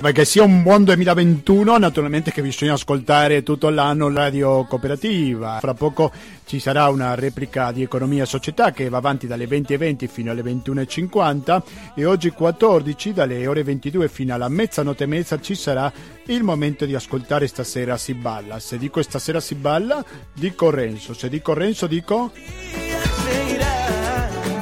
Perché 0.00 0.24
sia 0.24 0.42
un 0.42 0.62
buon 0.62 0.84
2021, 0.84 1.76
naturalmente 1.76 2.32
che 2.32 2.40
bisogna 2.40 2.72
ascoltare 2.72 3.42
tutto 3.42 3.68
l'anno 3.68 4.10
Radio 4.10 4.64
Cooperativa. 4.64 5.58
Fra 5.60 5.74
poco 5.74 6.10
ci 6.46 6.58
sarà 6.58 6.88
una 6.88 7.14
replica 7.14 7.70
di 7.70 7.82
Economia 7.82 8.22
e 8.22 8.26
Società 8.26 8.72
che 8.72 8.88
va 8.88 8.96
avanti 8.96 9.26
dalle 9.26 9.44
20.20 9.44 10.08
fino 10.08 10.30
alle 10.30 10.40
21.50 10.40 11.62
e 11.94 12.06
oggi 12.06 12.30
14 12.30 13.12
dalle 13.12 13.46
ore 13.46 13.62
22 13.62 14.08
fino 14.08 14.32
alla 14.32 14.48
mezzanotte 14.48 15.04
e 15.04 15.06
mezza 15.06 15.38
ci 15.38 15.54
sarà 15.54 15.92
il 16.28 16.42
momento 16.42 16.86
di 16.86 16.94
ascoltare 16.94 17.46
Stasera 17.46 17.98
si 17.98 18.14
balla. 18.14 18.58
Se 18.58 18.78
dico 18.78 19.02
Stasera 19.02 19.38
si 19.38 19.54
balla, 19.54 20.02
dico 20.32 20.70
Renzo. 20.70 21.12
Se 21.12 21.28
dico 21.28 21.52
Renzo, 21.52 21.86
dico... 21.86 22.32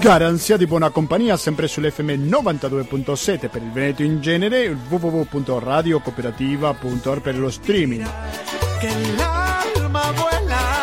Garanzia 0.00 0.56
di 0.56 0.66
buona 0.66 0.90
compagnia 0.90 1.36
sempre 1.36 1.68
sull'FM 1.68 2.28
92.7 2.28 3.50
per 3.50 3.62
il 3.62 3.70
Veneto 3.70 4.02
in 4.02 4.20
genere, 4.20 4.76
www.radiocooperativa.org 4.88 7.20
per 7.20 7.38
lo 7.38 7.50
streaming. 7.50 8.08
Vuela 10.14 10.78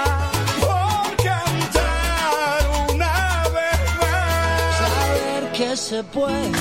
se 5.75 6.03
puede, 6.03 6.51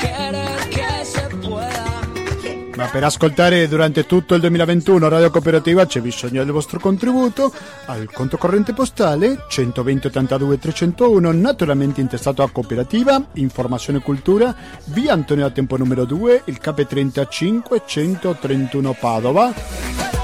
querer 0.00 0.68
que 0.70 1.04
se 1.04 1.20
pueda. 1.36 1.85
Ma 2.76 2.86
per 2.88 3.04
ascoltare 3.04 3.66
durante 3.68 4.04
tutto 4.04 4.34
il 4.34 4.40
2021 4.42 5.08
Radio 5.08 5.30
Cooperativa 5.30 5.86
c'è 5.86 6.00
bisogno 6.02 6.44
del 6.44 6.52
vostro 6.52 6.78
contributo 6.78 7.50
al 7.86 8.10
conto 8.12 8.36
corrente 8.36 8.74
postale 8.74 9.44
120 9.48 10.08
82 10.08 10.58
301, 10.58 11.32
naturalmente 11.32 12.02
intestato 12.02 12.42
a 12.42 12.50
Cooperativa, 12.50 13.28
Informazione 13.34 14.00
e 14.00 14.02
Cultura, 14.02 14.54
via 14.86 15.14
Antonio 15.14 15.44
da 15.44 15.50
Tempo 15.50 15.78
numero 15.78 16.04
2, 16.04 16.42
il 16.44 16.60
KP35 16.62 17.82
131 17.86 18.92
Padova. 19.00 20.15